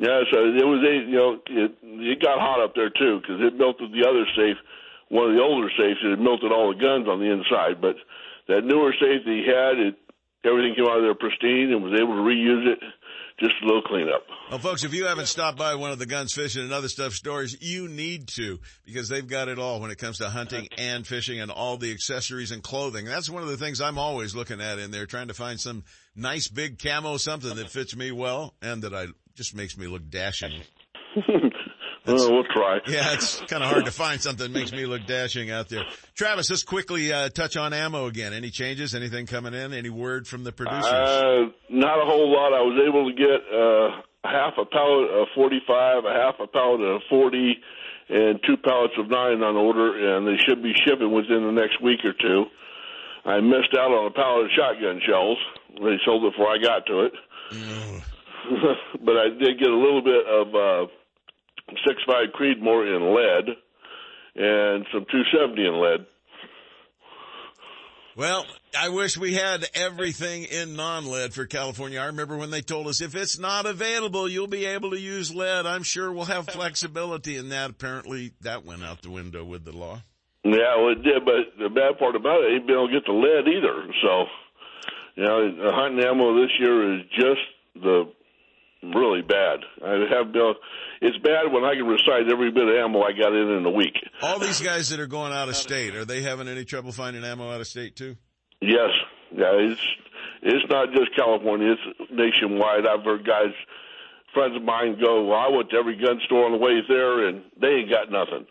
[0.00, 3.36] yeah, so it was a, you know, it, it got hot up there too, because
[3.44, 4.56] it melted the other safe,
[5.12, 7.96] one of the older safes, it melted all the guns on the inside, but
[8.48, 10.00] that newer safe that he had, it,
[10.42, 12.80] everything came out of there pristine and was able to reuse it.
[13.40, 14.22] Just a little cleanup.
[14.50, 17.14] Well, folks, if you haven't stopped by one of the guns, fishing, and other stuff
[17.14, 21.06] stores, you need to because they've got it all when it comes to hunting and
[21.06, 23.06] fishing and all the accessories and clothing.
[23.06, 25.84] That's one of the things I'm always looking at in there, trying to find some
[26.14, 29.06] nice big camo, something that fits me well and that I
[29.40, 30.52] just makes me look dashing.
[32.06, 32.78] well, we'll try.
[32.86, 35.84] Yeah, it's kind of hard to find something that makes me look dashing out there.
[36.14, 38.34] Travis, let's quickly uh, touch on ammo again.
[38.34, 38.94] Any changes?
[38.94, 39.72] Anything coming in?
[39.72, 40.84] Any word from the producers?
[40.84, 42.52] Uh, not a whole lot.
[42.52, 46.82] I was able to get uh, half a pallet of 45, a half a pallet
[46.82, 47.56] of 40,
[48.10, 51.80] and two pallets of 9 on order, and they should be shipping within the next
[51.82, 52.44] week or two.
[53.24, 55.38] I missed out on a pallet of shotgun shells.
[55.80, 57.12] They sold it before I got to it.
[59.04, 60.86] but I did get a little bit of uh,
[61.86, 63.56] 6.5 Creedmoor in lead
[64.36, 66.06] and some 270 in lead.
[68.16, 68.44] Well,
[68.78, 72.00] I wish we had everything in non-lead for California.
[72.00, 75.34] I remember when they told us if it's not available, you'll be able to use
[75.34, 75.64] lead.
[75.64, 77.70] I'm sure we'll have flexibility in that.
[77.70, 80.02] Apparently that went out the window with the law.
[80.44, 83.06] Yeah, well, it did, but the bad part about it, ain't been able to get
[83.06, 83.92] the lead either.
[84.02, 84.24] So,
[85.16, 87.40] you know, the hunting ammo this year is just
[87.74, 88.12] the
[88.82, 89.60] really bad.
[89.84, 90.54] I have been.
[91.00, 93.70] It's bad when I can recite every bit of ammo I got in in a
[93.70, 93.94] week.
[94.22, 97.24] All these guys that are going out of state, are they having any trouble finding
[97.24, 98.16] ammo out of state too?
[98.60, 98.90] Yes,
[99.32, 99.80] yeah, it's
[100.42, 102.86] it's not just California; it's nationwide.
[102.86, 103.52] I've heard guys,
[104.34, 105.24] friends of mine, go.
[105.24, 108.10] Well, I went to every gun store on the way there, and they ain't got
[108.10, 108.46] nothing.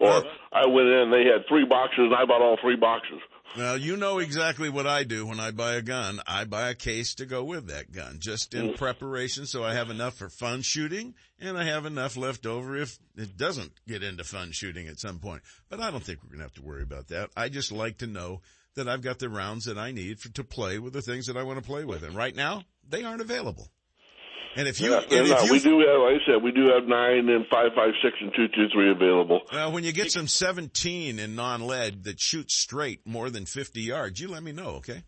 [0.00, 3.20] Or I went in, they had three boxes, and I bought all three boxes.
[3.56, 6.20] Well, you know exactly what I do when I buy a gun.
[6.24, 8.76] I buy a case to go with that gun, just in mm.
[8.76, 12.98] preparation so I have enough for fun shooting and I have enough left over if
[13.16, 15.42] it doesn't get into fun shooting at some point.
[15.68, 17.30] But I don't think we're going to have to worry about that.
[17.36, 18.40] I just like to know
[18.76, 21.36] that I've got the rounds that I need for, to play with the things that
[21.36, 22.04] I want to play with.
[22.04, 23.68] And right now, they aren't available.
[24.56, 26.50] And if you, yeah, and no, if you we do have, like I said, we
[26.50, 29.42] do have nine and five five six and two two three available.
[29.52, 34.20] Well, when you get some 17 in non-lead that shoots straight more than 50 yards,
[34.20, 35.04] you let me know, okay?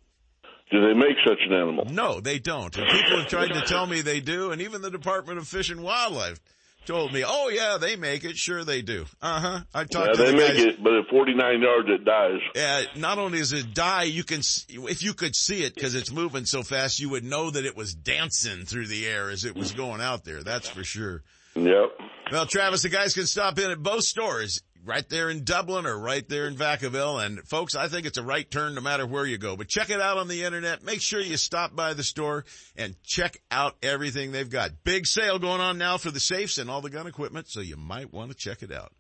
[0.71, 1.87] Do they make such an animal?
[1.91, 2.75] No, they don't.
[2.79, 5.71] And people have tried to tell me they do, and even the Department of Fish
[5.71, 6.41] and Wildlife
[6.87, 8.37] told me, oh yeah, they make it.
[8.37, 9.05] Sure they do.
[9.21, 9.61] Uh-huh.
[9.75, 10.65] I talked Yeah, to they the make guys.
[10.67, 12.41] it, but at 49 yards it dies.
[12.55, 16.11] Yeah, not only does it die, you can, if you could see it because it's
[16.13, 19.55] moving so fast, you would know that it was dancing through the air as it
[19.55, 20.43] was going out there.
[20.43, 21.23] That's for sure.
[21.55, 21.91] Yep.
[22.31, 25.99] Well, Travis, the guys can stop in at both stores, right there in Dublin or
[25.99, 27.25] right there in Vacaville.
[27.25, 29.57] And folks, I think it's a right turn no matter where you go.
[29.57, 30.83] But check it out on the internet.
[30.83, 32.45] Make sure you stop by the store
[32.77, 34.71] and check out everything they've got.
[34.85, 37.77] Big sale going on now for the safes and all the gun equipment, so you
[37.77, 38.93] might want to check it out.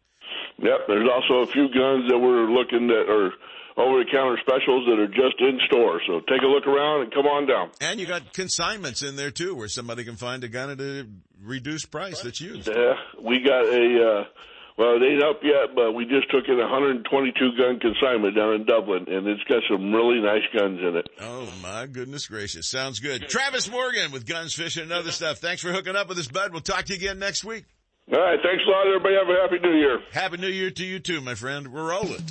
[0.58, 0.86] Yep.
[0.86, 3.32] There's also a few guns that we're looking at are
[3.76, 6.00] over the counter specials that are just in store.
[6.06, 7.70] So take a look around and come on down.
[7.80, 11.06] And you got consignments in there too, where somebody can find a gun at a
[11.42, 12.68] reduced price that's used.
[12.68, 14.24] Yeah, we got a, uh,
[14.78, 18.54] well, it ain't up yet, but we just took in a 122 gun consignment down
[18.54, 21.08] in Dublin, and it's got some really nice guns in it.
[21.20, 22.68] Oh my goodness gracious.
[22.70, 23.28] Sounds good.
[23.28, 25.38] Travis Morgan with Guns, Fishing, and other stuff.
[25.38, 26.52] Thanks for hooking up with us, bud.
[26.52, 27.64] We'll talk to you again next week.
[28.12, 29.14] All right, thanks a lot, everybody.
[29.14, 30.00] Have a happy new year.
[30.12, 31.68] Happy New Year to you too, my friend.
[31.68, 32.22] We're rolling.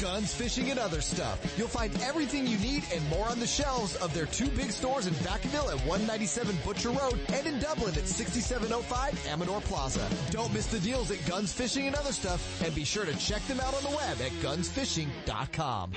[0.00, 1.54] Guns, fishing, and other stuff.
[1.58, 5.06] You'll find everything you need and more on the shelves of their two big stores
[5.06, 10.08] in Vacaville at 197 Butcher Road and in Dublin at 6705 Amador Plaza.
[10.30, 13.42] Don't miss the deals at Guns, Fishing, and other stuff and be sure to check
[13.46, 15.92] them out on the web at gunsfishing.com.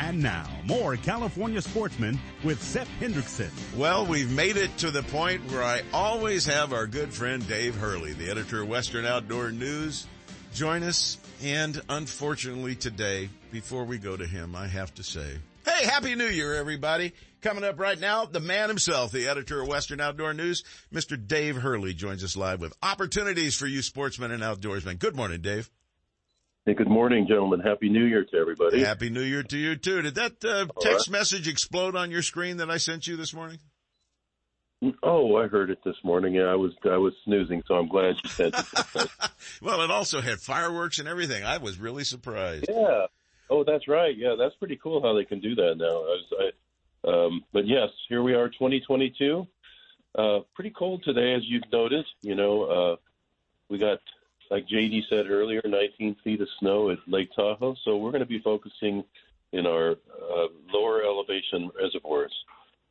[0.00, 3.50] And now, more California sportsmen with Seth Hendrickson.
[3.76, 7.74] Well, we've made it to the point where I always have our good friend Dave
[7.74, 10.06] Hurley, the editor of Western Outdoor News,
[10.54, 11.18] join us.
[11.42, 16.28] And unfortunately today, before we go to him, I have to say, hey, happy new
[16.28, 17.12] year, everybody.
[17.42, 20.62] Coming up right now, the man himself, the editor of Western Outdoor News,
[20.94, 21.18] Mr.
[21.26, 25.00] Dave Hurley joins us live with opportunities for you sportsmen and outdoorsmen.
[25.00, 25.68] Good morning, Dave.
[26.66, 27.60] Hey, good morning, gentlemen.
[27.60, 28.82] Happy New Year to everybody.
[28.84, 30.02] Happy New Year to you too.
[30.02, 33.58] Did that uh, text message explode on your screen that I sent you this morning?
[35.02, 36.34] Oh, I heard it this morning.
[36.34, 39.08] Yeah, I was I was snoozing, so I'm glad you sent it.
[39.62, 41.42] Well, it also had fireworks and everything.
[41.42, 42.66] I was really surprised.
[42.68, 43.06] yeah.
[43.50, 44.14] Oh, that's right.
[44.16, 45.86] Yeah, that's pretty cool how they can do that now.
[45.86, 49.46] I was, I, um, but yes, here we are, 2022.
[50.16, 52.10] Uh, pretty cold today, as you've noticed.
[52.20, 52.96] You know, uh,
[53.70, 53.98] we got,
[54.50, 57.76] like JD said earlier, 19 feet of snow at Lake Tahoe.
[57.84, 59.04] So we're going to be focusing
[59.52, 62.32] in our uh, lower elevation reservoirs,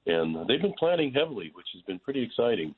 [0.06, 2.74] and they've been planting heavily, which has been pretty exciting.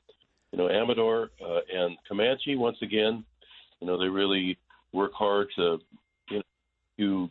[0.52, 3.24] You know, Amador uh, and Camanche once again.
[3.80, 4.58] You know, they really
[4.92, 5.78] work hard to
[6.30, 6.42] you know,
[6.98, 7.28] to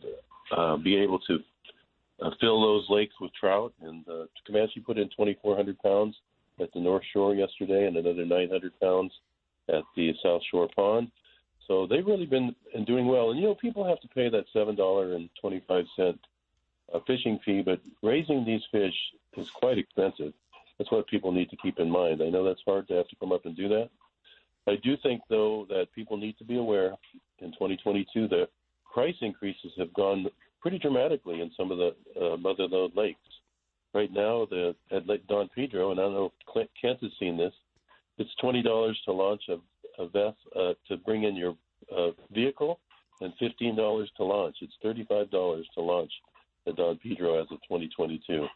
[0.56, 1.38] uh, be able to
[2.22, 3.72] uh, fill those lakes with trout.
[3.82, 6.16] And uh, Camanche put in 2,400 pounds
[6.60, 9.12] at the North Shore yesterday, and another 900 pounds
[9.68, 11.10] at the South Shore Pond.
[11.70, 13.30] So they've really been been doing well.
[13.30, 16.18] And you know, people have to pay that seven dollar and twenty five cent
[16.92, 18.94] uh, fishing fee, but raising these fish
[19.36, 20.32] is quite expensive.
[20.78, 22.22] That's what people need to keep in mind.
[22.22, 23.88] I know that's hard to have to come up and do that.
[24.66, 26.96] I do think, though, that people need to be aware
[27.38, 28.48] in 2022 that
[28.92, 30.26] price increases have gone
[30.60, 33.20] pretty dramatically in some of the uh, mother lode lakes.
[33.94, 37.12] Right now, the at Lake Don Pedro, and I don't know if Clint- Kent has
[37.20, 37.54] seen this,
[38.18, 39.58] it's twenty dollars to launch a,
[40.00, 41.54] a vest uh, to bring in your
[41.96, 42.80] uh, vehicle,
[43.20, 44.56] and fifteen dollars to launch.
[44.62, 46.10] It's thirty-five dollars to launch
[46.66, 48.46] at Don Pedro as of 2022.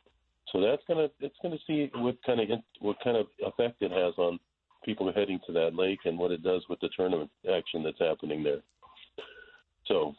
[0.52, 2.48] So that's gonna it's gonna see what kind of
[2.80, 4.38] what kind of effect it has on
[4.84, 8.42] people heading to that lake and what it does with the tournament action that's happening
[8.42, 8.60] there.
[9.86, 10.14] So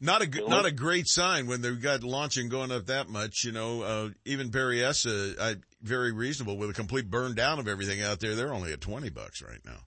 [0.00, 3.44] Not a not a great sign when they've got launching going up that much.
[3.44, 8.02] You know, uh, even Berryessa, I very reasonable with a complete burn down of everything
[8.02, 8.34] out there.
[8.34, 9.80] They're only at twenty bucks right now.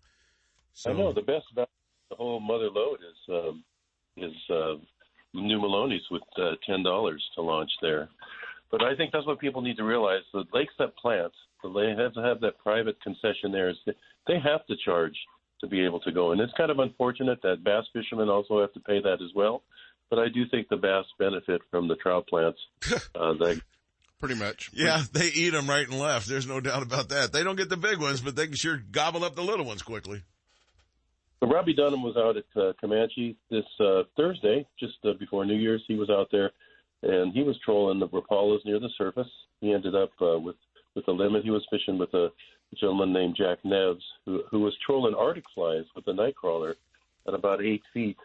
[0.77, 1.69] So, I know the best about
[2.11, 3.63] the whole mother lode is um,
[4.15, 4.75] is uh,
[5.33, 8.09] new Melones with uh, ten dollars to launch there.
[8.69, 11.33] But I think that's what people need to realize: the lakes that plant,
[11.63, 13.71] the they have to have that private concession there.
[13.71, 15.17] Is they have to charge
[15.61, 18.73] to be able to go, and it's kind of unfortunate that bass fishermen also have
[18.73, 19.63] to pay that as well.
[20.11, 22.59] But I do think the bass benefit from the trout plants.
[23.15, 23.59] Uh, that
[24.19, 24.69] Pretty much.
[24.73, 26.27] Yeah, they eat them right and left.
[26.27, 27.33] There's no doubt about that.
[27.33, 29.81] They don't get the big ones, but they can sure gobble up the little ones
[29.81, 30.21] quickly.
[31.39, 35.55] So Robbie Dunham was out at uh, Camanche this uh, Thursday, just uh, before New
[35.55, 35.83] Year's.
[35.87, 36.51] He was out there,
[37.03, 39.27] and he was trolling the rapalas near the surface.
[39.61, 40.55] He ended up uh, with
[40.95, 41.43] with a limit.
[41.43, 42.29] He was fishing with a
[42.79, 46.75] gentleman named Jack Neves, who who was trolling Arctic flies with a night crawler
[47.27, 48.17] at about eight feet,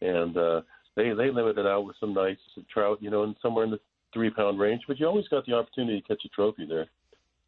[0.00, 0.60] and uh,
[0.94, 2.38] they they limited out with some nice
[2.72, 3.80] trout, you know, and somewhere in the
[4.14, 4.82] three pound range.
[4.86, 6.86] But you always got the opportunity to catch a trophy there.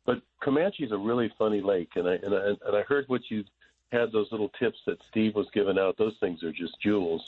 [0.05, 3.23] But Camanche is a really funny lake, and I and I, and I heard what
[3.29, 3.45] you
[3.93, 5.97] had those little tips that Steve was giving out.
[5.99, 7.23] Those things are just jewels.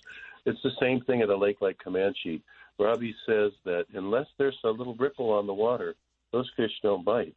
[0.46, 2.40] It's the same thing at a lake like Camanche.
[2.78, 5.94] Robbie says that unless there's a little ripple on the water,
[6.32, 7.34] those fish don't bite.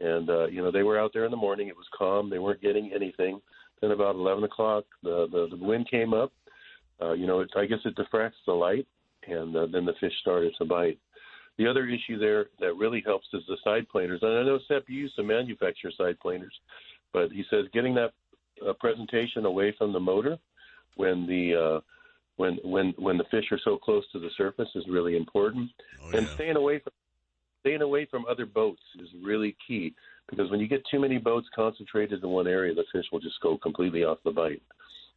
[0.00, 1.68] And uh, you know they were out there in the morning.
[1.68, 2.30] It was calm.
[2.30, 3.40] They weren't getting anything.
[3.80, 6.32] Then about 11 o'clock, the the, the wind came up.
[7.00, 8.86] Uh, you know, it, I guess it diffracts the light,
[9.26, 10.98] and uh, then the fish started to bite.
[11.58, 14.20] The other issue there that really helps is the side planers.
[14.22, 16.54] And I know Sep used to manufacture side planers,
[17.12, 18.12] but he says getting that
[18.68, 20.38] uh, presentation away from the motor
[20.96, 21.80] when the uh,
[22.36, 25.70] when when when the fish are so close to the surface is really important,
[26.02, 26.92] Oh, and staying away from
[27.60, 29.94] staying away from other boats is really key
[30.28, 33.40] because when you get too many boats concentrated in one area, the fish will just
[33.40, 34.62] go completely off the bite.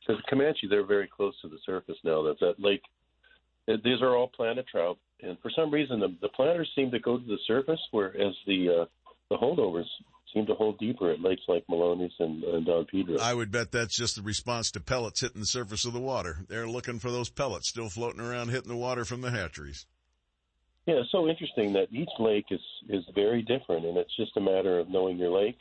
[0.06, 2.22] Because Camanche, they're very close to the surface now.
[2.22, 2.84] That that lake,
[3.68, 7.18] these are all planet trout, and for some reason the, the planters seem to go
[7.18, 8.86] to the surface, whereas the uh,
[9.30, 9.88] the holdovers
[10.36, 13.18] seem to hold deeper at lakes like Melones and, and Don Pedro.
[13.20, 16.40] I would bet that's just the response to pellets hitting the surface of the water.
[16.50, 19.86] They're looking for those pellets still floating around hitting the water from the hatcheries.
[20.86, 22.60] Yeah, it's so interesting that each lake is
[22.90, 25.58] is very different, and it's just a matter of knowing your lake.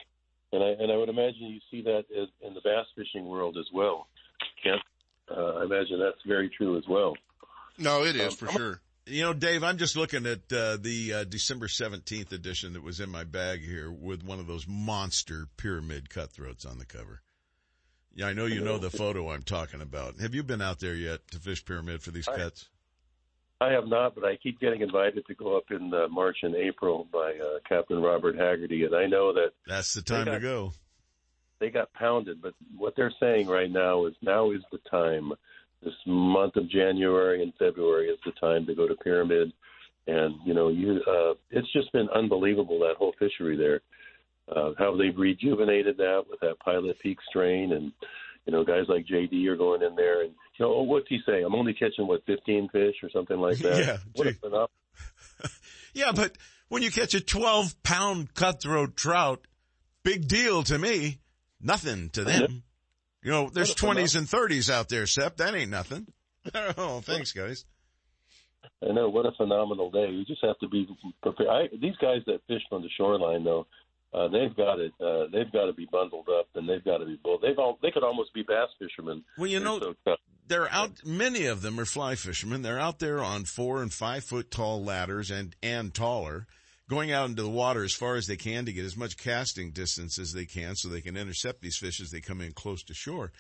[0.53, 3.57] And I and I would imagine you see that as, in the bass fishing world
[3.57, 4.09] as well.
[4.63, 4.83] Kent,
[5.31, 7.15] uh, I imagine that's very true as well.
[7.79, 8.81] No, it is Um, for I'm- sure.
[9.07, 13.01] You know, Dave, I'm just looking at uh, the uh, December 17th edition that was
[13.01, 17.21] in my bag here with one of those monster pyramid cutthroats on the cover.
[18.15, 20.21] Yeah, I know you know the photo I'm talking about.
[20.21, 22.69] Have you been out there yet to fish pyramid for these I- cuts?
[23.61, 26.55] I have not, but I keep getting invited to go up in uh, March and
[26.55, 30.73] April by uh, Captain Robert Haggerty, and I know that That's the time to go.
[31.61, 32.43] they got pounded.
[32.43, 35.33] But what they're saying right now is now is the time.
[35.85, 39.53] This month of January and February is the time to go to Pyramid,
[40.07, 41.01] and you know you.
[41.07, 43.81] Uh, it's just been unbelievable that whole fishery there.
[44.55, 47.93] Uh, how they've rejuvenated that with that Pilot Peak strain, and
[48.47, 51.19] you know guys like JD are going in there, and you know oh, what's he
[51.27, 51.43] say?
[51.43, 53.79] I'm only catching what 15 fish or something like that.
[53.79, 54.69] Yeah, what a phenom-
[55.95, 56.37] Yeah, but
[56.69, 59.47] when you catch a 12 pound cutthroat trout,
[60.03, 61.21] big deal to me.
[61.61, 62.63] Nothing to them.
[63.25, 65.39] You know, there's 20s and 30s out there, Sep.
[65.39, 66.07] That ain't nothing.
[66.77, 67.65] Oh, thanks guys.
[68.87, 70.11] I know what a phenomenal day.
[70.11, 70.87] You just have to be
[71.23, 71.49] prepared.
[71.49, 73.67] I, these guys that fish on the shoreline, though,
[74.13, 74.93] uh, they've got it.
[75.01, 77.39] Uh, they've got to be bundled up, and they've got to be bull.
[77.41, 77.79] They've all.
[77.81, 79.25] They could almost be bass fishermen.
[79.39, 82.63] Well, you know, so they're out, many of them are fly fishermen.
[82.63, 86.47] They're out there on four and five foot tall ladders and, and taller,
[86.89, 89.71] going out into the water as far as they can to get as much casting
[89.71, 92.83] distance as they can so they can intercept these fish as they come in close
[92.85, 93.33] to shore.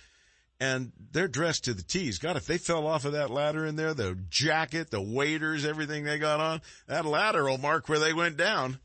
[0.61, 2.19] And they're dressed to the T's.
[2.19, 6.05] God, if they fell off of that ladder in there, the jacket, the waders, everything
[6.05, 8.79] they got on, that ladder will mark where they went down.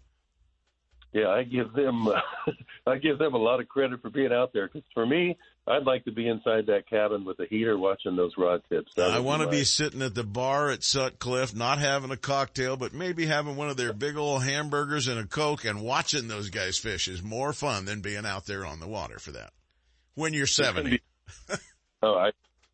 [1.14, 2.08] Yeah, I give them.
[2.08, 2.22] Uh,
[2.88, 4.68] I give them a lot of credit for being out there.
[4.68, 5.38] Because for me,
[5.70, 8.92] I'd like to be inside that cabin with a heater, watching those rod tips.
[8.96, 12.76] That I want to be sitting at the bar at Sutcliffe, not having a cocktail,
[12.76, 16.50] but maybe having one of their big old hamburgers and a Coke and watching those
[16.50, 19.52] guys fish is more fun than being out there on the water for that.
[20.16, 21.02] When you're 70.
[22.02, 22.30] Oh, I,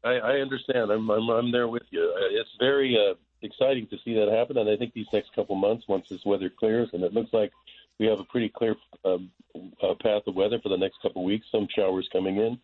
[0.07, 0.91] I, I understand.
[0.91, 1.99] I'm, I'm, I'm there with you.
[1.99, 5.55] Uh, It's very uh, exciting to see that happen, and I think these next couple
[5.55, 7.51] months, once this weather clears, and it looks like
[7.99, 11.25] we have a pretty clear um, uh, path of weather for the next couple of
[11.25, 11.47] weeks.
[11.51, 12.59] Some showers coming in.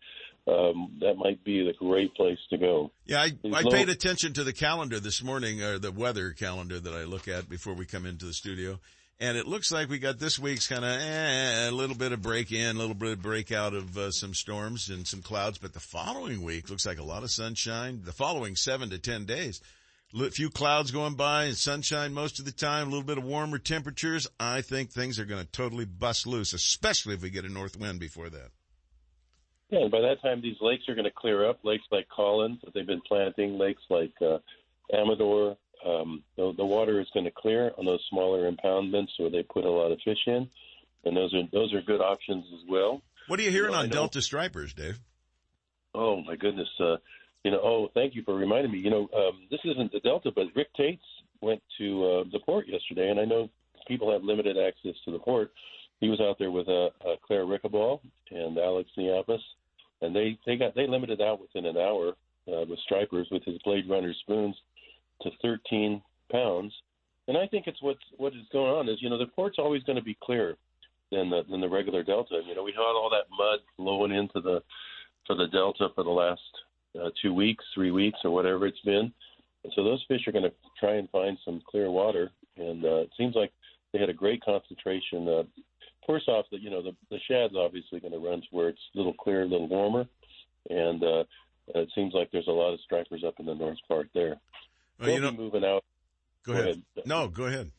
[0.46, 2.90] Um, that might be the great place to go.
[3.04, 6.92] Yeah, I, I paid attention to the calendar this morning, or the weather calendar that
[6.92, 8.80] I look at before we come into the studio.
[9.20, 12.22] And it looks like we got this week's kind of eh, a little bit of
[12.22, 15.58] break in, a little bit of break out of uh, some storms and some clouds.
[15.58, 18.00] But the following week looks like a lot of sunshine.
[18.04, 19.60] The following seven to ten days,
[20.12, 23.22] a few clouds going by and sunshine most of the time, a little bit of
[23.22, 24.26] warmer temperatures.
[24.40, 27.78] I think things are going to totally bust loose, especially if we get a north
[27.78, 28.50] wind before that.
[29.72, 31.60] Yeah, and by that time, these lakes are going to clear up.
[31.64, 34.36] Lakes like Collins that they've been planting, lakes like uh,
[34.94, 35.56] Amador.
[35.82, 39.64] Um, the, the water is going to clear on those smaller impoundments where they put
[39.64, 40.46] a lot of fish in,
[41.06, 43.00] and those are those are good options as well.
[43.28, 45.00] What are you hearing You know, on Delta stripers, Dave?
[45.94, 46.68] Oh my goodness!
[46.78, 46.96] Uh,
[47.42, 48.78] you know, oh, thank you for reminding me.
[48.78, 51.02] You know, um, this isn't the Delta, but Rick Tates
[51.40, 53.48] went to uh, the port yesterday, and I know
[53.88, 55.50] people have limited access to the port.
[55.98, 58.00] He was out there with uh, uh, Claire Rickaball
[58.30, 59.40] and Alex Niapas,
[60.02, 62.12] and they they got they limited out within an hour
[62.48, 64.56] uh, with stripers with his Blade Runner spoons
[65.22, 66.72] to 13 pounds.
[67.28, 69.82] And I think it's what's what is going on is you know the port's always
[69.84, 70.56] going to be clearer
[71.10, 72.40] than the than the regular Delta.
[72.46, 74.62] You know we had all that mud flowing into the
[75.26, 76.40] for the Delta for the last
[77.00, 79.12] uh, two weeks, three weeks, or whatever it's been.
[79.64, 82.96] And so those fish are going to try and find some clear water, and uh,
[82.96, 83.52] it seems like
[83.92, 85.28] they had a great concentration.
[85.28, 85.42] Uh,
[86.06, 88.80] first off, the you know the the shad's obviously going to run to where it's
[88.94, 90.06] a little clearer, a little warmer,
[90.70, 91.24] and uh,
[91.74, 94.36] it seems like there's a lot of stripers up in the north part there.
[94.98, 95.84] Well, They'll you know- be moving out.
[96.44, 96.82] Go, ahead.
[97.06, 97.70] No, go ahead.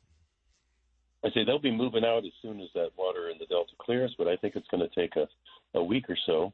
[1.25, 4.15] I say they'll be moving out as soon as that water in the Delta clears,
[4.17, 5.27] but I think it's going to take a,
[5.77, 6.53] a week or so.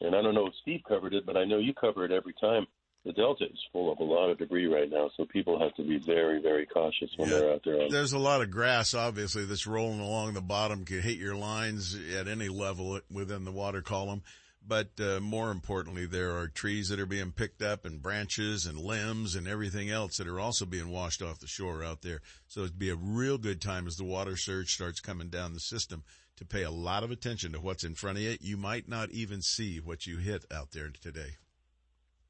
[0.00, 2.34] And I don't know if Steve covered it, but I know you cover it every
[2.40, 2.66] time.
[3.04, 5.82] The Delta is full of a lot of debris right now, so people have to
[5.82, 7.80] be very, very cautious when they're out there.
[7.80, 11.34] On, There's a lot of grass, obviously, that's rolling along the bottom, can hit your
[11.34, 14.22] lines at any level within the water column.
[14.66, 18.78] But uh, more importantly, there are trees that are being picked up and branches and
[18.78, 22.20] limbs and everything else that are also being washed off the shore out there.
[22.46, 25.60] So it'd be a real good time as the water surge starts coming down the
[25.60, 26.04] system
[26.36, 28.36] to pay a lot of attention to what's in front of you.
[28.42, 31.36] You might not even see what you hit out there today.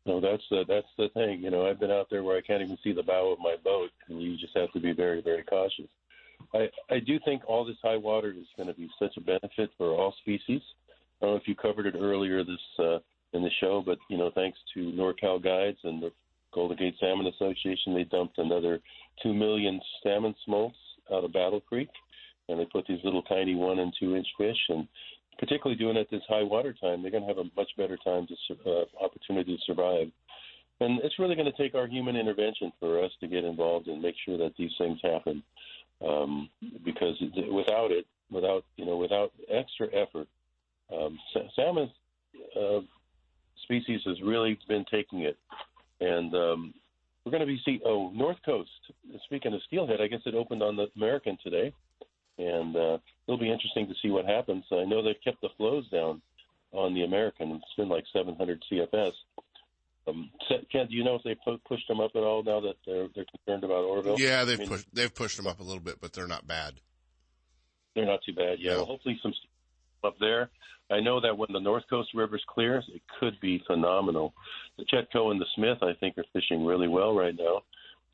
[0.06, 1.42] No, that's the that's the thing.
[1.42, 3.56] You know, I've been out there where I can't even see the bow of my
[3.62, 5.88] boat, and you just have to be very, very cautious.
[6.54, 9.70] I I do think all this high water is going to be such a benefit
[9.76, 10.62] for all species.
[11.20, 12.98] I don't know if you covered it earlier this uh,
[13.34, 16.12] in the show, but you know, thanks to NorCal Guides and the
[16.52, 18.80] Golden Gate Salmon Association, they dumped another
[19.22, 20.78] two million salmon smolts
[21.12, 21.90] out of Battle Creek,
[22.48, 24.88] and they put these little tiny one and two inch fish, and
[25.40, 27.96] particularly doing it at this high water time, they're going to have a much better
[28.04, 30.08] time to uh, opportunity to survive.
[30.80, 34.00] And it's really going to take our human intervention for us to get involved and
[34.00, 35.42] make sure that these things happen.
[36.06, 36.48] Um,
[36.84, 37.16] because
[37.52, 40.28] without it, without you know, without extra effort,
[40.94, 41.18] um,
[41.54, 41.90] salmon
[42.58, 42.80] uh,
[43.64, 45.36] species has really been taking it,
[46.00, 46.74] and um,
[47.24, 47.80] we're going to be see.
[47.84, 48.70] Oh, North Coast.
[49.26, 51.74] Speaking of steelhead, I guess it opened on the American today,
[52.40, 54.64] and uh, it'll be interesting to see what happens.
[54.72, 56.22] I know they've kept the flows down
[56.72, 57.50] on the American.
[57.52, 59.12] It's been like 700 CFS.
[60.08, 60.30] Um,
[60.72, 63.08] Ken, do you know if they pu- pushed them up at all now that they're
[63.14, 64.18] they're concerned about Oroville?
[64.18, 66.80] Yeah, they've mean, pushed they've pushed them up a little bit, but they're not bad.
[67.94, 68.58] They're not too bad.
[68.60, 69.34] Yeah, well, hopefully some
[70.02, 70.48] up there.
[70.90, 74.32] I know that when the North Coast rivers clears, it could be phenomenal.
[74.78, 77.62] The Chetco and the Smith, I think, are fishing really well right now,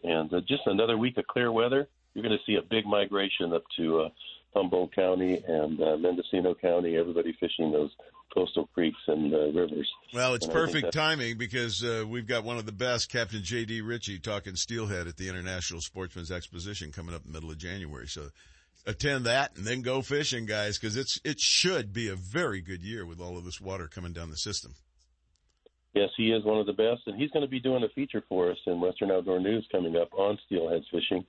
[0.03, 3.53] and uh, just another week of clear weather, you're going to see a big migration
[3.53, 4.09] up to uh,
[4.55, 6.97] Humboldt County and uh, Mendocino County.
[6.97, 7.91] Everybody fishing those
[8.33, 9.87] coastal creeks and uh, rivers.
[10.15, 13.83] Well, it's And perfect timing because uh, we've got one of the best, Captain J.D.
[13.83, 18.09] Richey, talking steelhead at the International Sportsman's Exposition coming up in the middle of January.
[18.09, 18.29] So
[18.87, 22.83] attend that and then go fishing, guys, because it's it should be a very good
[22.83, 24.75] year with all of this water coming down the system.
[25.97, 28.23] Yes, he is one of the best, and he's going to be doing a feature
[28.29, 31.25] for us in Western Outdoor News coming up on steelhead fishing,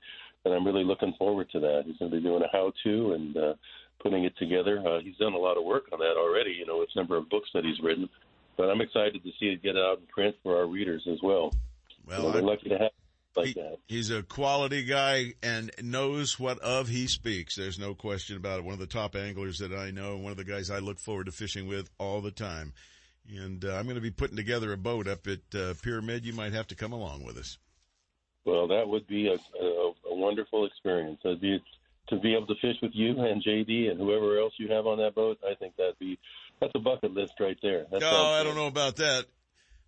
[0.47, 1.83] and I'm really looking forward to that.
[1.85, 3.53] He's going to be doing a how-to and uh,
[4.01, 4.81] putting it together.
[4.85, 6.51] Uh, he's done a lot of work on that already.
[6.51, 8.09] You know, it's a number of books that he's written,
[8.55, 11.53] but I'm excited to see it get out in print for our readers as well.
[12.07, 12.91] Well, know, we're I- lucky to have
[13.35, 13.77] like that.
[13.87, 17.55] He's a quality guy and knows what of he speaks.
[17.55, 18.65] There's no question about it.
[18.65, 21.27] One of the top anglers that I know, one of the guys I look forward
[21.27, 22.73] to fishing with all the time.
[23.29, 26.25] And uh, I'm going to be putting together a boat up at uh, Pyramid.
[26.25, 27.57] You might have to come along with us.
[28.45, 29.65] Well, that would be a, a
[30.17, 31.19] wonderful experience.
[31.23, 31.35] To
[32.19, 35.15] be able to fish with you and JD and whoever else you have on that
[35.15, 35.39] boat.
[35.45, 36.17] I think that'd be
[36.59, 37.85] that's a bucket list right there.
[37.91, 39.25] That No, I don't know about that.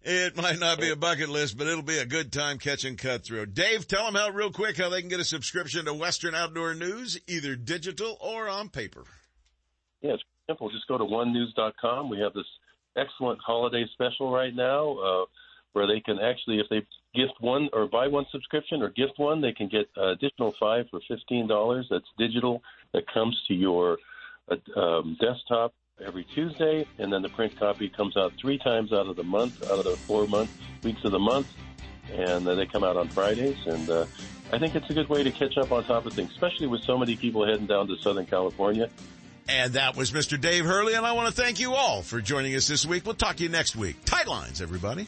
[0.02, 3.54] It might not be a bucket list, but it'll be a good time catching cutthroat.
[3.54, 6.74] Dave, tell them how real quick how they can get a subscription to Western Outdoor
[6.74, 9.04] News, either digital or on paper.
[10.02, 10.70] Yeah, it's simple.
[10.70, 12.10] Just go to wonews.com.
[12.10, 12.46] We have this
[12.96, 15.26] excellent holiday special right now uh,
[15.74, 16.86] where they can actually, if they
[17.16, 21.00] gift one or buy one subscription or gift one, they can get additional five for
[21.10, 21.86] $15.
[21.90, 22.62] That's digital
[22.94, 23.98] that comes to your
[24.50, 25.74] uh, um, desktop
[26.06, 29.64] every Tuesday, and then the print copy comes out three times out of the month,
[29.70, 30.50] out of the four month
[30.84, 31.48] weeks of the month,
[32.14, 33.58] and uh, they come out on Fridays.
[33.66, 34.06] And uh,
[34.52, 36.82] I think it's a good way to catch up on top of things, especially with
[36.82, 38.90] so many people heading down to Southern California.
[39.48, 40.40] And that was Mr.
[40.40, 43.06] Dave Hurley, and I want to thank you all for joining us this week.
[43.06, 44.06] We'll talk to you next week.
[44.06, 45.08] Tight lines, everybody.